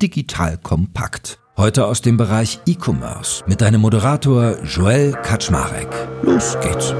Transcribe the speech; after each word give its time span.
Digital 0.00 0.56
Kompakt. 0.56 1.38
Heute 1.58 1.84
aus 1.84 2.00
dem 2.00 2.16
Bereich 2.16 2.58
E-Commerce 2.66 3.44
mit 3.46 3.60
deinem 3.60 3.82
Moderator 3.82 4.56
Joel 4.64 5.12
Kaczmarek. 5.12 5.88
Los 6.22 6.58
geht's. 6.60 6.94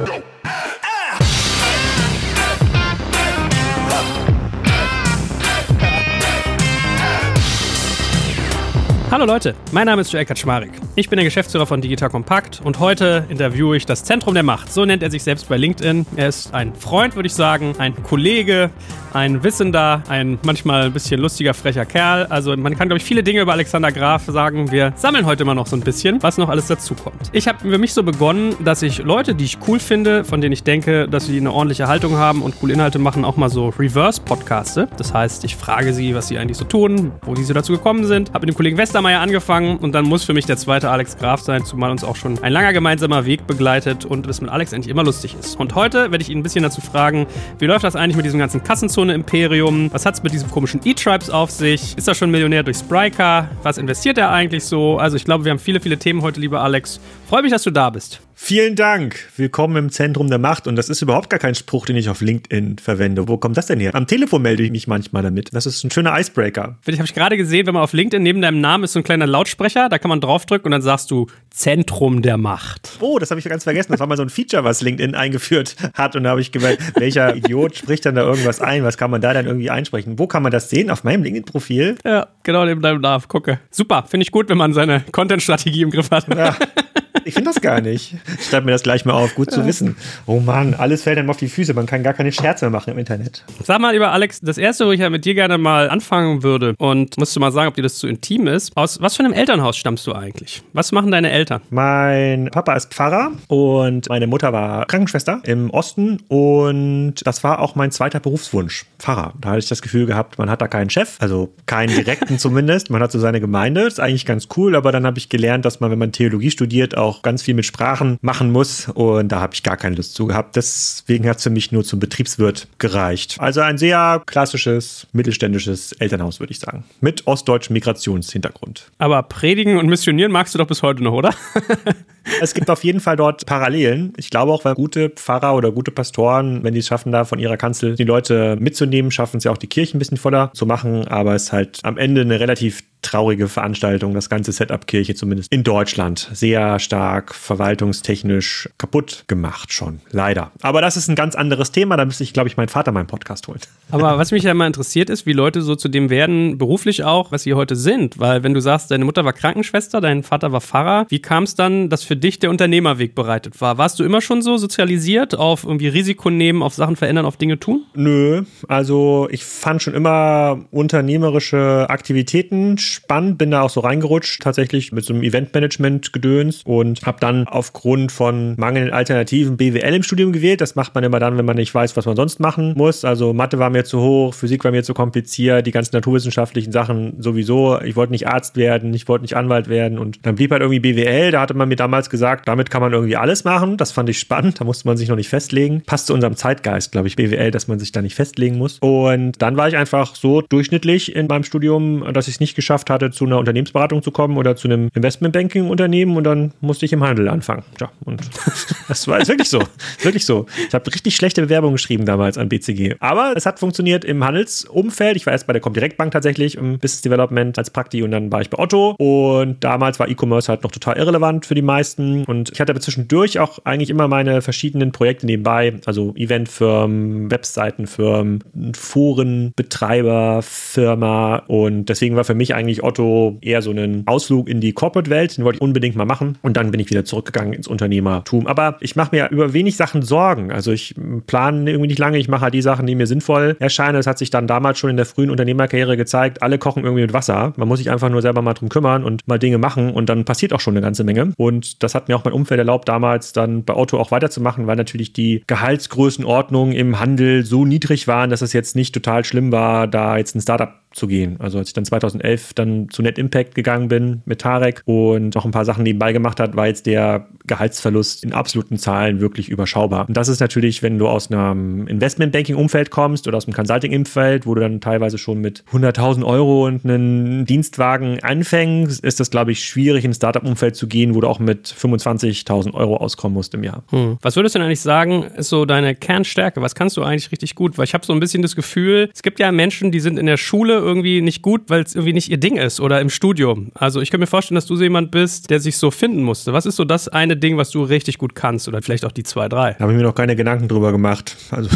Hallo 9.10 9.24
Leute, 9.24 9.54
mein 9.72 9.86
Name 9.86 10.02
ist 10.02 10.12
Joel 10.12 10.26
Kaczmarek. 10.26 10.79
Ich 11.00 11.08
bin 11.08 11.16
der 11.16 11.24
Geschäftsführer 11.24 11.64
von 11.64 11.80
Digital 11.80 12.10
Compact 12.10 12.60
und 12.62 12.78
heute 12.78 13.24
interviewe 13.30 13.74
ich 13.74 13.86
das 13.86 14.04
Zentrum 14.04 14.34
der 14.34 14.42
Macht. 14.42 14.70
So 14.70 14.84
nennt 14.84 15.02
er 15.02 15.10
sich 15.10 15.22
selbst 15.22 15.48
bei 15.48 15.56
LinkedIn. 15.56 16.04
Er 16.14 16.28
ist 16.28 16.52
ein 16.52 16.74
Freund, 16.74 17.16
würde 17.16 17.26
ich 17.26 17.32
sagen, 17.32 17.72
ein 17.78 17.94
Kollege, 18.02 18.68
ein 19.14 19.42
Wissender, 19.42 20.02
ein 20.08 20.38
manchmal 20.42 20.82
ein 20.82 20.92
bisschen 20.92 21.18
lustiger, 21.18 21.54
frecher 21.54 21.86
Kerl. 21.86 22.26
Also 22.26 22.54
man 22.54 22.76
kann, 22.76 22.88
glaube 22.88 22.98
ich, 22.98 23.04
viele 23.04 23.22
Dinge 23.22 23.40
über 23.40 23.52
Alexander 23.52 23.92
Graf 23.92 24.26
sagen. 24.26 24.70
Wir 24.70 24.92
sammeln 24.94 25.24
heute 25.24 25.42
immer 25.42 25.54
noch 25.54 25.66
so 25.66 25.74
ein 25.74 25.80
bisschen, 25.80 26.22
was 26.22 26.36
noch 26.36 26.50
alles 26.50 26.66
dazukommt. 26.66 27.30
Ich 27.32 27.48
habe 27.48 27.58
für 27.60 27.78
mich 27.78 27.94
so 27.94 28.02
begonnen, 28.02 28.54
dass 28.62 28.82
ich 28.82 28.98
Leute, 28.98 29.34
die 29.34 29.46
ich 29.46 29.56
cool 29.66 29.80
finde, 29.80 30.22
von 30.22 30.42
denen 30.42 30.52
ich 30.52 30.64
denke, 30.64 31.08
dass 31.08 31.26
sie 31.26 31.38
eine 31.38 31.50
ordentliche 31.50 31.88
Haltung 31.88 32.16
haben 32.18 32.42
und 32.42 32.60
coole 32.60 32.74
Inhalte 32.74 32.98
machen, 32.98 33.24
auch 33.24 33.38
mal 33.38 33.48
so 33.48 33.70
Reverse-Podcaste. 33.70 34.88
Das 34.98 35.14
heißt, 35.14 35.44
ich 35.44 35.56
frage 35.56 35.94
sie, 35.94 36.14
was 36.14 36.28
sie 36.28 36.36
eigentlich 36.36 36.58
so 36.58 36.66
tun, 36.66 37.12
wo 37.22 37.34
die 37.34 37.44
so 37.44 37.54
dazu 37.54 37.72
gekommen 37.72 38.04
sind. 38.04 38.34
Habe 38.34 38.44
mit 38.44 38.54
dem 38.54 38.56
Kollegen 38.56 38.76
Westermeier 38.76 39.20
angefangen 39.20 39.78
und 39.78 39.92
dann 39.92 40.04
muss 40.04 40.24
für 40.24 40.34
mich 40.34 40.44
der 40.44 40.58
zweite 40.58 40.89
Alex 40.90 41.18
Graf 41.18 41.40
sein, 41.40 41.64
zumal 41.64 41.90
uns 41.90 42.04
auch 42.04 42.16
schon 42.16 42.38
ein 42.42 42.52
langer 42.52 42.72
gemeinsamer 42.72 43.24
Weg 43.24 43.46
begleitet 43.48 44.04
und 44.04 44.28
es 44.28 44.40
mit 44.40 44.50
Alex 44.50 44.72
eigentlich 44.72 44.88
immer 44.88 45.02
lustig 45.02 45.34
ist. 45.38 45.58
Und 45.58 45.74
heute 45.74 46.12
werde 46.12 46.22
ich 46.22 46.30
ihn 46.30 46.38
ein 46.38 46.42
bisschen 46.42 46.62
dazu 46.62 46.80
fragen, 46.80 47.26
wie 47.58 47.66
läuft 47.66 47.84
das 47.84 47.96
eigentlich 47.96 48.16
mit 48.16 48.24
diesem 48.24 48.38
ganzen 48.38 48.62
Kassenzug 48.62 49.00
Zone-Imperium? 49.00 49.90
Was 49.92 50.04
hat 50.04 50.14
es 50.14 50.22
mit 50.22 50.34
diesem 50.34 50.50
komischen 50.50 50.80
E-Tribes 50.84 51.30
auf 51.30 51.50
sich? 51.50 51.96
Ist 51.96 52.06
er 52.06 52.14
schon 52.14 52.30
Millionär 52.30 52.62
durch 52.62 52.76
Spryker? 52.76 53.48
Was 53.62 53.78
investiert 53.78 54.18
er 54.18 54.30
eigentlich 54.30 54.64
so? 54.64 54.98
Also 54.98 55.16
ich 55.16 55.24
glaube, 55.24 55.44
wir 55.44 55.52
haben 55.52 55.58
viele, 55.58 55.80
viele 55.80 55.98
Themen 55.98 56.20
heute, 56.20 56.38
lieber 56.38 56.60
Alex. 56.60 57.00
Freue 57.28 57.42
mich, 57.42 57.50
dass 57.50 57.62
du 57.62 57.70
da 57.70 57.88
bist. 57.88 58.20
Vielen 58.42 58.74
Dank. 58.74 59.28
Willkommen 59.36 59.76
im 59.76 59.90
Zentrum 59.90 60.28
der 60.28 60.38
Macht. 60.38 60.66
Und 60.66 60.74
das 60.74 60.88
ist 60.88 61.02
überhaupt 61.02 61.28
gar 61.28 61.38
kein 61.38 61.54
Spruch, 61.54 61.84
den 61.84 61.94
ich 61.94 62.08
auf 62.08 62.22
LinkedIn 62.22 62.78
verwende. 62.78 63.28
Wo 63.28 63.36
kommt 63.36 63.56
das 63.58 63.66
denn 63.66 63.78
her? 63.78 63.94
Am 63.94 64.06
Telefon 64.06 64.40
melde 64.42 64.62
ich 64.62 64.72
mich 64.72 64.88
manchmal 64.88 65.22
damit. 65.22 65.50
Das 65.52 65.66
ist 65.66 65.84
ein 65.84 65.90
schöner 65.90 66.18
Icebreaker. 66.18 66.78
Ich 66.86 66.96
habe 66.96 67.04
ich 67.04 67.14
gerade 67.14 67.36
gesehen, 67.36 67.66
wenn 67.66 67.74
man 67.74 67.82
auf 67.82 67.92
LinkedIn 67.92 68.22
neben 68.22 68.40
deinem 68.40 68.60
Namen 68.62 68.84
ist 68.84 68.94
so 68.94 68.98
ein 68.98 69.04
kleiner 69.04 69.26
Lautsprecher, 69.26 69.88
da 69.90 69.98
kann 69.98 70.08
man 70.08 70.22
draufdrücken 70.22 70.64
und 70.64 70.72
dann 70.72 70.82
sagst 70.82 71.10
du 71.12 71.26
Zentrum 71.50 72.22
der 72.22 72.38
Macht. 72.38 72.96
Oh, 73.00 73.18
das 73.18 73.30
habe 73.30 73.38
ich 73.38 73.44
ganz 73.46 73.62
vergessen. 73.62 73.92
Das 73.92 74.00
war 74.00 74.06
mal 74.06 74.16
so 74.16 74.22
ein 74.22 74.30
Feature, 74.30 74.64
was 74.64 74.80
LinkedIn 74.80 75.14
eingeführt 75.14 75.76
hat. 75.94 76.16
Und 76.16 76.24
da 76.24 76.30
habe 76.30 76.40
ich 76.40 76.50
gemerkt, 76.50 76.98
welcher 76.98 77.36
Idiot 77.36 77.76
spricht 77.76 78.06
dann 78.06 78.14
da 78.14 78.22
irgendwas 78.22 78.60
ein? 78.62 78.82
Was 78.84 78.96
kann 78.96 79.10
man 79.10 79.20
da 79.20 79.34
dann 79.34 79.46
irgendwie 79.46 79.70
einsprechen? 79.70 80.18
Wo 80.18 80.26
kann 80.26 80.42
man 80.42 80.50
das 80.50 80.70
sehen? 80.70 80.90
Auf 80.90 81.04
meinem 81.04 81.22
LinkedIn-Profil? 81.22 81.98
Ja, 82.04 82.26
genau 82.42 82.64
neben 82.64 82.80
deinem 82.80 83.02
Namen. 83.02 83.22
Gucke. 83.28 83.60
Super. 83.70 84.06
Finde 84.08 84.22
ich 84.22 84.32
gut, 84.32 84.48
wenn 84.48 84.58
man 84.58 84.72
seine 84.72 85.04
Content-Strategie 85.12 85.82
im 85.82 85.90
Griff 85.90 86.10
hat. 86.10 86.26
Ja. 86.34 86.56
Ich 87.24 87.34
finde 87.34 87.50
das 87.50 87.60
gar 87.60 87.80
nicht. 87.80 88.14
Ich 88.38 88.46
schreibe 88.46 88.66
mir 88.66 88.72
das 88.72 88.82
gleich 88.82 89.04
mal 89.04 89.12
auf. 89.12 89.34
Gut 89.34 89.50
zu 89.50 89.66
wissen. 89.66 89.96
Oh 90.26 90.40
Mann, 90.40 90.74
alles 90.74 91.02
fällt 91.02 91.18
einem 91.18 91.30
auf 91.30 91.36
die 91.36 91.48
Füße. 91.48 91.74
Man 91.74 91.86
kann 91.86 92.02
gar 92.02 92.14
keine 92.14 92.32
Scherze 92.32 92.64
mehr 92.64 92.70
machen 92.70 92.90
im 92.90 92.98
Internet. 92.98 93.44
Sag 93.62 93.80
mal, 93.80 93.92
lieber 93.92 94.12
Alex, 94.12 94.40
das 94.40 94.58
erste, 94.58 94.86
wo 94.86 94.92
ich 94.92 95.00
ja 95.00 95.10
mit 95.10 95.24
dir 95.24 95.34
gerne 95.34 95.58
mal 95.58 95.90
anfangen 95.90 96.42
würde 96.42 96.74
und 96.78 97.18
musst 97.18 97.34
du 97.36 97.40
mal 97.40 97.52
sagen, 97.52 97.68
ob 97.68 97.74
dir 97.74 97.82
das 97.82 97.96
zu 97.98 98.06
intim 98.06 98.46
ist. 98.46 98.76
Aus 98.76 99.00
was 99.00 99.16
für 99.16 99.24
einem 99.24 99.32
Elternhaus 99.32 99.76
stammst 99.76 100.06
du 100.06 100.14
eigentlich? 100.14 100.62
Was 100.72 100.92
machen 100.92 101.10
deine 101.10 101.30
Eltern? 101.30 101.60
Mein 101.70 102.50
Papa 102.50 102.74
ist 102.74 102.92
Pfarrer 102.92 103.32
und 103.48 104.08
meine 104.08 104.26
Mutter 104.26 104.52
war 104.52 104.86
Krankenschwester 104.86 105.40
im 105.44 105.70
Osten 105.70 106.18
und 106.28 107.14
das 107.24 107.42
war 107.44 107.60
auch 107.60 107.74
mein 107.74 107.90
zweiter 107.90 108.20
Berufswunsch, 108.20 108.86
Pfarrer. 108.98 109.34
Da 109.40 109.50
hatte 109.50 109.58
ich 109.58 109.68
das 109.68 109.82
Gefühl 109.82 110.06
gehabt, 110.06 110.38
man 110.38 110.50
hat 110.50 110.62
da 110.62 110.68
keinen 110.68 110.90
Chef, 110.90 111.16
also 111.20 111.52
keinen 111.66 111.94
direkten 111.94 112.38
zumindest. 112.38 112.90
Man 112.90 113.02
hat 113.02 113.12
so 113.12 113.18
seine 113.18 113.40
Gemeinde, 113.40 113.84
das 113.84 113.94
ist 113.94 114.00
eigentlich 114.00 114.26
ganz 114.26 114.48
cool, 114.56 114.76
aber 114.76 114.92
dann 114.92 115.06
habe 115.06 115.18
ich 115.18 115.28
gelernt, 115.28 115.64
dass 115.64 115.80
man, 115.80 115.90
wenn 115.90 115.98
man 115.98 116.12
Theologie 116.12 116.50
studiert, 116.50 116.96
auch 116.96 117.09
ganz 117.22 117.42
viel 117.42 117.54
mit 117.54 117.66
Sprachen 117.66 118.18
machen 118.22 118.50
muss 118.52 118.88
und 118.88 119.28
da 119.28 119.40
habe 119.40 119.54
ich 119.54 119.62
gar 119.62 119.76
keine 119.76 119.96
Lust 119.96 120.14
zu 120.14 120.26
gehabt. 120.26 120.56
Deswegen 120.56 121.28
hat 121.28 121.38
es 121.38 121.42
für 121.44 121.50
mich 121.50 121.72
nur 121.72 121.84
zum 121.84 122.00
Betriebswirt 122.00 122.68
gereicht. 122.78 123.36
Also 123.38 123.60
ein 123.60 123.78
sehr 123.78 124.22
klassisches, 124.26 125.06
mittelständisches 125.12 125.92
Elternhaus, 125.92 126.40
würde 126.40 126.52
ich 126.52 126.58
sagen. 126.58 126.84
Mit 127.00 127.26
ostdeutschem 127.26 127.74
Migrationshintergrund. 127.74 128.90
Aber 128.98 129.22
predigen 129.22 129.78
und 129.78 129.86
missionieren 129.88 130.32
magst 130.32 130.54
du 130.54 130.58
doch 130.58 130.66
bis 130.66 130.82
heute 130.82 131.02
noch, 131.02 131.12
oder? 131.12 131.34
es 132.40 132.54
gibt 132.54 132.70
auf 132.70 132.84
jeden 132.84 133.00
Fall 133.00 133.16
dort 133.16 133.46
Parallelen. 133.46 134.12
Ich 134.16 134.30
glaube 134.30 134.52
auch, 134.52 134.64
weil 134.64 134.74
gute 134.74 135.10
Pfarrer 135.10 135.54
oder 135.54 135.72
gute 135.72 135.90
Pastoren, 135.90 136.62
wenn 136.62 136.74
die 136.74 136.80
es 136.80 136.86
schaffen, 136.86 137.12
da 137.12 137.24
von 137.24 137.38
ihrer 137.38 137.56
Kanzel 137.56 137.96
die 137.96 138.04
Leute 138.04 138.56
mitzunehmen, 138.58 139.10
schaffen 139.10 139.38
es 139.38 139.44
ja 139.44 139.52
auch 139.52 139.58
die 139.58 139.66
Kirche 139.66 139.96
ein 139.96 139.98
bisschen 139.98 140.18
voller 140.18 140.50
zu 140.54 140.66
machen. 140.66 141.06
Aber 141.08 141.34
es 141.34 141.44
ist 141.44 141.52
halt 141.52 141.80
am 141.82 141.98
Ende 141.98 142.22
eine 142.22 142.40
relativ 142.40 142.82
traurige 143.02 143.48
Veranstaltung, 143.48 144.14
das 144.14 144.28
ganze 144.28 144.52
Setup 144.52 144.86
Kirche 144.86 145.14
zumindest 145.14 145.52
in 145.52 145.64
Deutschland. 145.64 146.28
Sehr 146.32 146.78
stark 146.78 147.34
verwaltungstechnisch 147.34 148.68
kaputt 148.78 149.24
gemacht 149.26 149.72
schon, 149.72 150.00
leider. 150.10 150.52
Aber 150.62 150.80
das 150.80 150.96
ist 150.96 151.08
ein 151.08 151.14
ganz 151.14 151.34
anderes 151.34 151.72
Thema, 151.72 151.96
da 151.96 152.04
müsste 152.04 152.24
ich, 152.24 152.32
glaube 152.32 152.48
ich, 152.48 152.56
meinen 152.56 152.68
Vater 152.68 152.92
meinen 152.92 153.06
Podcast 153.06 153.48
holen. 153.48 153.60
Aber 153.90 154.18
was 154.18 154.32
mich 154.32 154.42
ja 154.42 154.54
mal 154.54 154.66
interessiert 154.66 155.10
ist, 155.10 155.26
wie 155.26 155.32
Leute 155.32 155.62
so 155.62 155.74
zu 155.76 155.88
dem 155.88 156.10
werden, 156.10 156.58
beruflich 156.58 157.04
auch, 157.04 157.32
was 157.32 157.44
sie 157.44 157.54
heute 157.54 157.76
sind. 157.76 158.18
Weil 158.18 158.42
wenn 158.42 158.54
du 158.54 158.60
sagst, 158.60 158.90
deine 158.90 159.04
Mutter 159.04 159.24
war 159.24 159.32
Krankenschwester, 159.32 160.00
dein 160.00 160.22
Vater 160.22 160.52
war 160.52 160.60
Pfarrer, 160.60 161.06
wie 161.08 161.20
kam 161.20 161.44
es 161.44 161.54
dann, 161.54 161.88
dass 161.88 162.04
für 162.10 162.16
dich 162.16 162.40
der 162.40 162.50
Unternehmerweg 162.50 163.14
bereitet 163.14 163.60
war? 163.60 163.78
Warst 163.78 164.00
du 164.00 164.02
immer 164.02 164.20
schon 164.20 164.42
so 164.42 164.56
sozialisiert 164.56 165.36
auf 165.36 165.62
irgendwie 165.62 165.86
Risiko 165.86 166.28
nehmen, 166.28 166.60
auf 166.60 166.74
Sachen 166.74 166.96
verändern, 166.96 167.24
auf 167.24 167.36
Dinge 167.36 167.60
tun? 167.60 167.84
Nö, 167.94 168.42
also 168.66 169.28
ich 169.30 169.44
fand 169.44 169.80
schon 169.80 169.94
immer 169.94 170.64
unternehmerische 170.72 171.86
Aktivitäten 171.88 172.78
spannend, 172.78 173.38
bin 173.38 173.52
da 173.52 173.62
auch 173.62 173.70
so 173.70 173.78
reingerutscht, 173.78 174.42
tatsächlich 174.42 174.90
mit 174.90 175.04
so 175.04 175.14
einem 175.14 175.22
Eventmanagement-Gedöns 175.22 176.62
und 176.64 177.06
habe 177.06 177.18
dann 177.20 177.46
aufgrund 177.46 178.10
von 178.10 178.56
mangelnden 178.58 178.92
Alternativen 178.92 179.56
BWL 179.56 179.94
im 179.94 180.02
Studium 180.02 180.32
gewählt. 180.32 180.60
Das 180.60 180.74
macht 180.74 180.96
man 180.96 181.04
immer 181.04 181.20
dann, 181.20 181.38
wenn 181.38 181.44
man 181.44 181.54
nicht 181.54 181.72
weiß, 181.72 181.96
was 181.96 182.06
man 182.06 182.16
sonst 182.16 182.40
machen 182.40 182.74
muss. 182.76 183.04
Also 183.04 183.32
Mathe 183.32 183.60
war 183.60 183.70
mir 183.70 183.84
zu 183.84 184.00
hoch, 184.00 184.34
Physik 184.34 184.64
war 184.64 184.72
mir 184.72 184.82
zu 184.82 184.94
kompliziert, 184.94 185.64
die 185.64 185.70
ganzen 185.70 185.94
naturwissenschaftlichen 185.94 186.72
Sachen 186.72 187.22
sowieso. 187.22 187.80
Ich 187.82 187.94
wollte 187.94 188.10
nicht 188.10 188.26
Arzt 188.26 188.56
werden, 188.56 188.92
ich 188.94 189.06
wollte 189.06 189.22
nicht 189.22 189.36
Anwalt 189.36 189.68
werden 189.68 189.96
und 189.96 190.26
dann 190.26 190.34
blieb 190.34 190.50
halt 190.50 190.62
irgendwie 190.62 190.80
BWL. 190.80 191.30
Da 191.30 191.42
hatte 191.42 191.54
man 191.54 191.68
mir 191.68 191.76
damals 191.76 191.99
gesagt, 192.08 192.48
damit 192.48 192.70
kann 192.70 192.80
man 192.80 192.92
irgendwie 192.92 193.16
alles 193.16 193.44
machen. 193.44 193.76
Das 193.76 193.92
fand 193.92 194.08
ich 194.08 194.18
spannend, 194.18 194.60
da 194.60 194.64
musste 194.64 194.86
man 194.86 194.96
sich 194.96 195.08
noch 195.08 195.16
nicht 195.16 195.28
festlegen. 195.28 195.82
Passt 195.82 196.06
zu 196.06 196.14
unserem 196.14 196.36
Zeitgeist, 196.36 196.92
glaube 196.92 197.08
ich, 197.08 197.16
BWL, 197.16 197.50
dass 197.50 197.68
man 197.68 197.78
sich 197.78 197.92
da 197.92 198.00
nicht 198.00 198.14
festlegen 198.14 198.56
muss. 198.56 198.78
Und 198.80 199.42
dann 199.42 199.56
war 199.56 199.68
ich 199.68 199.76
einfach 199.76 200.14
so 200.14 200.42
durchschnittlich 200.42 201.14
in 201.14 201.26
meinem 201.26 201.44
Studium, 201.44 202.04
dass 202.12 202.28
ich 202.28 202.34
es 202.34 202.40
nicht 202.40 202.54
geschafft 202.54 202.90
hatte, 202.90 203.10
zu 203.10 203.26
einer 203.26 203.38
Unternehmensberatung 203.38 204.02
zu 204.02 204.10
kommen 204.10 204.36
oder 204.36 204.56
zu 204.56 204.68
einem 204.68 204.88
Investmentbanking-Unternehmen 204.94 206.16
und 206.16 206.24
dann 206.24 206.52
musste 206.60 206.86
ich 206.86 206.92
im 206.92 207.02
Handel 207.02 207.28
anfangen. 207.28 207.64
Ja, 207.80 207.90
und 208.04 208.20
das 208.88 209.06
war 209.08 209.26
wirklich 209.26 209.48
so. 209.48 209.62
wirklich 210.02 210.24
so. 210.24 210.46
Ich 210.68 210.74
habe 210.74 210.86
richtig 210.92 211.16
schlechte 211.16 211.42
Bewerbungen 211.42 211.74
geschrieben 211.74 212.06
damals 212.06 212.38
an 212.38 212.48
BCG. 212.48 212.96
Aber 213.00 213.34
es 213.36 213.46
hat 213.46 213.58
funktioniert 213.58 214.04
im 214.04 214.24
Handelsumfeld. 214.24 215.16
Ich 215.16 215.26
war 215.26 215.32
erst 215.32 215.46
bei 215.46 215.52
der 215.52 215.60
Comdirect 215.60 215.96
Bank 215.96 216.12
tatsächlich 216.12 216.56
im 216.56 216.78
Business 216.78 217.02
Development 217.02 217.58
als 217.58 217.70
Prakti 217.70 218.02
und 218.02 218.10
dann 218.10 218.30
war 218.30 218.40
ich 218.40 218.50
bei 218.50 218.58
Otto. 218.58 218.94
Und 218.98 219.62
damals 219.64 219.98
war 219.98 220.08
E-Commerce 220.08 220.48
halt 220.48 220.62
noch 220.62 220.70
total 220.70 220.96
irrelevant 220.96 221.46
für 221.46 221.54
die 221.54 221.62
meisten. 221.62 221.89
Und 221.98 222.50
ich 222.52 222.60
hatte 222.60 222.72
aber 222.72 222.80
zwischendurch 222.80 223.38
auch 223.38 223.58
eigentlich 223.64 223.90
immer 223.90 224.08
meine 224.08 224.42
verschiedenen 224.42 224.92
Projekte 224.92 225.26
nebenbei. 225.26 225.74
Also 225.86 226.14
Eventfirmen, 226.16 227.30
Webseitenfirmen, 227.30 228.44
Forenbetreiber, 228.76 230.42
Firma. 230.42 231.36
Und 231.46 231.86
deswegen 231.86 232.16
war 232.16 232.24
für 232.24 232.34
mich 232.34 232.54
eigentlich 232.54 232.82
Otto 232.82 233.38
eher 233.40 233.62
so 233.62 233.70
ein 233.70 234.02
Ausflug 234.06 234.48
in 234.48 234.60
die 234.60 234.72
Corporate-Welt. 234.72 235.36
Den 235.38 235.44
wollte 235.44 235.56
ich 235.56 235.62
unbedingt 235.62 235.96
mal 235.96 236.04
machen. 236.04 236.38
Und 236.42 236.56
dann 236.56 236.70
bin 236.70 236.80
ich 236.80 236.90
wieder 236.90 237.04
zurückgegangen 237.04 237.52
ins 237.52 237.68
Unternehmertum. 237.68 238.46
Aber 238.46 238.76
ich 238.80 238.96
mache 238.96 239.14
mir 239.14 239.28
über 239.30 239.52
wenig 239.52 239.76
Sachen 239.76 240.02
Sorgen. 240.02 240.52
Also 240.52 240.72
ich 240.72 240.94
plane 241.26 241.70
irgendwie 241.70 241.88
nicht 241.88 241.98
lange. 241.98 242.18
Ich 242.18 242.28
mache 242.28 242.42
halt 242.42 242.54
die 242.54 242.62
Sachen, 242.62 242.86
die 242.86 242.94
mir 242.94 243.06
sinnvoll 243.06 243.56
erscheinen. 243.58 243.94
Das 243.94 244.06
hat 244.06 244.18
sich 244.18 244.30
dann 244.30 244.46
damals 244.46 244.78
schon 244.78 244.90
in 244.90 244.96
der 244.96 245.06
frühen 245.06 245.30
Unternehmerkarriere 245.30 245.96
gezeigt. 245.96 246.42
Alle 246.42 246.58
kochen 246.58 246.84
irgendwie 246.84 247.02
mit 247.02 247.12
Wasser. 247.12 247.52
Man 247.56 247.68
muss 247.68 247.78
sich 247.78 247.90
einfach 247.90 248.08
nur 248.08 248.22
selber 248.22 248.42
mal 248.42 248.54
drum 248.54 248.68
kümmern 248.68 249.04
und 249.04 249.26
mal 249.26 249.38
Dinge 249.38 249.58
machen. 249.58 249.92
Und 249.92 250.08
dann 250.08 250.24
passiert 250.24 250.52
auch 250.52 250.60
schon 250.60 250.74
eine 250.74 250.80
ganze 250.80 251.04
Menge. 251.04 251.32
Und 251.36 251.79
das 251.80 251.94
hat 251.94 252.08
mir 252.08 252.16
auch 252.16 252.24
mein 252.24 252.32
Umfeld 252.32 252.58
erlaubt, 252.58 252.88
damals 252.88 253.32
dann 253.32 253.64
bei 253.64 253.74
Otto 253.74 253.98
auch 253.98 254.10
weiterzumachen, 254.10 254.66
weil 254.66 254.76
natürlich 254.76 255.12
die 255.12 255.42
Gehaltsgrößenordnungen 255.46 256.74
im 256.74 257.00
Handel 257.00 257.44
so 257.44 257.64
niedrig 257.64 258.06
waren, 258.06 258.30
dass 258.30 258.42
es 258.42 258.52
jetzt 258.52 258.76
nicht 258.76 258.94
total 258.94 259.24
schlimm 259.24 259.50
war, 259.50 259.88
da 259.88 260.16
jetzt 260.16 260.34
ein 260.36 260.40
Startup 260.40 260.79
zu 260.92 261.06
gehen. 261.06 261.36
Also 261.38 261.58
als 261.58 261.68
ich 261.68 261.74
dann 261.74 261.84
2011 261.84 262.54
dann 262.54 262.88
zu 262.90 263.02
Net 263.02 263.18
Impact 263.18 263.54
gegangen 263.54 263.88
bin 263.88 264.22
mit 264.24 264.40
Tarek 264.40 264.82
und 264.86 265.34
noch 265.34 265.44
ein 265.44 265.52
paar 265.52 265.64
Sachen 265.64 265.84
nebenbei 265.84 266.12
gemacht 266.12 266.40
hat, 266.40 266.56
war 266.56 266.66
jetzt 266.66 266.86
der 266.86 267.28
Gehaltsverlust 267.46 268.24
in 268.24 268.32
absoluten 268.32 268.76
Zahlen 268.76 269.20
wirklich 269.20 269.48
überschaubar. 269.48 270.08
Und 270.08 270.16
das 270.16 270.28
ist 270.28 270.40
natürlich, 270.40 270.82
wenn 270.82 270.98
du 270.98 271.08
aus 271.08 271.30
einem 271.30 271.86
Investmentbanking-Umfeld 271.86 272.90
kommst 272.90 273.28
oder 273.28 273.36
aus 273.36 273.46
einem 273.46 273.54
Consulting-Umfeld, 273.54 274.46
wo 274.46 274.54
du 274.54 274.60
dann 274.60 274.80
teilweise 274.80 275.18
schon 275.18 275.40
mit 275.40 275.64
100.000 275.72 276.24
Euro 276.24 276.66
und 276.66 276.84
einen 276.84 277.44
Dienstwagen 277.44 278.20
anfängst, 278.20 279.04
ist 279.04 279.20
das, 279.20 279.30
glaube 279.30 279.52
ich, 279.52 279.64
schwierig, 279.64 280.04
in 280.04 280.10
ein 280.10 280.14
Startup-Umfeld 280.14 280.76
zu 280.76 280.88
gehen, 280.88 281.14
wo 281.14 281.20
du 281.20 281.28
auch 281.28 281.38
mit 281.38 281.68
25.000 281.68 282.74
Euro 282.74 282.96
auskommen 282.96 283.34
musst 283.34 283.54
im 283.54 283.64
Jahr. 283.64 283.84
Hm. 283.90 284.18
Was 284.22 284.36
würdest 284.36 284.54
du 284.54 284.58
denn 284.58 284.66
eigentlich 284.66 284.80
sagen, 284.80 285.24
ist 285.36 285.48
so 285.48 285.64
deine 285.64 285.94
Kernstärke? 285.94 286.62
Was 286.62 286.74
kannst 286.74 286.96
du 286.96 287.02
eigentlich 287.02 287.30
richtig 287.30 287.54
gut? 287.54 287.78
Weil 287.78 287.84
ich 287.84 287.94
habe 287.94 288.04
so 288.04 288.12
ein 288.12 288.20
bisschen 288.20 288.42
das 288.42 288.56
Gefühl, 288.56 289.10
es 289.14 289.22
gibt 289.22 289.38
ja 289.38 289.52
Menschen, 289.52 289.92
die 289.92 290.00
sind 290.00 290.18
in 290.18 290.26
der 290.26 290.36
Schule 290.36 290.79
irgendwie 290.80 291.20
nicht 291.22 291.42
gut, 291.42 291.62
weil 291.68 291.82
es 291.82 291.94
irgendwie 291.94 292.12
nicht 292.12 292.30
ihr 292.30 292.38
Ding 292.38 292.56
ist 292.56 292.80
oder 292.80 293.00
im 293.00 293.10
Studium. 293.10 293.70
Also 293.74 294.00
ich 294.00 294.10
kann 294.10 294.20
mir 294.20 294.26
vorstellen, 294.26 294.56
dass 294.56 294.66
du 294.66 294.76
so 294.76 294.82
jemand 294.82 295.10
bist, 295.10 295.50
der 295.50 295.60
sich 295.60 295.76
so 295.76 295.90
finden 295.90 296.22
musste. 296.22 296.52
Was 296.52 296.66
ist 296.66 296.76
so 296.76 296.84
das 296.84 297.08
eine 297.08 297.36
Ding, 297.36 297.56
was 297.56 297.70
du 297.70 297.82
richtig 297.82 298.18
gut 298.18 298.34
kannst 298.34 298.68
oder 298.68 298.82
vielleicht 298.82 299.04
auch 299.04 299.12
die 299.12 299.22
zwei, 299.22 299.48
drei? 299.48 299.72
Da 299.74 299.80
habe 299.80 299.92
ich 299.92 299.98
mir 299.98 300.04
noch 300.04 300.14
keine 300.14 300.36
Gedanken 300.36 300.68
drüber 300.68 300.92
gemacht. 300.92 301.36
Also 301.50 301.70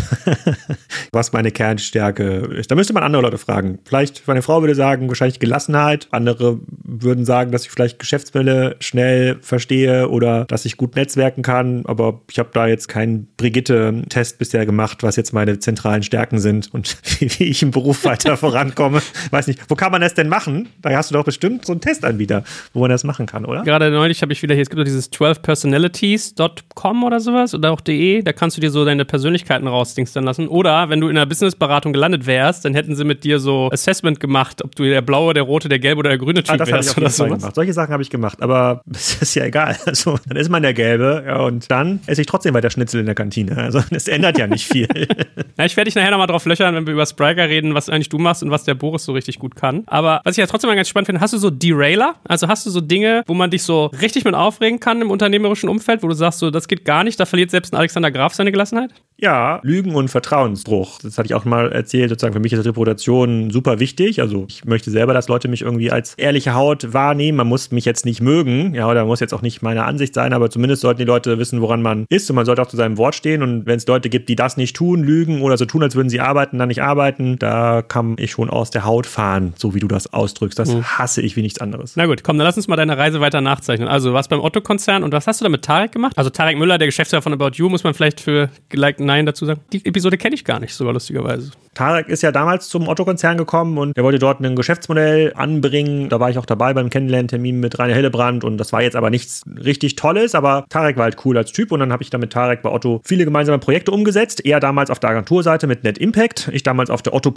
was 1.12 1.32
meine 1.32 1.50
Kernstärke 1.50 2.22
ist. 2.56 2.70
Da 2.70 2.74
müsste 2.74 2.92
man 2.92 3.02
andere 3.02 3.22
Leute 3.22 3.38
fragen. 3.38 3.78
Vielleicht 3.84 4.26
meine 4.26 4.42
Frau 4.42 4.60
würde 4.60 4.74
sagen, 4.74 5.08
wahrscheinlich 5.08 5.38
Gelassenheit. 5.38 6.08
Andere 6.10 6.58
würden 6.82 7.24
sagen, 7.24 7.52
dass 7.52 7.64
ich 7.64 7.70
vielleicht 7.70 7.98
Geschäftswelle 7.98 8.76
schnell 8.80 9.38
verstehe 9.40 10.08
oder 10.08 10.44
dass 10.46 10.64
ich 10.64 10.76
gut 10.76 10.96
netzwerken 10.96 11.42
kann. 11.42 11.84
Aber 11.86 12.22
ich 12.30 12.38
habe 12.38 12.50
da 12.52 12.66
jetzt 12.66 12.88
keinen 12.88 13.28
Brigitte-Test 13.36 14.38
bisher 14.38 14.66
gemacht, 14.66 15.02
was 15.02 15.16
jetzt 15.16 15.32
meine 15.32 15.58
zentralen 15.58 16.02
Stärken 16.02 16.38
sind 16.38 16.72
und 16.72 16.96
wie 17.20 17.44
ich 17.44 17.62
im 17.62 17.70
Beruf 17.70 18.04
weiter 18.04 18.36
vorankomme. 18.36 18.94
Weiß 19.31 19.46
nicht, 19.46 19.61
wo 19.69 19.75
kann 19.75 19.93
man 19.93 20.00
das 20.00 20.14
denn 20.14 20.29
machen? 20.29 20.69
Da 20.82 20.91
hast 20.96 21.11
du 21.11 21.14
doch 21.14 21.25
bestimmt 21.25 21.64
so 21.67 21.73
einen 21.73 21.81
Testanbieter, 21.81 22.44
wo 22.73 22.81
man 22.81 22.91
das 22.91 23.05
machen 23.05 23.26
kann, 23.26 23.44
oder? 23.44 23.62
Gerade 23.62 23.91
neulich 23.91 24.23
habe 24.23 24.32
ich 24.32 24.43
wieder 24.43 24.55
hier, 24.55 24.62
es 24.62 24.70
gibt 24.70 24.81
doch 24.81 24.85
dieses 24.85 25.11
12personalities.com 25.12 27.05
oder 27.05 27.20
sowas 27.20 27.55
oder 27.55 27.73
auch 27.73 27.81
de, 27.81 28.23
da 28.23 28.32
kannst 28.32 28.56
du 28.56 28.61
dir 28.61 28.70
so 28.70 28.85
deine 28.85 29.05
Persönlichkeiten 29.05 29.67
rausdingstern 29.67 30.25
lassen. 30.25 30.49
Oder 30.49 30.88
wenn 30.91 31.00
du 31.00 31.08
in 31.08 31.17
einer 31.17 31.26
Businessberatung 31.26 31.93
gelandet 31.93 32.26
wärst, 32.26 32.64
dann 32.64 32.75
hätten 32.75 32.96
sie 32.96 33.05
mit 33.05 33.25
dir 33.25 33.38
so 33.38 33.70
Assessment 33.73 34.20
gemacht, 34.20 34.62
ob 34.64 34.75
du 34.75 34.85
der 34.85 35.02
blaue, 35.02 35.35
der 35.35 35.43
rote, 35.43 35.69
der 35.69 35.79
gelbe 35.79 36.00
oder 36.00 36.11
der 36.11 36.19
grüne 36.19 36.43
Typ 36.43 36.55
ah, 36.55 36.56
das 36.56 36.70
wärst 36.70 36.97
oder 36.97 37.11
so. 37.11 37.37
Solche 37.55 37.73
Sachen 37.73 37.93
habe 37.93 38.02
ich 38.02 38.11
gemacht, 38.11 38.43
aber 38.43 38.82
das 38.87 39.23
ist 39.23 39.35
ja 39.35 39.44
egal. 39.44 39.76
Also, 39.87 40.19
dann 40.26 40.37
ist 40.37 40.49
man 40.49 40.62
der 40.62 40.75
Gelbe 40.75 41.25
ja, 41.26 41.40
und 41.40 41.70
dann 41.70 42.00
esse 42.06 42.20
ich 42.20 42.26
trotzdem 42.26 42.55
weiter 42.55 42.70
Schnitzel 42.70 43.00
in 43.00 43.06
der 43.06 43.14
Kantine. 43.14 43.56
Also 43.56 43.82
das 43.90 44.08
ändert 44.08 44.38
ja 44.38 44.47
nicht 44.47 44.67
viel. 44.67 44.88
ja, 45.58 45.64
ich 45.64 45.76
werde 45.76 45.88
dich 45.88 45.94
nachher 45.94 46.11
nochmal 46.11 46.26
drauf 46.26 46.44
löchern, 46.47 46.75
wenn 46.75 46.87
wir 46.87 46.93
über 46.93 47.06
Spriker 47.06 47.49
reden, 47.49 47.75
was 47.75 47.88
eigentlich 47.88 48.08
du 48.08 48.19
machst 48.19 48.43
und 48.43 48.50
was 48.50 48.64
der 48.64 48.75
Boris 48.84 49.04
so 49.04 49.12
richtig 49.12 49.38
gut 49.38 49.56
kann. 49.56 49.84
Aber 49.86 50.20
was 50.25 50.36
ich 50.36 50.42
ja 50.42 50.46
trotzdem 50.46 50.69
mal 50.69 50.76
ganz 50.76 50.88
spannend 50.88 51.06
finde, 51.06 51.22
hast 51.22 51.32
du 51.32 51.38
so 51.38 51.48
Derailer? 51.48 52.16
Also 52.25 52.48
hast 52.48 52.66
du 52.66 52.70
so 52.70 52.82
Dinge, 52.82 53.22
wo 53.26 53.32
man 53.32 53.50
dich 53.50 53.62
so 53.62 53.86
richtig 53.86 54.26
mit 54.26 54.34
aufregen 54.34 54.78
kann 54.78 55.00
im 55.00 55.10
unternehmerischen 55.10 55.70
Umfeld, 55.70 56.02
wo 56.02 56.08
du 56.08 56.14
sagst, 56.14 56.40
so, 56.40 56.50
das 56.50 56.69
geht 56.69 56.84
gar 56.84 57.02
nicht, 57.02 57.19
da 57.19 57.25
verliert 57.25 57.50
selbst 57.50 57.72
ein 57.72 57.78
Alexander 57.78 58.10
Graf 58.10 58.34
seine 58.34 58.52
Gelassenheit? 58.52 58.90
Ja, 59.16 59.60
Lügen 59.62 59.94
und 59.94 60.08
Vertrauensbruch. 60.08 60.98
Das 61.00 61.16
hatte 61.16 61.26
ich 61.26 61.34
auch 61.34 61.44
mal 61.44 61.70
erzählt. 61.72 62.10
Sozusagen 62.10 62.34
für 62.34 62.40
mich 62.40 62.52
ist 62.52 62.64
Reputation 62.66 63.50
super 63.50 63.78
wichtig. 63.78 64.20
Also 64.20 64.44
ich 64.48 64.64
möchte 64.64 64.90
selber, 64.90 65.14
dass 65.14 65.28
Leute 65.28 65.48
mich 65.48 65.62
irgendwie 65.62 65.90
als 65.90 66.14
ehrliche 66.14 66.54
Haut 66.54 66.92
wahrnehmen. 66.92 67.38
Man 67.38 67.46
muss 67.46 67.70
mich 67.70 67.84
jetzt 67.84 68.04
nicht 68.04 68.20
mögen, 68.20 68.75
ja, 68.75 68.88
oder 68.88 69.04
muss 69.04 69.20
jetzt 69.20 69.32
auch 69.32 69.42
nicht 69.42 69.62
meine 69.62 69.84
Ansicht 69.84 70.14
sein, 70.14 70.32
aber 70.32 70.50
zumindest 70.50 70.82
sollten 70.82 70.98
die 70.98 71.06
Leute 71.06 71.38
wissen, 71.38 71.60
woran 71.60 71.80
man 71.80 72.06
ist 72.10 72.28
und 72.28 72.37
man 72.37 72.44
sollte 72.44 72.60
auch 72.60 72.66
zu 72.66 72.76
seinem 72.76 72.98
Wort 72.98 73.14
stehen. 73.14 73.42
Und 73.42 73.66
wenn 73.66 73.76
es 73.76 73.87
Leute 73.87 74.08
gibt, 74.08 74.28
die 74.28 74.37
das 74.37 74.56
nicht 74.56 74.75
tun, 74.75 75.04
lügen 75.04 75.42
oder 75.42 75.56
so 75.56 75.64
tun, 75.64 75.84
als 75.84 75.94
würden 75.94 76.08
sie 76.08 76.20
arbeiten, 76.20 76.58
dann 76.58 76.69
nicht 76.69 76.82
arbeiten, 76.82 77.38
da 77.38 77.82
kann 77.82 78.16
ich 78.19 78.32
schon 78.32 78.50
aus 78.50 78.70
der 78.75 78.85
Haut 78.85 79.06
fahren, 79.06 79.55
so 79.56 79.75
wie 79.75 79.81
du 79.81 79.88
das 79.88 80.12
ausdrückst. 80.12 80.59
Das 80.59 80.71
mhm. 80.71 80.85
hasse 80.85 81.23
ich 81.23 81.37
wie 81.37 81.43
nichts 81.43 81.61
anderes. 81.61 81.97
Na 81.97 82.06
gut, 82.06 82.23
komm, 82.23 82.38
dann 82.38 82.47
lass 82.47 82.56
uns 82.56 82.69
mal 82.69 82.76
deine 82.76 82.99
Reise 82.99 83.21
weiter 83.21 83.41
nachzeichnen. 83.41 83.88
Also 83.88 84.11
du 84.11 84.15
warst 84.15 84.31
beim 84.31 84.41
Otto-Konzern 84.41 85.03
und 85.03 85.12
was 85.12 85.26
hast 85.26 85.41
du 85.41 85.44
da 85.44 85.49
mit 85.49 85.62
Tarek 85.62 85.93
gemacht? 85.93 86.17
Also 86.17 86.31
Tarek 86.31 86.59
Müller, 86.59 86.79
der 86.79 86.88
Geschäftsführer 86.88 87.23
von 87.23 87.32
About 87.32 87.53
You, 87.55 87.69
muss 87.69 87.85
man 87.85 87.94
vielleicht 87.94 88.21
für 88.21 88.50
geliked 88.69 89.00
Nein 89.00 89.26
dazu 89.26 89.47
sagen. 89.47 89.61
Die 89.73 89.85
Episode 89.85 90.19
kenne 90.19 90.35
ich 90.35 90.44
gar 90.44 90.61
nicht, 90.61 90.75
sogar 90.75 90.93
lustigerweise. 90.93 91.53
Tarek 91.75 92.09
ist 92.09 92.23
ja 92.23 92.32
damals 92.32 92.69
zum 92.69 92.88
Otto-Konzern 92.88 93.37
gekommen 93.37 93.79
und 93.79 93.97
er 93.97 94.05
wollte 94.05 94.19
dort 94.19 94.41
ein 94.41 94.56
Geschäftsmodell 94.56 95.32
anbringen. 95.35 96.09
Da 96.09 96.21
war 96.21 96.31
ich 96.31 96.38
auch 96.38 96.47
dabei 96.47 96.73
beim 96.73 96.88
Kennenlerntermin 96.88 97.61
mit 97.61 97.79
Rainer 97.79 97.94
Hillebrand 97.94 98.44
und 98.44 98.59
das 98.59 98.73
war 98.73 98.82
jetzt 98.82 98.97
aber 98.97 99.11
nichts 99.11 99.43
richtig 99.65 99.97
Tolles, 99.97 100.35
aber 100.35 100.65
Tarek 100.69 100.97
war 100.97 101.05
halt 101.05 101.17
cool 101.25 101.37
als 101.37 101.53
Typ 101.53 101.73
und 101.73 101.81
dann 101.81 101.93
habe 101.93 102.03
ich 102.03 102.11
dann 102.11 102.21
mit 102.21 102.32
Tarek 102.32 102.62
bei 102.62 102.71
Otto 102.71 103.00
viele 103.05 103.25
gemeinsame 103.25 103.59
Projekte 103.59 103.91
umgesetzt. 103.91 104.44
Er 104.44 104.61
damals 104.61 104.91
auf 104.91 105.00
der 105.00 105.11
Agenturseite 105.11 105.67
mit 105.67 105.85
Net 105.85 105.99
Impact, 105.99 106.49
ich 106.53 106.62
damals 106.62 106.91
auf 106.91 107.03
der 107.03 107.15
Otto 107.15 107.32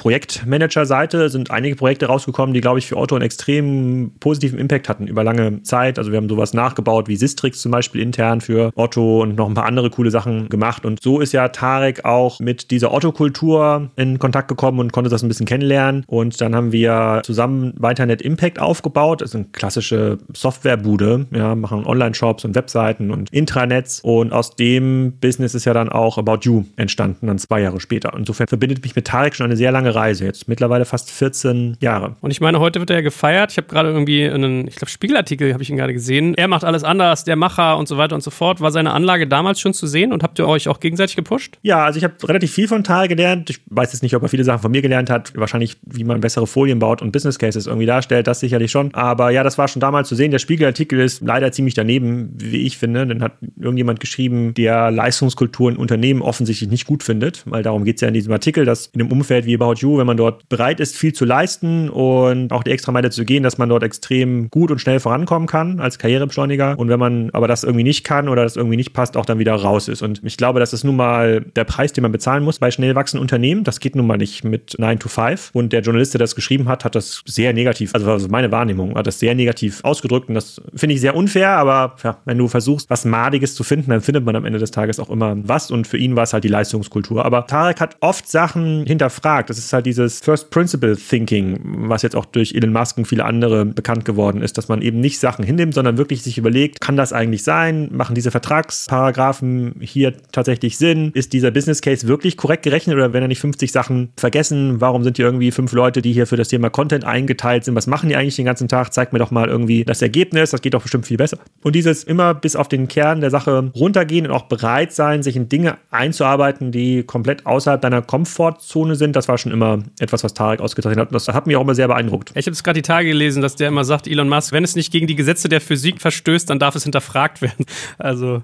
Sind 1.30 1.52
einige 1.52 1.76
Projekte 1.76 2.08
rausgekommen, 2.08 2.54
die 2.54 2.62
glaube 2.62 2.80
ich 2.80 2.88
für 2.88 2.98
Otto 2.98 3.16
einen 3.16 3.26
extrem 3.26 4.12
positiven 4.20 4.60
Impact 4.60 4.90
hatten 4.90 5.08
über 5.08 5.24
lange 5.24 5.64
Zeit. 5.64 5.98
Also 5.98 6.12
wir 6.12 6.18
haben 6.18 6.30
sowas 6.30 6.54
nachgebaut 6.54 7.08
wie 7.08 7.16
Sistrix 7.16 7.62
zum 7.62 7.72
Beispiel 7.72 8.02
intern 8.02 8.42
für 8.42 8.72
Otto 8.76 9.22
und 9.22 9.36
noch 9.36 9.48
ein 9.48 9.54
paar 9.54 9.66
andere 9.66 9.90
coole 9.90 10.12
Sachen 10.12 10.50
gemacht 10.50 10.86
und 10.86 11.02
so 11.02 11.20
ist 11.20 11.34
ja 11.34 11.48
Tarek 11.50 12.06
auch 12.06 12.40
mit 12.40 12.72
dieser 12.72 12.94
Otto-Kultur 12.94 13.92
in 13.96 14.20
Kontakt 14.20 14.48
gekommen 14.48 14.80
und 14.80 14.94
konnte 14.94 15.10
das 15.10 15.24
ein 15.24 15.28
bisschen 15.28 15.46
kennenlernen. 15.46 16.04
Und 16.08 16.40
dann 16.42 16.56
haben 16.56 16.72
wir 16.72 17.22
zusammen 17.24 17.74
weiter 17.78 18.06
Net 18.06 18.22
Impact 18.22 18.60
aufgebaut. 18.60 19.22
Das 19.22 19.30
ist 19.30 19.36
eine 19.36 19.46
klassische 19.46 20.18
Softwarebude. 20.34 21.28
Ja, 21.32 21.56
machen 21.56 21.86
Online-Shops 21.86 22.46
und 22.46 22.56
Webseiten 22.56 23.12
und 23.12 23.32
Intranets. 23.32 24.02
Und 24.02 24.34
aus 24.34 24.56
dem 24.56 25.14
Business 25.20 25.56
ist 25.56 25.66
ja 25.66 25.74
dann 25.74 25.90
auch 25.90 26.18
About 26.18 26.40
You 26.42 26.64
entstanden, 26.76 27.28
dann 27.28 27.38
zwei 27.38 27.62
Jahre 27.62 27.80
später. 27.80 28.14
Insofern 28.16 28.48
verbindet 28.48 28.84
mich 28.84 28.96
mit 28.96 29.06
Tarek 29.06 29.36
schon 29.36 29.46
eine 29.46 29.58
sehr 29.58 29.72
lange 29.72 29.94
Reise. 29.94 30.26
Jetzt 30.26 30.48
mittlerweile 30.48 30.86
fast 30.86 31.12
14 31.18 31.78
Jahre. 31.82 32.16
Und 32.22 32.32
ich 32.32 32.42
meine, 32.42 32.60
heute 32.60 32.80
wird 32.80 32.90
er 32.90 32.98
ja 32.98 33.02
gefeiert. 33.02 33.52
Ich 33.52 33.58
habe 33.58 33.68
gerade 33.68 33.90
irgendwie 33.90 34.24
einen, 34.30 34.68
ich 34.68 34.76
glaube, 34.76 34.92
Spiegelartikel 34.92 35.54
habe 35.54 35.64
ich 35.64 35.70
ihn 35.70 35.78
gerade 35.78 35.94
gesehen. 35.94 36.36
Er 36.36 36.48
macht 36.48 36.64
alles 36.64 36.84
anders, 36.84 37.24
der 37.24 37.36
Macher 37.36 37.78
und 37.78 37.88
so 37.88 37.98
weiter 37.98 38.16
und 38.16 38.22
so 38.22 38.32
fort. 38.32 38.62
War 38.62 38.72
seine 38.72 38.92
Anlage 38.92 39.28
damals 39.28 39.60
schon 39.60 39.74
zu 39.74 39.88
sehen 39.88 40.14
und 40.14 40.24
habt 40.24 40.40
ihr 40.40 40.48
euch 40.48 40.68
auch 40.68 40.80
gegenseitig 40.80 41.16
gepusht? 41.16 41.58
Ja, 41.64 41.86
also 41.86 41.98
ich 41.98 42.04
habe 42.04 42.16
relativ 42.28 42.52
viel 42.52 42.68
von 42.68 42.84
Tarek 42.84 43.10
gelernt. 43.10 43.50
Ich 43.50 43.60
weiß 43.68 43.94
jetzt 43.94 44.04
nicht, 44.04 44.16
ob 44.16 44.24
er 44.24 44.30
viele 44.30 44.44
Sachen 44.44 44.62
von 44.62 44.72
mir 44.72 44.82
gelernt 44.82 45.10
hat. 45.10 45.34
Wahrscheinlich, 45.36 45.78
wie 45.82 46.04
man 46.04 46.22
bessere 46.22 46.48
Folien 46.48 46.80
baut 46.80 47.02
und 47.02 47.12
Business 47.12 47.40
Cases 47.40 47.66
irgendwie 47.66 47.86
darstellt, 47.88 48.28
das 48.28 48.40
sicherlich 48.40 48.72
schon. 48.72 48.94
Aber 48.94 49.32
ja, 49.32 49.44
das 49.44 49.58
war 49.58 49.68
schon 49.68 49.80
damals 49.80 50.08
zu 50.10 50.16
sehen. 50.16 50.32
Der 50.32 50.40
Spiegelartikel 50.40 51.00
ist 51.00 51.22
leider 51.22 51.52
ziemlich 51.52 51.74
daneben, 51.74 52.30
wie 52.36 52.66
ich 52.66 52.78
finde. 52.78 53.08
Dann 53.08 53.22
hat 53.22 53.34
irgendjemand 53.60 54.00
geschrieben, 54.00 54.54
der 54.54 54.92
Leistungskultur 54.92 55.72
in 55.72 55.78
Unternehmen 55.78 56.22
offensichtlich 56.22 56.70
nicht 56.70 56.86
gut 56.86 57.04
findet, 57.04 57.44
weil 57.46 57.64
darum 57.64 57.84
geht 57.84 57.96
es 57.96 58.02
ja 58.02 58.08
in 58.08 58.14
diesem 58.14 58.34
Artikel, 58.34 58.66
dass 58.66 58.88
in 58.88 59.02
einem 59.02 59.12
Umfeld 59.12 59.46
wie 59.46 59.56
About 59.56 59.76
You, 59.80 59.98
wenn 59.98 60.08
man 60.08 60.18
dort 60.18 60.48
bereit 60.50 60.80
ist, 60.80 60.98
viel 60.98 61.07
zu 61.14 61.26
leisten 61.26 61.90
und 61.90 62.52
auch 62.52 62.64
die 62.64 62.72
extra 62.72 62.92
Meile 62.92 63.10
zu 63.10 63.26
gehen, 63.26 63.44
dass 63.44 63.58
man 63.58 63.70
dort 63.70 63.84
extrem 63.84 64.50
gut 64.50 64.72
und 64.72 64.80
schnell 64.80 65.00
vorankommen 65.00 65.48
kann 65.48 65.80
als 65.80 66.00
Karrierebeschleuniger. 66.00 66.78
Und 66.78 66.90
wenn 66.90 67.00
man 67.00 67.30
aber 67.32 67.48
das 67.48 67.64
irgendwie 67.64 67.84
nicht 67.84 68.04
kann 68.04 68.30
oder 68.30 68.44
das 68.44 68.56
irgendwie 68.56 68.78
nicht 68.78 68.94
passt, 68.94 69.18
auch 69.18 69.26
dann 69.26 69.40
wieder 69.40 69.54
raus 69.56 69.88
ist. 69.88 70.02
Und 70.02 70.22
ich 70.24 70.38
glaube, 70.38 70.60
das 70.60 70.74
ist 70.74 70.84
nun 70.84 70.96
mal 70.96 71.42
der 71.42 71.64
Preis, 71.64 71.94
den 71.94 72.02
man 72.02 72.12
bezahlen 72.12 72.44
muss 72.44 72.60
bei 72.60 72.72
schnell 72.72 72.96
wachsenden 72.96 73.22
Unternehmen. 73.22 73.64
Das 73.64 73.80
geht 73.80 73.96
nun 73.96 74.08
mal 74.08 74.18
nicht 74.18 74.44
mit 74.44 74.76
9 74.78 75.00
to 75.00 75.10
5. 75.10 75.52
Und 75.54 75.74
der 75.74 75.82
Journalist, 75.82 76.14
der 76.14 76.20
das 76.20 76.36
geschrieben 76.36 76.68
hat, 76.68 76.86
hat 76.86 76.96
das 76.96 77.22
sehr 77.26 77.54
negativ, 77.54 77.94
also 77.94 78.28
meine 78.30 78.52
Wahrnehmung, 78.52 78.96
hat 78.96 79.08
das 79.08 79.20
sehr 79.20 79.36
negativ 79.36 79.84
ausgedrückt. 79.84 80.30
Und 80.30 80.36
das 80.36 80.62
finde 80.76 80.96
ich 80.96 81.02
sehr 81.02 81.16
unfair, 81.16 81.50
aber 81.50 81.96
ja, 82.04 82.18
wenn 82.26 82.38
du 82.38 82.48
versuchst, 82.48 82.90
was 82.90 83.06
Madiges 83.06 83.56
zu 83.56 83.64
finden, 83.64 83.92
dann 83.92 84.02
findet 84.02 84.26
man 84.26 84.36
am 84.36 84.46
Ende 84.46 84.60
des 84.60 84.72
Tages 84.72 85.00
auch 85.00 85.10
immer 85.10 85.36
was. 85.44 85.72
Und 85.72 85.88
für 85.88 85.98
ihn 85.98 86.16
war 86.16 86.24
es 86.24 86.34
halt 86.34 86.44
die 86.44 86.50
Leistungskultur. 86.50 87.26
Aber 87.26 87.48
Tarek 87.48 87.80
hat 87.80 87.98
oft 88.02 88.30
Sachen 88.30 88.86
hinterfragt. 88.86 89.50
Das 89.50 89.58
ist 89.58 89.72
halt 89.74 89.86
dieses 89.86 90.20
First 90.20 90.50
Principle 90.50 90.97
Thinking, 90.98 91.60
was 91.64 92.02
jetzt 92.02 92.16
auch 92.16 92.26
durch 92.26 92.54
Elon 92.54 92.74
Musk 92.74 92.98
und 92.98 93.08
viele 93.08 93.26
andere 93.26 93.66
bekannt 93.66 94.06
geworden 94.06 94.42
ist, 94.42 94.58
dass 94.58 94.68
man 94.68 94.82
eben 94.82 95.00
nicht 95.00 95.20
Sachen 95.20 95.46
hinnimmt, 95.46 95.74
sondern 95.74 95.98
wirklich 95.98 96.24
sich 96.24 96.38
überlegt, 96.38 96.82
kann 96.82 96.98
das 96.98 97.14
eigentlich 97.14 97.44
sein? 97.44 97.90
Machen 97.92 98.16
diese 98.16 98.32
Vertragsparagraphen 98.32 99.76
hier 99.80 100.14
tatsächlich 100.32 100.78
Sinn? 100.78 101.12
Ist 101.14 101.34
dieser 101.34 101.52
Business 101.52 101.82
Case 101.82 102.08
wirklich 102.08 102.38
korrekt 102.38 102.64
gerechnet 102.64 102.96
oder 102.96 103.14
wenn 103.14 103.22
er 103.22 103.28
nicht 103.28 103.40
50 103.40 103.72
Sachen 103.72 104.10
vergessen? 104.18 104.82
Warum 104.82 105.04
sind 105.04 105.18
hier 105.18 105.26
irgendwie 105.26 105.52
fünf 105.52 105.72
Leute, 105.72 106.02
die 106.02 106.14
hier 106.14 106.28
für 106.28 106.38
das 106.38 106.50
Thema 106.50 106.70
Content 106.70 107.06
eingeteilt 107.06 107.64
sind? 107.64 107.76
Was 107.76 107.88
machen 107.88 108.10
die 108.10 108.16
eigentlich 108.16 108.36
den 108.36 108.46
ganzen 108.46 108.68
Tag? 108.68 108.94
Zeig 108.94 109.14
mir 109.14 109.20
doch 109.20 109.32
mal 109.32 109.48
irgendwie 109.48 109.86
das 109.86 110.02
Ergebnis. 110.02 110.52
Das 110.52 110.62
geht 110.62 110.74
doch 110.74 110.82
bestimmt 110.82 111.06
viel 111.06 111.18
besser. 111.18 111.38
Und 111.64 111.76
dieses 111.76 112.04
immer 112.04 112.34
bis 112.34 112.56
auf 112.56 112.68
den 112.68 112.88
Kern 112.88 113.22
der 113.22 113.30
Sache 113.30 113.72
runtergehen 113.76 114.26
und 114.26 114.32
auch 114.32 114.44
bereit 114.44 114.94
sein, 114.94 115.24
sich 115.24 115.36
in 115.36 115.50
Dinge 115.50 115.78
einzuarbeiten, 115.92 116.72
die 116.72 117.04
komplett 117.04 117.46
außerhalb 117.46 117.82
deiner 117.82 118.02
Komfortzone 118.02 118.96
sind, 118.96 119.16
das 119.16 119.28
war 119.28 119.38
schon 119.38 119.52
immer 119.52 119.80
etwas, 120.00 120.24
was 120.24 120.34
Tarek 120.34 120.60
ausgezeichnet 120.78 121.00
hat. 121.00 121.10
Und 121.10 121.16
das 121.16 121.28
hat 121.28 121.48
mich 121.48 121.56
auch 121.56 121.62
immer 121.62 121.76
sehr 121.76 121.88
beeindruckt. 121.88 122.32
Ich 122.36 122.46
habe 122.46 122.52
es 122.52 122.64
gerade 122.64 122.78
die 122.78 122.88
Tage 122.88 123.10
gelesen, 123.10 123.42
dass 123.42 123.56
der 123.56 123.68
immer 123.68 123.84
sagt, 123.84 124.08
Elon 124.08 124.30
Musk, 124.30 124.52
wenn 124.52 124.64
es 124.64 124.76
nicht 124.76 124.92
gegen 124.92 125.08
die 125.08 125.16
Gesetze 125.16 125.50
der 125.50 125.62
Physik 125.62 126.02
verstößt, 126.02 126.50
dann 126.50 126.60
darf 126.60 126.76
es 126.76 126.84
hinterfragt 126.84 127.42
werden. 127.42 127.66
Also, 127.98 128.44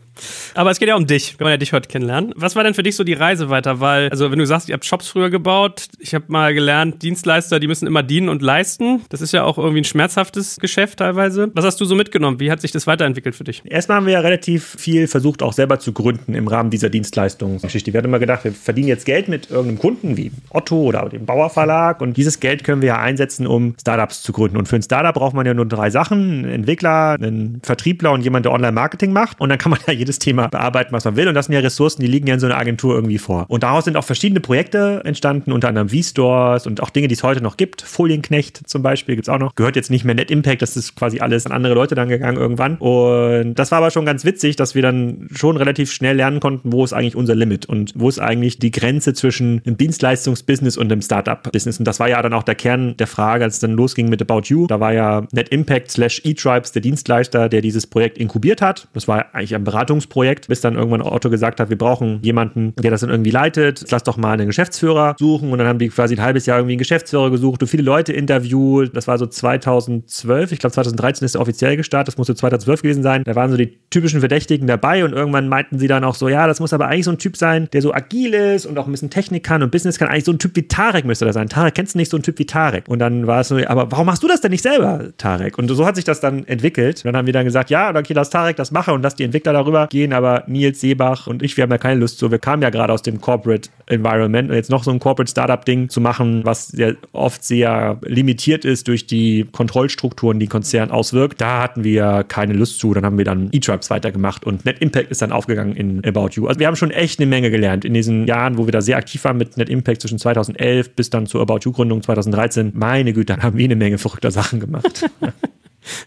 aber 0.56 0.72
es 0.72 0.80
geht 0.80 0.90
ja 0.90 0.96
um 0.96 1.08
dich. 1.08 1.38
Wir 1.38 1.46
wollen 1.46 1.54
ja 1.54 1.58
dich 1.58 1.74
heute 1.74 1.88
kennenlernen. 1.88 2.34
Was 2.36 2.56
war 2.56 2.63
denn 2.63 2.74
für 2.74 2.84
dich 2.84 2.96
so 2.96 3.04
die 3.04 3.13
Reise 3.13 3.50
weiter? 3.50 3.80
Weil, 3.80 4.10
also 4.10 4.32
wenn 4.32 4.40
du 4.40 4.46
sagst, 4.46 4.70
ihr 4.70 4.74
habt 4.74 4.86
Shops 4.86 5.08
früher 5.08 5.30
gebaut, 5.30 5.88
ich 6.00 6.13
habe 6.13 6.25
mal 6.28 6.54
gelernt, 6.54 7.02
Dienstleister, 7.02 7.60
die 7.60 7.68
müssen 7.68 7.88
immer 7.88 8.04
dienen 8.04 8.30
und 8.30 8.42
leisten. 8.42 9.02
Das 9.10 9.22
ist 9.22 9.34
ja 9.34 9.44
auch 9.44 9.58
irgendwie 9.58 9.82
ein 9.82 9.86
schmerzhaftes 9.86 10.58
Geschäft 10.58 11.00
teilweise. 11.00 11.52
Was 11.54 11.66
hast 11.66 11.80
du 11.80 11.86
so 11.86 11.96
mitgenommen? 11.96 12.40
Wie 12.40 12.52
hat 12.52 12.62
sich 12.62 12.72
das 12.72 12.88
weiterentwickelt 12.88 13.36
für 13.36 13.44
dich? 13.44 13.62
Erstmal 13.66 13.98
haben 13.98 14.06
wir 14.06 14.13
ja 14.13 14.20
relativ 14.20 14.75
viel 14.78 15.08
versucht, 15.08 15.44
auch 15.44 15.54
selber 15.54 15.80
zu 15.80 15.94
gründen 15.94 16.34
im 16.34 16.48
Rahmen 16.48 16.70
dieser 16.70 16.90
Dienstleistungsgeschichte. 16.90 17.94
Wir 17.94 18.00
hatten 18.00 18.08
immer 18.08 18.20
gedacht, 18.20 18.44
wir 18.44 18.52
verdienen 18.52 18.88
jetzt 18.88 19.06
Geld 19.06 19.28
mit 19.28 19.50
irgendeinem 19.50 19.80
Kunden 19.80 20.18
wie 20.18 20.32
Otto 20.50 20.82
oder 20.82 21.10
dem 21.10 21.25
Bauer 21.25 21.50
Verlag 21.50 22.02
und 22.02 22.18
dieses 22.24 22.39
Geld 22.39 22.63
können 22.63 22.82
wir 22.82 22.88
ja 22.88 23.00
einsetzen, 23.00 23.46
um 23.46 23.75
Startups 23.80 24.24
zu 24.24 24.32
gründen. 24.32 24.56
Und 24.56 24.68
für 24.68 24.77
ein 24.77 24.82
Startup 24.82 25.13
braucht 25.13 25.34
man 25.34 25.46
ja 25.46 25.53
nur 25.53 25.65
drei 25.65 25.89
Sachen: 25.89 26.44
einen 26.44 26.46
Entwickler, 26.46 27.18
einen 27.20 27.60
Vertriebler 27.63 28.13
und 28.13 28.22
jemand, 28.22 28.46
der 28.46 28.53
Online-Marketing 28.53 29.12
macht. 29.12 29.42
Und 29.42 29.50
dann 29.50 29.58
kann 29.58 29.72
man 29.72 29.80
ja 29.88 29.94
jedes 29.94 30.20
Thema 30.20 30.48
bearbeiten, 30.48 30.94
was 30.94 31.03
man 31.03 31.18
will. 31.18 31.27
Und 31.27 31.36
das 31.36 31.48
sind 31.48 31.56
ja 31.56 31.60
Ressourcen, 31.60 32.01
die 32.01 32.08
liegen 32.08 32.27
ja 32.27 32.36
in 32.36 32.39
so 32.39 32.46
einer 32.46 32.58
Agentur 32.58 32.96
irgendwie 32.96 33.18
vor. 33.18 33.46
Und 33.50 33.63
daraus 33.63 33.86
sind 33.86 33.98
auch 33.98 34.06
verschiedene 34.06 34.39
Projekte 34.39 35.01
entstanden, 35.03 35.51
unter 35.51 35.68
anderem 35.68 35.89
V-Stores 35.89 36.65
und 36.65 36.82
auch 36.82 36.89
Dinge, 36.89 37.10
die 37.10 37.15
es 37.15 37.24
heute 37.24 37.42
noch 37.42 37.58
gibt. 37.58 37.82
Folienknecht 37.82 38.62
zum 38.70 38.82
Beispiel 38.82 39.15
gibt 39.15 39.27
es 39.27 39.34
auch 39.34 39.39
noch. 39.39 39.56
Gehört 39.56 39.75
jetzt 39.75 39.92
nicht 39.92 40.06
mehr 40.06 40.15
Net 40.15 40.32
Impact, 40.32 40.62
das 40.62 40.77
ist 40.77 40.96
quasi 40.96 41.20
alles 41.20 41.46
an 41.46 41.51
andere 41.51 41.74
Leute 41.74 41.96
dann 41.96 42.08
gegangen 42.08 42.38
irgendwann. 42.38 42.77
Und 42.77 43.56
das 43.56 43.72
war 43.72 43.80
aber 43.80 43.92
schon 43.92 44.06
ganz 44.06 44.24
witzig, 44.24 44.56
dass 44.56 44.75
wir 44.75 44.82
dann 44.82 45.27
schon 45.34 45.58
relativ 45.58 45.92
schnell 45.92 46.15
lernen 46.15 46.39
konnten, 46.39 46.72
wo 46.72 46.86
ist 46.86 46.94
eigentlich 46.94 47.15
unser 47.15 47.36
Limit 47.36 47.65
und 47.65 47.92
wo 47.96 48.08
ist 48.08 48.20
eigentlich 48.20 48.60
die 48.60 48.72
Grenze 48.72 49.13
zwischen 49.13 49.62
einem 49.65 49.77
Dienstleistungsbusiness 49.77 50.77
und 50.77 50.92
einem 50.92 51.01
Startup-Business. 51.01 51.80
Und 51.80 51.86
das 51.86 52.00
war 52.00 52.10
ja 52.10 52.12
dann 52.22 52.34
auch 52.34 52.43
der 52.43 52.55
Kern 52.55 52.96
der 52.98 53.08
Frage, 53.08 53.43
als 53.43 53.55
es 53.55 53.60
dann 53.60 53.72
losging 53.72 54.10
mit 54.10 54.22
About 54.22 54.43
You. 54.46 54.67
Da 54.67 54.79
war 54.79 54.93
ja 54.93 55.25
Net 55.32 55.50
Impact 55.50 55.91
slash 55.91 56.22
eTribes 56.24 56.72
der 56.72 56.82
Dienstleister, 56.82 57.50
der 57.50 57.62
dieses 57.62 57.88
Projekt 57.88 58.17
inkubiert 58.17 58.62
hat. 58.62 58.88
Das 58.93 59.08
war 59.08 59.34
eigentlich 59.34 59.55
ein 59.55 59.63
Beratungsprojekt, 59.63 60.48
bis 60.48 60.62
dann 60.62 60.75
irgendwann 60.75 61.01
Otto 61.01 61.29
gesagt 61.29 61.60
hat, 61.60 61.70
wir 61.70 61.77
brauchen 61.77 62.20
jemanden, 62.22 62.74
der 62.77 62.91
das 62.91 63.01
dann 63.01 63.10
irgendwie 63.10 63.32
leitet. 63.32 63.86
Lass 63.91 64.03
doch 64.03 64.17
mal 64.17 64.34
einen 64.34 64.48
Geschäftsführer 64.48 65.15
suchen. 65.17 65.51
Und 65.51 65.58
dann 65.58 65.67
haben 65.67 65.79
die 65.79 65.89
quasi 65.89 66.15
ein 66.15 66.22
halbes 66.22 66.46
Jahr 66.46 66.60
irgendwie 66.60 66.74
einen 66.74 66.79
Geschäftsführer 66.79 67.32
gesucht 67.32 67.62
und 67.62 67.67
viele 67.67 67.84
Leute 67.84 68.13
interviewt. 68.13 68.96
Das 68.96 69.08
war 69.08 69.17
so 69.17 69.25
2012. 69.25 70.51
Ich 70.51 70.60
glaube, 70.60 70.74
2013 70.74 71.25
ist 71.25 71.36
er 71.36 71.41
offiziell 71.41 71.77
gestartet. 71.77 72.10
Das 72.10 72.17
musste 72.17 72.36
2012 72.36 72.82
gewesen 72.82 73.03
sein. 73.03 73.24
Da 73.24 73.36
waren 73.36 73.51
so 73.51 73.58
die 73.58 73.79
typischen 73.89 74.20
Verdächtigen 74.20 74.67
dabei 74.67 75.03
und 75.05 75.13
irgendwann 75.13 75.48
meinten 75.48 75.79
sie 75.79 75.88
dann 75.88 76.03
auch 76.03 76.15
so, 76.15 76.29
ja, 76.29 76.48
das 76.48 76.60
muss 76.60 76.74
aber 76.74 76.88
eigentlich 76.88 77.05
so 77.05 77.12
ein 77.12 77.17
Typ 77.17 77.38
sein, 77.38 77.67
der 77.74 77.82
so 77.82 77.93
agil 77.93 78.34
ist 78.34 78.65
und 78.65 78.77
auch 78.77 78.86
ein 78.86 78.91
bisschen 78.91 79.10
Technik 79.10 79.43
kann 79.43 79.63
und 79.63 79.72
Business 79.72 80.00
kann. 80.00 80.08
Eigentlich 80.08 80.25
so 80.25 80.32
ein 80.32 80.39
Typ 80.39 80.55
wie 80.55 80.67
Tarek 80.67 81.05
müsste 81.05 81.25
das 81.25 81.36
sein. 81.36 81.50
Tarek, 81.50 81.75
kennst 81.75 81.96
du 81.96 82.00
nicht 82.00 82.03
so 82.10 82.18
einen 82.18 82.24
Typ 82.24 82.40
wie 82.40 82.46
Tarek? 82.46 82.88
Und 82.88 83.00
dann 83.00 83.28
war 83.28 83.42
es 83.42 83.48
so, 83.50 83.58
aber 83.66 83.92
warum 83.92 84.06
machst 84.06 84.24
du 84.24 84.28
das 84.28 84.42
denn 84.42 84.52
nicht 84.52 84.64
selber, 84.64 85.10
Tarek? 85.18 85.58
Und 85.58 85.68
so 85.70 85.86
hat 85.86 85.96
sich 85.96 86.06
das 86.06 86.20
dann 86.20 86.46
entwickelt. 86.46 86.98
Und 86.98 87.06
dann 87.06 87.18
haben 87.18 87.26
wir 87.26 87.34
dann 87.34 87.46
gesagt, 87.46 87.70
ja, 87.70 87.96
okay, 87.96 88.14
lass 88.14 88.30
Tarek 88.30 88.56
das 88.56 88.72
machen 88.72 88.94
und 88.94 89.02
lass 89.02 89.16
die 89.16 89.24
Entwickler 89.24 89.54
darüber 89.54 89.88
gehen, 89.88 90.14
aber 90.14 90.44
Nils 90.48 90.82
Seebach 90.82 91.28
und 91.28 91.44
ich, 91.44 91.56
wir 91.58 91.64
haben 91.64 91.72
ja 91.72 91.78
keine 91.78 92.00
Lust 92.00 92.18
so. 92.18 92.32
Wir 92.32 92.40
kamen 92.40 92.62
ja 92.62 92.70
gerade 92.70 92.94
aus 92.94 93.02
dem 93.02 93.22
Corporate 93.22 93.70
Environment 93.88 94.50
und 94.50 94.56
jetzt 94.56 94.70
noch 94.70 94.84
so 94.84 94.92
ein 94.92 95.00
Corporate 95.00 95.30
Startup-Ding 95.30 95.90
zu 95.90 96.02
machen, 96.02 96.42
was 96.46 96.68
sehr 96.68 96.96
oft 97.12 97.44
sehr 97.44 97.98
limitiert 98.04 98.66
ist 98.66 98.88
durch 98.88 99.08
die 99.08 99.46
Kontrollstrukturen, 99.52 100.40
die 100.40 100.48
Konzern 100.48 100.92
auswirkt. 100.92 101.42
Da 101.42 101.62
hatten 101.62 101.84
wir 101.84 102.24
keine 102.28 102.54
Lust 102.54 102.80
zu. 102.80 102.94
Dann 102.94 103.06
haben 103.06 103.18
wir 103.18 103.26
dann 103.26 103.50
E-Tribes 103.52 103.90
weitergemacht 103.90 104.46
und 104.46 104.66
Net 104.66 104.80
Impact 104.80 105.12
ist 105.12 105.22
dann 105.22 105.32
aufgegangen 105.32 105.76
in 105.76 106.04
About 106.06 106.30
You. 106.34 106.48
Also 106.48 106.60
wir 106.60 106.68
haben 106.68 106.76
schon 106.76 106.92
echt 106.92 107.20
eine 107.20 107.28
Menge 107.28 107.52
gelernt 107.52 107.86
in 107.86 107.94
diesen 107.94 108.26
Jahren, 108.28 108.58
wo 108.58 108.66
wir 108.66 108.72
da 108.72 108.82
sehr 108.82 108.98
aktiv 108.98 109.24
waren 109.24 109.38
mit 109.38 109.58
Net 109.58 109.70
Impact 109.70 110.02
zwischen 110.02 110.20
2011 110.20 110.96
bis 110.96 111.10
dann 111.10 111.26
zur 111.28 111.42
About 111.42 111.60
You-Gründung 111.64 111.93
2013. 112.02 112.72
Meine 112.76 113.14
Güte, 113.14 113.38
haben 113.38 113.58
wir 113.58 113.66
eine 113.66 113.76
Menge 113.76 113.98
verrückter 113.98 114.32
Sachen 114.32 114.60
gemacht. 114.60 115.10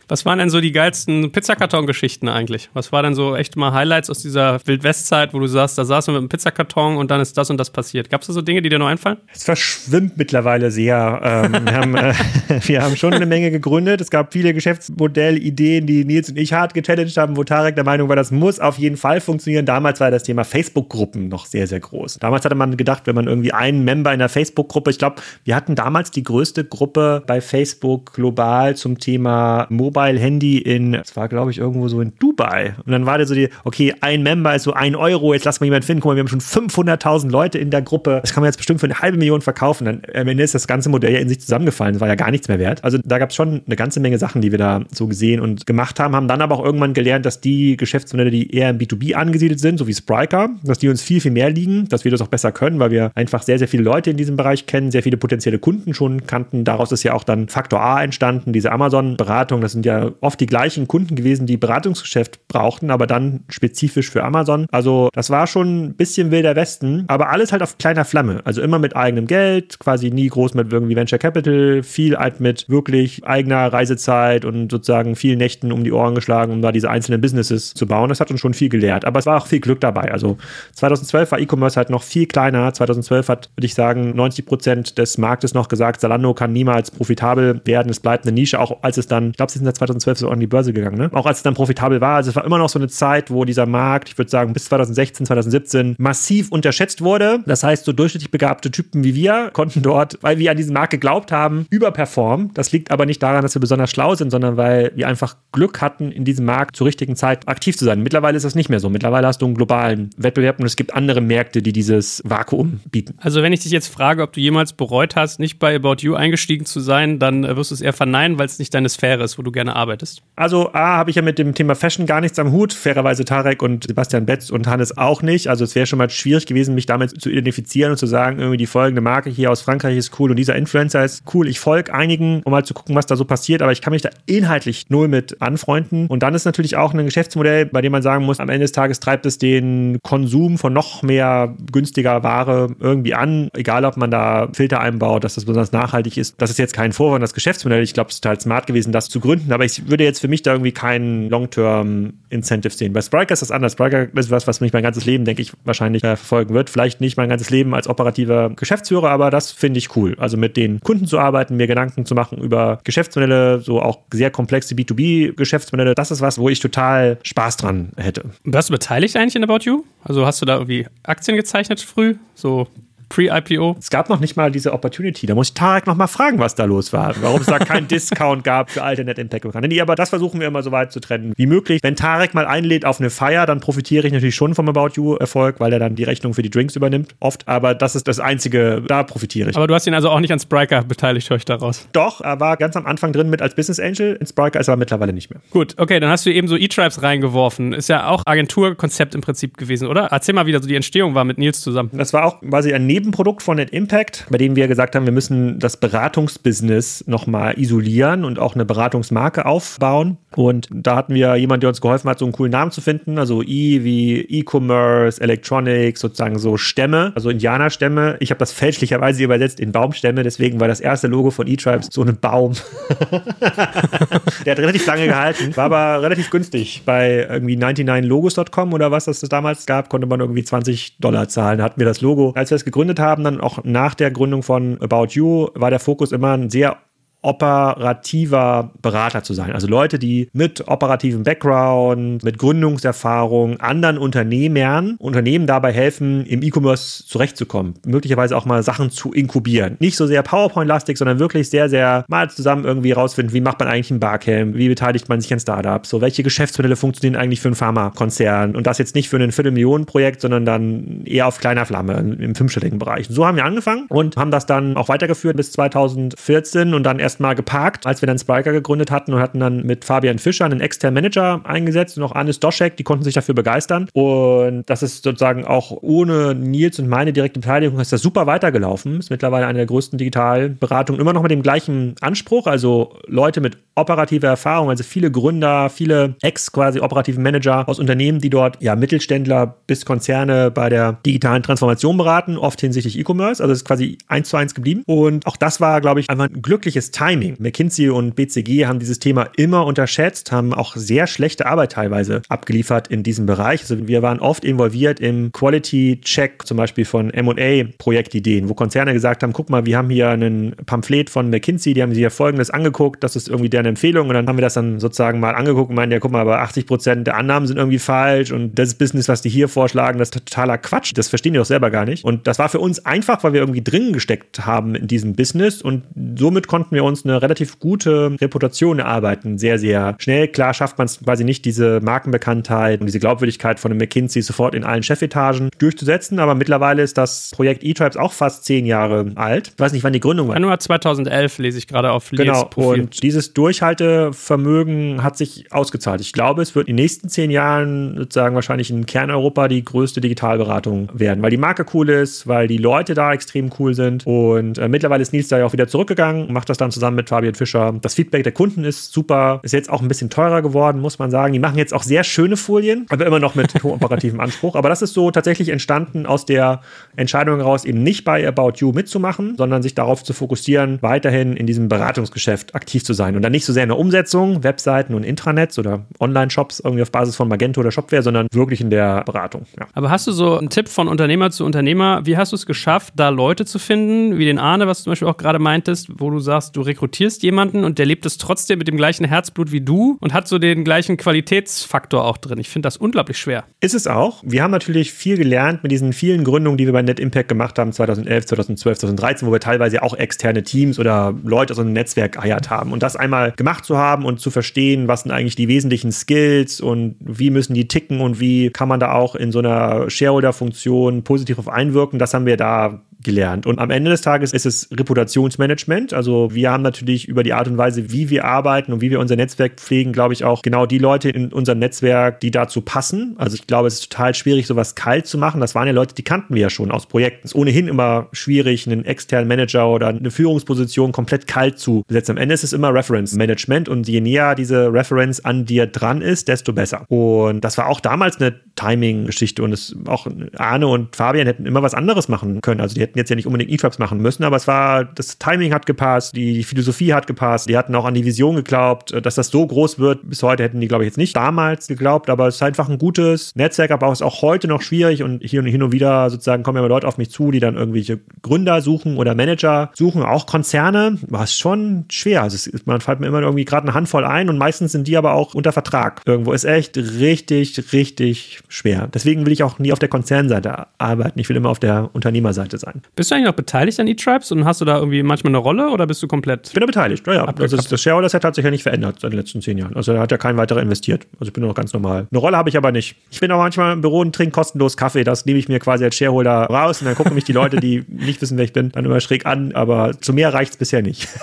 Was 0.09 0.25
waren 0.25 0.38
denn 0.38 0.50
so 0.50 0.61
die 0.61 0.73
geilsten 0.73 1.33
Pizzakarton-Geschichten 1.33 2.28
eigentlich? 2.28 2.71
Was 2.75 2.92
war 2.92 3.02
denn 3.02 3.14
so 3.14 3.37
echt 3.37 3.56
mal 3.56 3.73
Highlights 3.73 4.11
aus 4.11 4.21
dieser 4.21 4.64
Wildwestzeit, 4.66 5.35
wo 5.35 5.38
du 5.38 5.47
sagst, 5.47 5.78
da 5.78 5.85
saßen 5.85 6.12
wir 6.12 6.21
mit 6.21 6.23
einem 6.23 6.28
Pizzakarton 6.28 6.97
und 6.97 7.11
dann 7.11 7.21
ist 7.21 7.37
das 7.37 7.50
und 7.50 7.59
das 7.59 7.71
passiert? 7.71 8.11
Gab 8.11 8.21
es 8.23 8.26
da 8.28 8.33
so 8.33 8.42
Dinge, 8.42 8.62
die 8.62 8.68
dir 8.68 8.78
noch 8.78 8.87
einfallen? 8.87 9.18
Es 9.33 9.45
verschwimmt 9.45 10.16
mittlerweile 10.16 10.71
sehr. 10.71 11.21
Ähm, 11.23 11.52
wir, 11.64 11.75
haben, 11.75 11.97
äh, 11.97 12.14
wir 12.62 12.83
haben 12.83 12.97
schon 12.97 13.14
eine 13.14 13.26
Menge 13.26 13.50
gegründet. 13.50 14.00
Es 14.00 14.11
gab 14.11 14.33
viele 14.33 14.54
Geschäftsmodellideen, 14.54 15.87
die 15.87 16.04
Nils 16.04 16.28
und 16.30 16.38
ich 16.38 16.52
hart 16.52 16.75
gechallenged 16.75 17.16
haben, 17.16 17.37
wo 17.37 17.45
Tarek 17.45 17.75
der 17.75 17.85
Meinung 17.85 18.09
war, 18.09 18.16
das 18.16 18.30
muss 18.30 18.61
auf 18.61 18.78
jeden 18.78 18.97
Fall 18.97 19.21
funktionieren. 19.21 19.66
Damals 19.66 20.00
war 20.00 20.11
das 20.11 20.23
Thema 20.23 20.45
Facebook-Gruppen 20.45 21.28
noch 21.28 21.47
sehr, 21.47 21.66
sehr 21.66 21.80
groß. 21.80 22.18
Damals 22.18 22.45
hatte 22.45 22.54
man 22.54 22.76
gedacht, 22.76 23.02
wenn 23.06 23.14
man 23.14 23.26
irgendwie 23.26 23.52
einen 23.52 23.85
Member 23.85 24.12
in 24.12 24.18
der 24.18 24.28
Facebook-Gruppe, 24.28 24.90
ich 24.90 24.99
glaube, 24.99 25.16
wir 25.45 25.54
hatten 25.54 25.75
damals 25.75 26.11
die 26.11 26.23
größte 26.23 26.64
Gruppe 26.64 27.23
bei 27.26 27.40
Facebook 27.40 28.14
global 28.14 28.76
zum 28.76 28.99
Thema 28.99 29.65
Mobile-Handy 29.68 30.58
in, 30.58 30.92
das 30.92 31.16
war 31.16 31.28
glaube 31.28 31.50
ich 31.50 31.58
irgendwo 31.58 31.88
so 31.88 32.00
in 32.00 32.12
Dubai. 32.18 32.75
Und 32.85 32.92
dann 32.92 33.06
war 33.06 33.18
der 33.18 33.26
so 33.26 33.35
die, 33.35 33.49
okay, 33.64 33.94
ein 34.00 34.23
Member 34.23 34.54
ist 34.54 34.64
so 34.64 34.73
ein 34.73 34.94
Euro, 34.94 35.35
jetzt 35.35 35.44
lass 35.44 35.61
mal 35.61 35.66
jemanden 35.66 35.87
finden. 35.87 36.00
Guck 36.00 36.11
mal, 36.11 36.16
wir 36.16 36.20
haben 36.20 36.28
schon 36.28 36.40
500.000 36.40 37.30
Leute 37.30 37.58
in 37.58 37.70
der 37.70 37.82
Gruppe. 37.82 38.20
Das 38.23 38.32
kann 38.32 38.42
man 38.42 38.49
jetzt 38.49 38.56
bestimmt 38.56 38.80
für 38.80 38.87
eine 38.87 39.00
halbe 39.00 39.18
Million 39.18 39.40
verkaufen. 39.42 39.85
Dann 39.85 40.02
am 40.14 40.28
Ende 40.28 40.42
ist 40.42 40.54
das 40.54 40.66
ganze 40.66 40.88
Modell 40.88 41.12
ja 41.12 41.20
in 41.20 41.28
sich 41.28 41.40
zusammengefallen. 41.40 41.94
Das 41.94 42.00
war 42.00 42.08
ja 42.08 42.14
gar 42.14 42.30
nichts 42.30 42.49
mehr 42.49 42.58
wert. 42.58 42.82
Also 42.85 42.99
da 43.04 43.18
gab 43.18 43.30
es 43.30 43.37
schon 43.37 43.62
eine 43.66 43.76
ganze 43.76 44.00
Menge 44.00 44.18
Sachen, 44.18 44.40
die 44.40 44.50
wir 44.50 44.58
da 44.58 44.82
so 44.92 45.06
gesehen 45.06 45.40
und 45.40 45.66
gemacht 45.66 46.00
haben. 46.00 46.14
Haben 46.14 46.28
dann 46.28 46.40
aber 46.40 46.58
auch 46.58 46.64
irgendwann 46.64 46.94
gelernt, 46.94 47.26
dass 47.26 47.40
die 47.40 47.76
Geschäftsmodelle, 47.76 48.30
die 48.30 48.54
eher 48.54 48.70
im 48.70 48.78
B2B 48.78 49.14
angesiedelt 49.14 49.61
sind, 49.61 49.78
so 49.78 49.87
wie 49.87 49.94
Spriker, 49.94 50.50
dass 50.62 50.78
die 50.78 50.88
uns 50.88 51.02
viel, 51.02 51.20
viel 51.20 51.30
mehr 51.30 51.50
liegen, 51.50 51.88
dass 51.88 52.04
wir 52.04 52.11
das 52.11 52.20
auch 52.20 52.28
besser 52.28 52.52
können, 52.52 52.78
weil 52.78 52.90
wir 52.90 53.11
einfach 53.14 53.42
sehr, 53.42 53.58
sehr 53.58 53.68
viele 53.68 53.82
Leute 53.82 54.11
in 54.11 54.16
diesem 54.16 54.37
Bereich 54.37 54.66
kennen, 54.66 54.90
sehr 54.90 55.02
viele 55.02 55.16
potenzielle 55.16 55.58
Kunden 55.58 55.94
schon 55.94 56.26
kannten. 56.26 56.64
Daraus 56.64 56.92
ist 56.92 57.02
ja 57.02 57.14
auch 57.14 57.25
dann 57.25 57.49
Faktor 57.49 57.80
A 57.80 58.02
entstanden, 58.02 58.52
diese 58.52 58.73
Amazon-Beratung. 58.73 59.55
Das 59.60 59.72
sind 59.72 59.86
ja 59.86 60.10
oft 60.20 60.40
die 60.40 60.46
gleichen 60.46 60.88
Kunden 60.88 61.16
gewesen, 61.16 61.46
die 61.46 61.56
Beratungsgeschäft 61.56 62.48
brauchten, 62.48 62.90
aber 62.90 63.06
dann 63.06 63.44
spezifisch 63.48 64.10
für 64.10 64.25
Amazon. 64.25 64.66
Also 64.70 65.08
das 65.12 65.30
war 65.30 65.46
schon 65.46 65.86
ein 65.86 65.94
bisschen 65.94 66.30
wilder 66.30 66.56
Westen, 66.56 67.04
aber 67.08 67.30
alles 67.30 67.52
halt 67.52 67.62
auf 67.62 67.78
kleiner 67.78 68.04
Flamme. 68.04 68.40
Also 68.44 68.62
immer 68.62 68.78
mit 68.78 68.96
eigenem 68.96 69.26
Geld, 69.26 69.78
quasi 69.78 70.10
nie 70.10 70.28
groß 70.28 70.54
mit 70.54 70.72
irgendwie 70.72 70.96
Venture 70.96 71.18
Capital, 71.18 71.82
viel 71.82 72.16
halt 72.16 72.40
mit 72.40 72.68
wirklich 72.68 73.25
eigener 73.26 73.72
Reisezeit 73.72 74.44
und 74.44 74.70
sozusagen 74.70 75.16
vielen 75.16 75.38
Nächten 75.38 75.72
um 75.72 75.84
die 75.84 75.92
Ohren 75.92 76.14
geschlagen, 76.14 76.52
um 76.52 76.62
da 76.62 76.72
diese 76.72 76.90
einzelnen 76.90 77.20
Businesses 77.20 77.75
zu 77.75 77.86
bauen. 77.86 78.08
Das 78.08 78.20
hat 78.20 78.30
uns 78.30 78.40
schon 78.40 78.54
viel 78.54 78.68
gelehrt, 78.68 79.04
aber 79.04 79.18
es 79.18 79.26
war 79.26 79.38
auch 79.38 79.46
viel 79.46 79.60
Glück 79.60 79.80
dabei. 79.80 80.12
Also 80.12 80.36
2012 80.75 81.32
war 81.32 81.38
E-Commerce 81.38 81.76
halt 81.76 81.90
noch 81.90 82.02
viel 82.02 82.26
kleiner. 82.26 82.72
2012 82.72 83.28
hat, 83.28 83.50
würde 83.56 83.66
ich 83.66 83.75
sagen, 83.75 84.14
90 84.14 84.46
Prozent 84.46 84.98
des 84.98 85.18
Marktes 85.18 85.54
noch 85.54 85.68
gesagt, 85.68 86.00
Zalando 86.00 86.34
kann 86.34 86.52
niemals 86.52 86.90
profitabel 86.90 87.60
werden. 87.64 87.90
Es 87.90 88.00
bleibt 88.00 88.25
eine 88.25 88.32
Nische, 88.32 88.60
auch 88.60 88.82
als 88.82 88.98
es 88.98 89.06
dann, 89.06 89.30
ich 89.30 89.36
sie 89.50 89.59
sind 89.59 89.67
seit 89.67 89.76
2012 89.76 90.19
so 90.19 90.31
an 90.31 90.41
die 90.41 90.47
Börse 90.47 90.73
gegangen, 90.73 90.99
ne? 90.99 91.11
Auch 91.12 91.26
als 91.26 91.38
es 91.38 91.43
dann 91.43 91.55
profitabel 91.55 92.00
war. 92.00 92.17
Also 92.17 92.31
es 92.31 92.37
war 92.37 92.45
immer 92.45 92.59
noch 92.59 92.69
so 92.69 92.79
eine 92.79 92.88
Zeit, 92.88 93.31
wo 93.31 93.45
dieser 93.45 93.67
Markt, 93.67 94.09
ich 94.09 94.19
würde 94.19 94.31
sagen, 94.31 94.53
bis 94.53 94.67
2016, 94.67 95.26
2017 95.26 95.97
massiv 95.99 96.50
unterschätzt 96.50 97.03
wurde. 97.03 97.41
Das 97.47 97.62
heißt, 97.62 97.85
so 97.85 97.93
durchschnittlich 97.93 98.31
begabte 98.31 98.71
Typen 98.71 99.05
wie 99.05 99.15
wir 99.15 99.50
konnten 99.53 99.83
dort, 99.83 100.19
weil 100.23 100.38
wir 100.38 100.50
an 100.50 100.57
diesen 100.57 100.75
Markt 100.75 100.91
geglaubt 100.91 101.33
haben, 101.33 101.67
überperformen. 101.71 102.50
Das 102.55 102.73
liegt 102.73 102.91
aber 102.91 103.07
nicht 103.07 103.23
daran, 103.23 103.43
dass 103.43 103.55
wir 103.55 103.61
besonders 103.61 103.91
schlau 103.91 104.15
sind, 104.15 104.31
sondern 104.31 104.57
weil 104.57 104.93
wir 104.95 105.09
einfach 105.09 105.37
Glück 105.53 105.81
hatten, 105.81 106.11
in 106.11 106.25
diesem 106.25 106.45
Markt 106.45 106.76
zur 106.76 106.87
richtigen 106.87 107.17
Zeit 107.17 107.49
aktiv 107.49 107.76
zu 107.76 107.85
sein. 107.85 108.03
Mittlerweile 108.03 108.37
ist 108.37 108.45
das 108.45 108.55
nicht 108.55 108.69
mehr 108.69 108.81
so. 108.81 108.88
Mittlerweile 108.91 109.26
hast 109.26 109.43
du 109.43 109.47
einen 109.47 109.55
globalen 109.55 110.11
Wettbewerb 110.17 110.59
und 110.59 110.67
es 110.67 110.76
gibt 110.76 110.95
andere 110.95 111.21
Märkte, 111.21 111.62
die 111.62 111.73
dieses 111.73 112.23
Vakuum 112.25 112.81
bieten. 112.91 113.15
Also 113.19 113.43
wenn 113.43 113.53
ich 113.53 113.61
dich 113.61 113.73
jetzt 113.73 113.88
frage, 113.88 114.23
ob 114.23 114.33
du 114.33 114.41
jemals 114.41 114.73
bereut 114.73 115.17
hast, 115.17 115.38
nicht 115.38 115.59
bei 115.59 115.75
About 115.76 115.97
You 116.00 116.15
eingestiegen 116.15 116.67
zu 116.67 116.81
sein, 116.81 117.19
dann 117.19 117.43
wirst 117.57 117.71
du 117.71 117.75
es 117.75 117.81
eher 117.81 117.93
verneinen, 117.93 118.38
weil 118.38 118.47
es 118.47 118.59
nicht 118.59 118.75
deine 118.75 118.88
Sphäre 118.88 119.25
ist, 119.25 119.36
wo 119.38 119.43
du 119.43 119.52
gerne 119.52 119.76
arbeitest. 119.76 120.23
Also 120.37 120.73
A, 120.73 120.97
habe 120.97 121.11
ich 121.11 121.16
ja 121.16 121.23
mit 121.23 121.38
dem 121.38 121.55
Thema 121.55 121.75
Fashion 121.75 122.07
gar 122.07 122.21
nichts 122.21 122.38
am 122.38 122.52
Hut. 122.52 122.73
Fairerweise 122.73 123.25
Tarek 123.25 123.62
und 123.62 123.87
Sebastian 123.87 124.26
Betz 124.26 124.50
und 124.50 124.66
Hannes 124.66 124.97
auch 124.97 125.23
nicht. 125.23 125.49
Also 125.49 125.64
es 125.64 125.75
wäre 125.75 125.87
schon 125.87 125.99
mal 125.99 126.11
schwierig 126.11 126.47
gewesen, 126.47 126.75
mich 126.75 126.87
damit 126.87 127.21
zu 127.21 127.31
identifizieren 127.31 127.93
und 127.93 127.97
zu 127.97 128.07
sagen, 128.07 128.38
irgendwie 128.38 128.57
die 128.57 128.66
folgende 128.66 129.00
Marke 129.00 129.31
hier 129.31 129.50
aus 129.50 129.62
Frankreich 129.62 129.97
ist 129.97 130.19
cool 130.19 130.31
und 130.31 130.37
dieser 130.37 130.57
Influencer 130.57 131.05
ist 131.05 131.25
cool. 131.35 131.49
Ich 131.49 131.61
folge 131.61 131.93
einigen, 131.95 132.43
um 132.45 132.52
mal 132.52 132.64
zu 132.64 132.75
gucken, 132.75 132.95
was 132.95 133.07
da 133.07 133.16
so 133.16 133.25
passiert, 133.25 133.62
aber 133.62 133.73
ich 133.73 133.81
kann 133.81 133.93
mich 133.93 134.02
da 134.02 134.11
inhaltlich 134.26 134.87
null 134.88 135.09
mit 135.09 135.40
anfreunden. 135.40 136.07
Und 136.07 136.23
dann 136.23 136.35
ist 136.35 136.45
natürlich 136.45 136.76
auch 136.76 136.95
ein 136.95 137.05
Geschäftsmodell, 137.05 137.66
bei 137.66 137.81
dem 137.81 137.93
man 137.93 138.02
sagen 138.02 138.25
muss, 138.25 138.40
am 138.40 138.49
Ende 138.49 138.64
des 138.64 138.73
Tages 138.73 139.00
treibt 139.00 139.26
es 139.26 139.38
den 139.38 139.99
Konsum 140.02 140.59
von 140.59 140.73
noch 140.73 141.02
mehr 141.02 141.55
günstiger 141.73 142.23
Ware 142.23 142.75
irgendwie 142.81 143.14
an, 143.14 143.49
egal 143.55 143.85
ob 143.85 143.97
man 143.97 144.11
da 144.11 144.49
Filter 144.52 144.81
einbaut, 144.81 145.25
dass 145.25 145.35
das 145.35 145.45
besonders 145.45 145.73
nachhaltig 145.73 146.16
ist. 146.16 146.35
Das 146.38 146.50
ist 146.50 146.59
jetzt 146.59 146.75
kein 146.75 146.93
Vorwurf 146.93 147.16
an 147.16 147.21
das 147.21 147.35
Geschäftsmodell. 147.35 147.83
Ich 147.83 147.95
glaube, 147.95 148.11
es 148.11 148.16
ist 148.16 148.21
total 148.23 148.40
smart 148.40 148.66
gewesen, 148.66 148.93
das 148.93 149.09
zu 149.09 149.21
gründen, 149.26 149.52
aber 149.52 149.64
ich 149.64 149.88
würde 149.88 150.04
jetzt 150.04 150.21
für 150.21 150.28
mich 150.28 150.42
da 150.42 150.52
irgendwie 150.52 150.73
keinen 150.73 151.28
Long-Term-Incentive 151.28 152.73
sehen. 152.73 152.92
Bei 152.92 153.02
Spriker 153.02 153.33
ist 153.33 153.42
das 153.42 153.50
anders. 153.50 153.73
Spriker 153.73 154.09
ist 154.14 154.30
was, 154.30 154.47
was 154.47 154.61
mich 154.61 154.73
mein 154.73 154.83
ganzes 154.83 155.04
Leben, 155.04 155.25
denke 155.25 155.42
ich, 155.42 155.52
wahrscheinlich 155.64 156.02
äh, 156.04 156.16
verfolgen 156.16 156.54
wird. 156.54 156.71
Vielleicht 156.71 157.00
nicht 157.00 157.16
mein 157.16 157.28
ganzes 157.28 157.50
Leben 157.50 157.75
als 157.75 157.88
operativer 157.88 158.50
Geschäftsführer, 158.50 159.11
aber 159.11 159.30
das 159.30 159.52
finde 159.52 159.78
ich 159.78 159.95
cool. 159.97 160.16
Also 160.18 160.37
mit 160.37 160.56
den 160.56 160.80
Kunden 160.80 161.06
zu 161.06 161.18
arbeiten, 161.18 161.56
mir 161.56 161.66
Gedanken 161.66 162.06
zu 162.06 162.14
machen 162.14 162.38
über 162.38 162.78
Geschäftsmodelle, 162.85 163.61
so 163.61 163.83
auch 163.83 164.00
sehr 164.12 164.30
komplexe 164.30 164.75
B2B-Geschäftsmodelle, 164.75 165.95
das 165.95 166.11
ist 166.11 166.21
was, 166.21 166.38
wo 166.38 166.49
ich 166.49 166.61
total 166.61 167.18
Spaß 167.23 167.59
dran 167.59 167.90
hätte. 167.97 168.25
Warst 168.45 168.68
du 168.71 168.73
beteiligt 168.73 169.16
eigentlich 169.16 169.37
in 169.37 169.45
About 169.45 169.64
You? 169.64 169.85
Also 170.02 170.26
hast 170.26 170.40
du 170.40 170.47
da 170.47 170.54
irgendwie 170.54 170.87
Aktien 171.02 171.37
gezeichnet 171.37 171.80
früh? 171.80 172.14
So 172.35 172.68
Pre-IPO? 173.08 173.76
Es 173.78 173.90
gab 173.90 174.08
noch 174.08 174.20
nicht 174.20 174.36
mal 174.36 174.50
diese 174.50 174.72
Opportunity. 174.72 175.26
Da 175.26 175.34
muss 175.34 175.48
ich 175.48 175.54
Tarek 175.54 175.86
noch 175.86 175.96
mal 175.96 176.06
fragen, 176.06 176.38
was 176.38 176.54
da 176.54 176.64
los 176.64 176.92
war. 176.92 177.14
Warum 177.20 177.40
es 177.40 177.46
da 177.46 177.58
keinen 177.58 177.88
Discount 177.88 178.44
gab 178.44 178.70
für 178.70 178.82
alte 178.82 179.04
Net 179.04 179.18
Impact 179.18 179.46
Nee, 179.66 179.80
aber 179.80 179.94
das 179.94 180.10
versuchen 180.10 180.40
wir 180.40 180.46
immer 180.46 180.62
so 180.62 180.72
weit 180.72 180.92
zu 180.92 181.00
trennen 181.00 181.32
wie 181.36 181.46
möglich. 181.46 181.80
Wenn 181.82 181.96
Tarek 181.96 182.34
mal 182.34 182.46
einlädt 182.46 182.84
auf 182.84 183.00
eine 183.00 183.10
Feier, 183.10 183.46
dann 183.46 183.60
profitiere 183.60 184.06
ich 184.06 184.12
natürlich 184.12 184.34
schon 184.34 184.54
vom 184.54 184.68
About 184.68 184.90
You 184.94 185.14
Erfolg, 185.14 185.60
weil 185.60 185.72
er 185.72 185.78
dann 185.78 185.94
die 185.94 186.04
Rechnung 186.04 186.34
für 186.34 186.42
die 186.42 186.50
Drinks 186.50 186.76
übernimmt. 186.76 187.14
Oft. 187.20 187.46
Aber 187.46 187.75
das 187.75 187.96
ist 187.96 188.08
das 188.08 188.20
Einzige, 188.20 188.82
da 188.86 189.02
profitiere 189.02 189.50
ich. 189.50 189.56
Aber 189.56 189.66
du 189.66 189.75
hast 189.75 189.86
ihn 189.86 189.94
also 189.94 190.10
auch 190.10 190.20
nicht 190.20 190.32
an 190.32 190.40
Spriker 190.40 190.82
beteiligt, 190.82 191.28
höre 191.30 191.36
ich 191.36 191.44
daraus. 191.44 191.88
Doch, 191.92 192.20
er 192.20 192.40
war 192.40 192.56
ganz 192.56 192.76
am 192.76 192.86
Anfang 192.86 193.12
drin 193.12 193.30
mit 193.30 193.42
als 193.42 193.54
Business 193.54 193.80
Angel. 193.80 194.16
In 194.20 194.26
Spriker 194.26 194.60
ist 194.60 194.68
er 194.68 194.76
mittlerweile 194.76 195.12
nicht 195.12 195.30
mehr. 195.30 195.40
Gut, 195.50 195.75
okay, 195.78 196.00
dann 196.00 196.10
hast 196.10 196.26
du 196.26 196.30
eben 196.30 196.48
so 196.48 196.56
E-Tribes 196.56 197.02
reingeworfen. 197.02 197.72
Ist 197.72 197.88
ja 197.88 198.08
auch 198.08 198.22
Agenturkonzept 198.26 199.14
im 199.14 199.20
Prinzip 199.20 199.56
gewesen, 199.56 199.88
oder? 199.88 200.08
Erzähl 200.10 200.34
mal, 200.34 200.46
wie 200.46 200.52
da 200.52 200.60
so 200.60 200.68
die 200.68 200.76
Entstehung 200.76 201.14
war 201.14 201.25
mit 201.25 201.38
Nils 201.38 201.60
zusammen. 201.60 201.90
Das 201.92 202.12
war 202.12 202.25
auch 202.25 202.40
quasi 202.40 202.72
ein 202.72 202.86
Nebenprodukt 202.97 203.43
von 203.43 203.59
Net 203.59 203.69
Impact, 203.71 204.26
bei 204.31 204.38
dem 204.38 204.57
wir 204.57 204.69
gesagt 204.69 204.97
haben, 204.97 205.05
wir 205.05 205.12
müssen 205.12 205.59
das 205.59 205.76
Beratungsbusiness 205.76 207.05
nochmal 207.07 207.59
isolieren 207.59 208.25
und 208.25 208.38
auch 208.38 208.55
eine 208.55 208.65
Beratungsmarke 208.65 209.45
aufbauen. 209.45 210.17
Und 210.35 210.69
da 210.71 210.97
hatten 210.97 211.15
wir 211.15 211.37
jemanden, 211.37 211.61
der 211.61 211.69
uns 211.69 211.83
geholfen 211.83 212.09
hat, 212.09 212.19
so 212.19 212.25
einen 212.25 212.33
coolen 212.33 212.53
Namen 212.53 212.71
zu 212.71 212.81
finden. 212.81 213.19
Also 213.19 213.43
E 213.43 213.85
wie 213.85 214.21
E-Commerce, 214.21 215.21
Electronics, 215.21 216.00
sozusagen 216.00 216.38
so 216.38 216.57
Stämme, 216.57 217.12
also 217.15 217.29
Indianerstämme. 217.29 218.17
Ich 218.21 218.31
habe 218.31 218.38
das 218.38 218.53
fälschlicherweise 218.53 219.23
übersetzt 219.23 219.61
in 219.61 219.73
Baumstämme, 219.73 220.23
deswegen 220.23 220.59
war 220.59 220.69
das 220.69 220.81
erste 220.81 221.07
Logo 221.07 221.31
von 221.31 221.47
E-Tribes 221.47 221.88
so 221.91 222.03
ein 222.03 222.17
Baum. 222.19 222.53
der 224.47 224.53
hat 224.53 224.59
relativ 224.59 224.87
lange 224.87 225.07
gehalten, 225.07 225.55
war 225.55 225.67
aber 225.67 226.03
relativ 226.03 226.31
günstig. 226.31 226.83
Bei 226.87 227.26
irgendwie 227.29 227.57
99logos.com 227.57 228.73
oder 228.73 228.91
was 228.91 229.05
das 229.05 229.21
damals 229.21 229.67
gab, 229.67 229.91
konnte 229.91 230.07
man 230.07 230.21
irgendwie 230.21 230.45
20 230.45 230.97
Dollar 230.99 231.29
zahlen. 231.29 231.59
Da 231.59 231.65
hatten 231.65 231.79
wir 231.79 231.87
das 231.87 232.00
Logo. 232.00 232.33
Als 232.35 232.50
wir 232.50 232.57
es 232.57 232.65
gegründet 232.65 232.86
haben, 232.95 233.25
dann 233.25 233.40
auch 233.40 233.64
nach 233.64 233.95
der 233.95 234.11
Gründung 234.11 234.43
von 234.43 234.81
About 234.81 235.09
You, 235.11 235.49
war 235.55 235.71
der 235.71 235.81
Fokus 235.81 236.12
immer 236.12 236.33
ein 236.33 236.50
sehr 236.50 236.78
operativer 237.26 238.71
Berater 238.80 239.25
zu 239.25 239.35
sein. 239.35 239.52
Also 239.52 239.66
Leute, 239.66 239.99
die 239.99 240.30
mit 240.33 240.68
operativem 240.68 241.25
Background, 241.25 242.23
mit 242.23 242.38
Gründungserfahrung 242.38 243.59
anderen 243.59 243.99
Unternehmern, 243.99 244.95
Unternehmen 244.99 245.49
dabei 245.49 245.73
helfen, 245.73 246.25
im 246.25 246.42
E-Commerce 246.42 247.04
zurechtzukommen. 247.06 247.75
Möglicherweise 247.85 248.37
auch 248.37 248.45
mal 248.45 248.62
Sachen 248.62 248.90
zu 248.90 249.12
inkubieren. 249.12 249.76
Nicht 249.80 249.97
so 249.97 250.06
sehr 250.06 250.23
PowerPoint-lastig, 250.23 250.97
sondern 250.97 251.18
wirklich 251.18 251.50
sehr, 251.50 251.68
sehr 251.68 252.04
mal 252.06 252.30
zusammen 252.30 252.64
irgendwie 252.64 252.92
rausfinden, 252.92 253.35
wie 253.35 253.40
macht 253.40 253.59
man 253.59 253.68
eigentlich 253.68 253.90
ein 253.90 253.99
Barcamp, 253.99 254.54
wie 254.54 254.68
beteiligt 254.68 255.09
man 255.09 255.21
sich 255.21 255.33
an 255.33 255.40
Startups, 255.40 255.88
so 255.90 256.00
welche 256.00 256.23
Geschäftsmodelle 256.23 256.76
funktionieren 256.76 257.21
eigentlich 257.21 257.40
für 257.40 257.49
einen 257.49 257.56
Pharmakonzern 257.56 258.54
und 258.54 258.68
das 258.68 258.78
jetzt 258.78 258.95
nicht 258.95 259.09
für 259.09 259.16
ein 259.16 259.33
Viertelmillionen-Projekt, 259.33 260.21
sondern 260.21 260.45
dann 260.45 261.02
eher 261.04 261.26
auf 261.26 261.38
kleiner 261.38 261.66
Flamme 261.66 261.95
im 262.21 262.37
fünfstelligen 262.37 262.78
Bereich. 262.78 263.09
so 263.11 263.26
haben 263.26 263.37
wir 263.37 263.45
angefangen 263.45 263.87
und 263.88 264.16
haben 264.16 264.30
das 264.30 264.47
dann 264.47 264.76
auch 264.76 264.88
weitergeführt 264.88 265.37
bis 265.37 265.50
2014 265.50 266.73
und 266.73 266.85
dann 266.85 267.00
erst 267.00 267.15
erstmal 267.16 267.35
geparkt, 267.35 267.87
als 267.87 268.02
wir 268.02 268.06
dann 268.06 268.18
Spiker 268.18 268.52
gegründet 268.52 268.90
hatten 268.90 269.14
und 269.14 269.20
hatten 269.20 269.40
dann 269.40 269.64
mit 269.64 269.87
Fabian 269.87 270.18
Fischer 270.18 270.44
einen 270.44 270.61
externen 270.61 270.94
Manager 270.94 271.40
eingesetzt 271.44 271.96
und 271.96 272.04
auch 272.04 272.12
Anis 272.12 272.40
Doschek, 272.40 272.76
die 272.76 272.85
konnten 272.85 273.04
sich 273.04 273.14
dafür 273.14 273.35
begeistern. 273.35 273.88
Und 273.94 274.64
das 274.66 274.82
ist 274.82 275.02
sozusagen 275.02 275.46
auch 275.46 275.70
ohne 275.80 276.35
Nils 276.35 276.78
und 276.78 276.88
meine 276.88 277.14
direkte 277.14 277.40
Beteiligung 277.40 277.80
ist 277.80 277.92
das 277.92 278.02
super 278.02 278.26
weitergelaufen. 278.26 278.99
Ist 278.99 279.11
mittlerweile 279.11 279.46
eine 279.46 279.56
der 279.56 279.66
größten 279.66 279.96
Digitalberatungen, 279.99 281.00
immer 281.00 281.14
noch 281.14 281.23
mit 281.23 281.30
dem 281.30 281.42
gleichen 281.42 281.94
Anspruch, 282.02 282.46
also 282.46 282.99
Leute 283.06 283.40
mit 283.40 283.56
operativer 283.76 284.28
Erfahrung, 284.28 284.70
also 284.70 284.85
viele 284.85 285.11
Gründer, 285.11 285.70
viele 285.70 286.16
ex 286.23 286.52
quasi 286.52 286.80
operative 286.80 287.20
Manager 287.20 287.68
aus 287.68 287.78
Unternehmen, 287.78 288.20
die 288.20 288.30
dort 288.30 288.62
ja 288.62 288.75
Mittelständler 288.75 289.56
bis 289.66 289.85
Konzerne 289.85 290.50
bei 290.50 290.68
der 290.68 290.94
digitalen 291.04 291.42
Transformation 291.42 291.96
beraten, 291.96 292.37
oft 292.37 292.61
hinsichtlich 292.61 292.99
E-Commerce. 292.99 293.42
Also 293.42 293.52
es 293.52 293.61
ist 293.61 293.64
quasi 293.64 293.99
eins 294.08 294.28
zu 294.28 294.37
eins 294.37 294.54
geblieben. 294.54 294.82
Und 294.87 295.26
auch 295.26 295.37
das 295.37 295.61
war, 295.61 295.80
glaube 295.80 296.00
ich, 296.00 296.11
einfach 296.11 296.25
ein 296.25 296.42
glückliches 296.42 296.90
Timing. 296.97 297.37
McKinsey 297.38 297.91
und 297.91 298.17
BCG 298.17 298.65
haben 298.65 298.79
dieses 298.79 298.99
Thema 298.99 299.29
immer 299.37 299.67
unterschätzt, 299.67 300.33
haben 300.33 300.55
auch 300.55 300.76
sehr 300.76 301.07
schlechte 301.07 301.45
Arbeit 301.45 301.73
teilweise 301.73 302.23
abgeliefert 302.31 302.88
in 302.88 303.03
diesem 303.03 303.26
Bereich. 303.26 303.61
Also 303.61 303.87
wir 303.87 304.00
waren 304.00 304.19
oft 304.19 304.47
involviert 304.47 304.99
im 304.99 305.31
Quality 305.31 306.00
Check, 306.03 306.47
zum 306.47 306.57
Beispiel 306.57 306.87
von 306.87 307.11
M&A-Projektideen, 307.11 308.49
wo 308.49 308.55
Konzerne 308.55 308.95
gesagt 308.95 309.23
haben, 309.23 309.35
guck 309.35 309.50
mal, 309.50 309.67
wir 309.67 309.76
haben 309.76 309.91
hier 309.91 310.09
ein 310.09 310.57
Pamphlet 310.65 311.11
von 311.11 311.29
McKinsey, 311.29 311.75
die 311.75 311.83
haben 311.83 311.93
sich 311.93 312.03
ja 312.03 312.09
Folgendes 312.09 312.49
angeguckt, 312.49 313.05
das 313.05 313.15
ist 313.15 313.29
irgendwie 313.29 313.50
deren 313.50 313.67
Empfehlung 313.67 314.09
und 314.09 314.15
dann 314.15 314.26
haben 314.26 314.38
wir 314.38 314.43
das 314.43 314.55
dann 314.55 314.81
sozusagen 314.81 315.21
mal 315.21 315.35
angeguckt 315.35 315.69
und 315.69 315.76
meinen, 315.76 315.93
ja, 315.93 315.99
guck 315.99 316.12
mal, 316.12 316.23
aber 316.23 316.41
80 316.41 316.67
Prozent 316.67 317.07
der 317.07 317.19
Annahmen 317.19 317.47
sind 317.47 317.59
irgendwie 317.59 317.79
falsch 317.79 318.33
und 318.33 318.59
das 318.59 318.73
Business, 318.73 319.07
was 319.07 319.21
die 319.21 319.29
hier 319.29 319.49
vorschlagen, 319.49 319.99
das 319.99 320.09
ist 320.09 320.15
totaler 320.15 320.57
Quatsch. 320.57 320.93
Das 320.95 321.09
verstehen 321.09 321.35
die 321.35 321.38
doch 321.38 321.45
selber 321.45 321.71
gar 321.71 321.85
nicht. 321.85 322.05
Und 322.05 322.26
das 322.26 322.38
war 322.38 322.49
für 322.49 322.61
uns 322.61 322.87
einfach, 322.87 323.23
weil 323.23 323.35
wir 323.35 323.41
irgendwie 323.41 323.62
drin 323.62 323.93
gesteckt 323.93 324.47
haben 324.47 324.75
in 324.75 324.87
diesem 324.87 325.15
Business 325.15 325.61
und 325.61 325.83
somit 326.17 326.47
konnten 326.47 326.75
wir 326.75 326.86
uns 326.87 327.05
eine 327.05 327.21
relativ 327.23 327.59
gute 327.59 328.16
Reputation 328.21 328.78
erarbeiten, 328.78 329.38
sehr, 329.38 329.59
sehr 329.59 329.97
schnell. 329.99 330.28
Klar 330.28 330.55
schafft 330.55 330.78
man 330.78 330.87
es 330.87 331.00
quasi 331.00 331.25
nicht, 331.25 331.45
diese 331.45 331.81
Markenbekanntheit 331.81 332.81
und 332.81 332.87
diese 332.87 332.99
Glaubwürdigkeit 333.00 333.61
von 333.61 333.71
einem 333.71 333.78
McKinsey 333.78 334.23
sofort 334.23 334.55
in 334.55 334.64
allen 334.64 334.83
Chefetagen 334.83 335.50
durchzusetzen, 335.59 336.19
aber 336.19 336.35
mittlerweile 336.35 336.83
ist 336.83 336.97
das 336.99 337.31
Projekt 337.35 337.64
E-Tribes 337.64 337.97
auch 337.97 338.12
fast 338.12 338.45
zehn 338.45 338.66
Jahre 338.66 339.12
alt. 339.16 339.52
Ich 339.55 339.61
weiß 339.61 339.73
nicht, 339.73 339.85
wann 339.85 339.93
die 339.93 340.00
Gründung 340.00 340.28
war. 340.28 340.35
Januar 340.37 340.59
2011 340.59 341.38
lese 341.38 341.59
ich 341.59 341.66
gerade 341.66 341.90
auf 341.93 342.11
Lies 342.11 342.21
Genau, 342.21 342.45
Profil. 342.45 342.83
und 342.83 343.02
dieses 343.02 343.33
Durchhaltevermögen 343.35 345.02
hat 345.02 345.16
sich 345.16 345.52
ausgezahlt. 345.52 346.00
Ich 346.00 346.12
glaube, 346.12 346.43
es 346.43 346.55
wird 346.55 346.69
in 346.69 346.76
den 346.76 346.83
nächsten 346.83 347.09
zehn 347.09 347.31
Jahren 347.31 347.97
sozusagen 347.97 348.35
wahrscheinlich 348.35 348.71
in 348.71 348.87
Kerneuropa 348.87 349.49
die 349.49 349.64
größte 349.64 350.00
Digitalberatung 350.00 350.88
werden, 350.95 351.23
weil 351.23 351.31
die 351.31 351.37
Marke 351.37 351.64
cool 351.75 351.88
ist, 351.88 352.26
weil 352.26 352.47
die 352.49 352.59
Leute 352.59 352.95
da 352.95 353.12
extrem 353.12 353.50
cool 353.59 353.75
sind 353.75 354.07
und 354.07 354.59
äh, 354.59 354.69
mittlerweile 354.69 355.02
ist 355.02 355.12
Nils 355.12 355.28
da 355.28 355.38
ja 355.38 355.47
auch 355.47 355.52
wieder 355.52 355.69
zurückgegangen, 355.69 356.33
macht 356.33 356.49
das 356.49 356.59
dann 356.59 356.71
zusammen 356.76 356.97
mit 356.97 357.09
Fabian 357.09 357.35
Fischer. 357.35 357.75
Das 357.80 357.95
Feedback 357.95 358.23
der 358.23 358.33
Kunden 358.33 358.64
ist 358.64 358.92
super, 358.92 359.40
ist 359.42 359.52
jetzt 359.52 359.71
auch 359.71 359.80
ein 359.80 359.88
bisschen 359.88 360.11
teurer 360.11 360.42
geworden, 360.42 360.80
muss 360.80 360.99
man 360.99 361.11
sagen. 361.11 361.33
Die 361.33 361.38
machen 361.38 361.59
jetzt 361.59 361.73
auch 361.73 361.83
sehr 361.83 362.04
schöne 362.04 362.37
Folien, 362.37 362.87
aber 362.90 363.06
immer 363.06 363.18
noch 363.18 363.34
mit 363.34 363.65
operativem 363.65 364.21
Anspruch. 364.21 364.54
Aber 364.54 364.69
das 364.69 364.82
ist 364.82 364.93
so 364.95 365.10
tatsächlich 365.10 365.49
entstanden 365.49 366.06
aus 366.06 366.26
der 366.26 366.60
Entscheidung 366.97 367.39
heraus, 367.39 367.65
eben 367.65 367.82
nicht 367.82 368.04
bei 368.04 368.26
About 368.26 368.54
You 368.56 368.73
mitzumachen, 368.73 369.36
sondern 369.36 369.62
sich 369.62 369.75
darauf 369.75 370.04
zu 370.04 370.12
fokussieren, 370.12 370.78
weiterhin 370.82 371.36
in 371.36 371.47
diesem 371.47 371.69
Beratungsgeschäft 371.69 372.54
aktiv 372.54 372.84
zu 372.84 372.93
sein. 372.93 373.17
Und 373.17 373.23
dann 373.23 373.32
nicht 373.32 373.45
so 373.45 373.52
sehr 373.52 373.62
in 373.62 373.71
der 373.71 373.78
Umsetzung, 373.78 374.45
Webseiten 374.45 374.95
und 374.95 375.04
Intranets 375.04 375.58
oder 375.58 375.86
Online-Shops 375.99 376.60
irgendwie 376.60 376.82
auf 376.82 376.93
Basis 376.93 377.17
von 377.17 377.28
Magento 377.28 377.60
oder 377.60 377.71
Shopware, 377.71 378.02
sondern 378.02 378.26
wirklich 378.32 378.60
in 378.60 378.71
der 378.71 379.02
Beratung. 379.04 379.47
Ja. 379.58 379.67
Aber 379.73 379.91
hast 379.91 380.06
du 380.06 380.12
so 380.12 380.39
einen 380.39 380.50
Tipp 380.50 380.69
von 380.69 380.89
Unternehmer 380.89 381.30
zu 381.30 381.45
Unternehmer? 381.45 382.04
Wie 382.04 382.17
hast 382.17 382.32
du 382.32 382.36
es 382.36 382.47
geschafft, 382.47 382.95
da 382.97 383.08
Leute 383.08 383.45
zu 383.45 383.58
finden, 383.58 384.19
wie 384.19 384.25
den 384.25 384.39
Arne, 384.39 384.67
was 384.67 384.78
du 384.78 384.84
zum 384.84 384.93
Beispiel 384.93 385.08
auch 385.08 385.17
gerade 385.17 385.39
meintest, 385.39 385.89
wo 385.99 386.10
du 386.10 386.19
sagst, 386.19 386.56
du 386.56 386.60
rekrutierst 386.67 387.23
jemanden 387.23 387.65
und 387.65 387.79
der 387.79 387.87
lebt 387.87 388.07
es 388.07 388.19
trotzdem 388.19 388.59
mit 388.59 388.69
dem 388.69 388.76
gleichen 388.76 389.05
Herzblut 389.05 389.52
wie 389.52 389.61
du 389.61 389.97
und 390.00 390.13
hat 390.13 390.29
so 390.29 390.39
den 390.39 390.65
gleichen 390.65 390.97
Qualitätsfaktor 390.97 392.05
auch 392.05 392.17
drin. 392.17 392.39
Ich 392.39 392.49
finde 392.49 392.67
das 392.67 392.76
unglaublich 392.76 393.19
schwer. 393.19 393.45
Ist 393.61 393.75
es 393.75 393.87
auch. 393.87 394.23
Wir 394.25 394.43
haben 394.43 394.50
natürlich 394.50 394.93
viel 394.93 395.17
gelernt 395.17 395.63
mit 395.63 395.73
diesen 395.73 395.93
vielen 395.93 396.25
Gründungen, 396.25 396.59
die 396.59 396.67
wir 396.67 396.73
bei 396.73 396.83
Net 396.83 397.00
Impact 397.00 397.29
gemacht 397.29 397.59
haben, 397.59 397.73
2011, 397.73 398.26
2012, 398.26 398.79
2013, 398.79 399.29
wo 399.29 399.33
wir 399.33 399.41
teilweise 399.41 399.83
auch 399.83 399.95
externe 399.95 400.43
Teams 400.43 400.79
oder 400.79 401.15
Leute 401.25 401.52
aus 401.52 401.59
einem 401.59 401.73
Netzwerk 401.73 402.23
eiert 402.23 402.50
haben. 402.50 402.73
Und 402.73 402.83
das 402.83 402.97
einmal 402.97 403.33
gemacht 403.33 403.65
zu 403.65 403.76
haben 403.76 404.05
und 404.05 404.21
zu 404.21 404.31
verstehen, 404.31 404.89
was 404.89 405.02
sind 405.02 405.13
eigentlich 405.13 405.37
die 405.37 405.49
wesentlichen 405.49 405.93
Skills 405.93 406.61
und 406.61 406.97
wie 407.00 407.31
müssen 407.31 407.55
die 407.55 407.69
ticken 407.69 408.00
und 408.00 408.21
wie 408.21 408.50
kann 408.50 408.69
man 408.69 408.81
da 408.81 408.93
auch 408.93 409.15
in 409.15 409.33
so 409.33 409.39
einer 409.39 409.89
Shareholder-Funktion 409.89 411.05
positiv 411.05 411.39
auf 411.39 411.49
einwirken, 411.49 411.99
das 411.99 412.15
haben 412.15 412.26
wir 412.26 412.37
da 412.37 412.83
gelernt. 413.06 413.47
Und 413.47 413.58
am 413.60 413.71
Ende 413.71 413.90
des 413.90 414.02
Tages 414.02 414.32
ist 414.32 414.45
es 414.45 414.69
Reputationsmanagement. 414.71 415.95
Also 415.95 416.34
wir 416.34 416.50
haben 416.50 416.62
natürlich 416.62 417.08
über 417.08 417.23
die 417.23 417.32
Art 417.32 417.49
und 417.49 417.56
Weise, 417.56 417.90
wie 417.92 418.10
wir 418.10 418.25
arbeiten 418.25 418.73
und 418.73 418.80
wie 418.82 418.90
wir 418.90 419.00
unser 419.00 419.16
Netzwerk 419.16 419.58
pflegen, 419.58 419.92
glaube 419.92 420.12
ich 420.12 420.25
auch 420.25 420.42
genau 420.42 420.66
die 420.66 420.78
Leute 420.78 421.08
in 421.08 421.32
unserem 421.32 421.60
Netzwerk, 421.60 422.21
die 422.21 422.32
dazu 422.32 422.60
passen. 422.60 423.14
Also 423.16 423.36
ich 423.36 423.47
glaube, 423.47 423.69
es 423.69 423.75
ist 423.75 423.92
total 423.92 424.12
schwierig, 424.14 424.47
sowas 424.47 424.75
kalt 424.75 425.06
zu 425.06 425.19
machen. 425.19 425.40
Das 425.40 425.54
waren 425.54 425.69
ja 425.69 425.73
Leute, 425.73 425.95
die 425.95 426.02
kannten 426.02 426.34
wir 426.34 426.42
ja 426.42 426.50
schon 426.50 426.73
aus 426.73 426.86
Projekten. 426.86 427.21
Es 427.25 427.30
ist 427.30 427.36
ohnehin 427.36 427.69
immer 427.69 428.08
schwierig, 428.12 428.66
einen 428.66 428.84
externen 428.84 429.28
Manager 429.28 429.69
oder 429.69 429.88
eine 429.88 430.10
Führungsposition 430.10 430.90
komplett 430.90 431.28
kalt 431.28 431.60
zu 431.60 431.84
besetzen. 431.86 432.12
Am 432.12 432.19
Ende 432.19 432.34
ist 432.34 432.42
es 432.42 432.52
immer 432.52 432.75
Reference 432.75 433.14
Management 433.14 433.69
und 433.69 433.86
je 433.86 434.00
näher 434.00 434.34
diese 434.34 434.73
Reference 434.73 435.25
an 435.25 435.45
dir 435.45 435.69
dran 435.69 436.02
ist, 436.02 436.26
desto 436.26 436.52
besser. 436.52 436.84
Und 436.88 437.42
das 437.42 437.56
war 437.56 437.69
auch 437.69 437.78
damals 437.78 438.21
eine 438.21 438.34
Timing-Geschichte 438.56 439.45
und 439.45 439.52
es 439.52 439.76
auch 439.86 440.08
Arne 440.36 440.66
und 440.66 440.97
Fabian 440.97 441.26
hätten 441.26 441.47
immer 441.47 441.62
was 441.62 441.75
anderes 441.75 442.08
machen 442.08 442.40
können. 442.40 442.60
Also 442.60 442.75
die 442.75 442.80
hätten 442.80 442.96
jetzt 442.97 443.11
ja 443.11 443.17
nicht 443.17 443.26
unbedingt 443.26 443.50
E-Tribes 443.50 443.78
machen 443.78 444.00
müssen, 444.00 444.25
aber 444.25 444.37
es 444.37 444.47
war, 444.47 444.85
das 444.85 445.19
Timing 445.19 445.52
hat 445.52 445.67
gepasst, 445.67 446.17
die 446.17 446.45
Philosophie 446.45 446.93
hat 446.95 447.06
gepasst, 447.06 447.49
die 447.49 447.56
hatten 447.56 447.75
auch 447.75 447.85
an 447.85 447.95
die 447.95 448.04
Vision 448.04 448.37
geglaubt, 448.37 448.95
dass 449.04 449.15
das 449.15 449.28
so 449.28 449.47
groß 449.47 449.78
wird. 449.78 450.09
Bis 450.09 450.23
heute 450.23 450.43
hätten 450.43 450.61
die, 450.61 450.69
glaube 450.69 450.85
ich, 450.85 450.89
jetzt 450.89 450.99
nicht 450.99 451.17
damals 451.17 451.67
geglaubt, 451.67 452.11
aber 452.11 452.28
es 452.28 452.37
ist 452.37 452.43
einfach 452.43 452.69
ein 452.69 452.78
gutes 452.78 453.35
Netzwerk, 453.37 453.71
aber 453.71 453.89
es 453.89 454.00
ist 454.00 454.06
auch 454.06 454.23
heute 454.23 454.49
noch 454.49 454.63
schwierig 454.63 455.02
und 455.02 455.23
hier 455.23 455.41
und 455.41 455.47
hin 455.47 455.63
und 455.63 455.73
wieder 455.73 456.11
sozusagen 456.11 456.43
kommen 456.43 456.59
immer 456.59 456.69
Leute 456.69 456.87
auf 456.87 456.99
mich 456.99 457.11
zu, 457.11 457.30
die 457.30 457.41
dann 457.41 457.56
irgendwelche 457.56 458.00
Gründer 458.23 458.61
suchen 458.61 458.97
oder 458.97 459.15
Manager 459.15 459.71
suchen, 459.75 460.02
auch 460.02 460.26
Konzerne, 460.26 460.99
war 461.09 461.25
es 461.25 461.37
schon 461.37 461.85
schwer. 461.91 462.23
Also 462.23 462.37
es, 462.37 462.67
man 462.67 462.80
fällt 462.80 463.00
mir 463.00 463.06
immer 463.06 463.21
irgendwie 463.21 463.45
gerade 463.45 463.67
eine 463.67 463.75
Handvoll 463.75 464.04
ein 464.04 464.28
und 464.28 464.39
meistens 464.39 464.73
sind 464.73 464.89
die 464.89 464.97
aber 464.97 465.15
auch 465.15 465.35
unter 465.35 465.52
Vertrag. 465.52 466.02
Irgendwo 466.06 466.32
ist 466.32 466.45
echt 466.45 466.76
richtig, 466.76 467.73
richtig 467.73 468.41
schwer. 468.49 468.89
Deswegen 468.93 469.26
will 469.26 469.32
ich 469.32 469.43
auch 469.43 469.59
nie 469.59 469.73
auf 469.73 469.78
der 469.78 469.89
Konzernseite 469.89 470.67
arbeiten. 470.78 471.19
Ich 471.19 471.28
will 471.28 471.37
immer 471.37 471.50
auf 471.50 471.59
der 471.59 471.91
Unternehmerseite 471.93 472.59
sein. 472.59 472.82
Bist 472.94 473.10
du 473.10 473.14
eigentlich 473.14 473.26
noch 473.26 473.34
beteiligt 473.34 473.78
an 473.80 473.86
E-Tribes 473.86 474.32
und 474.32 474.44
hast 474.44 474.60
du 474.60 474.64
da 474.64 474.78
irgendwie 474.78 475.02
manchmal 475.02 475.32
eine 475.32 475.38
Rolle 475.38 475.70
oder 475.70 475.86
bist 475.86 476.02
du 476.02 476.08
komplett? 476.08 476.49
Ich 476.49 476.54
bin 476.54 476.60
da 476.60 476.66
beteiligt, 476.66 477.06
ja, 477.06 477.14
ja. 477.14 477.25
Also 477.25 477.56
das, 477.56 477.68
das 477.68 477.80
Shareholder-Set 477.80 478.25
hat 478.25 478.34
sich 478.34 478.44
ja 478.44 478.50
nicht 478.50 478.62
verändert 478.62 479.00
seit 479.00 479.12
den 479.12 479.18
letzten 479.18 479.42
zehn 479.42 479.58
Jahren. 479.58 479.76
Also 479.76 479.92
da 479.92 480.00
hat 480.00 480.10
ja 480.10 480.18
kein 480.18 480.36
weiterer 480.36 480.62
investiert. 480.62 481.06
Also 481.20 481.28
ich 481.28 481.32
bin 481.32 481.44
noch 481.44 481.54
ganz 481.54 481.72
normal. 481.72 482.06
Eine 482.10 482.18
Rolle 482.18 482.36
habe 482.36 482.49
ich 482.49 482.56
aber 482.56 482.72
nicht. 482.72 482.96
Ich 483.10 483.20
bin 483.20 483.30
auch 483.32 483.38
manchmal 483.38 483.72
im 483.72 483.80
Büro 483.80 484.00
und 484.00 484.14
trinke 484.14 484.32
kostenlos 484.32 484.76
Kaffee. 484.76 485.04
Das 485.04 485.26
nehme 485.26 485.38
ich 485.38 485.49
mir 485.49 485.58
quasi 485.58 485.84
als 485.84 485.96
Shareholder 485.96 486.44
raus 486.44 486.80
und 486.80 486.86
dann 486.86 486.94
gucken 486.94 487.14
mich 487.14 487.25
die 487.25 487.32
Leute, 487.32 487.58
die 487.58 487.84
nicht 487.88 488.22
wissen, 488.22 488.38
wer 488.38 488.44
ich 488.44 488.52
bin, 488.52 488.70
dann 488.72 488.84
immer 488.84 489.00
schräg 489.00 489.26
an. 489.26 489.52
Aber 489.52 490.00
zu 490.00 490.12
mehr 490.12 490.32
reicht 490.32 490.52
es 490.52 490.56
bisher 490.56 490.82
nicht. 490.82 491.08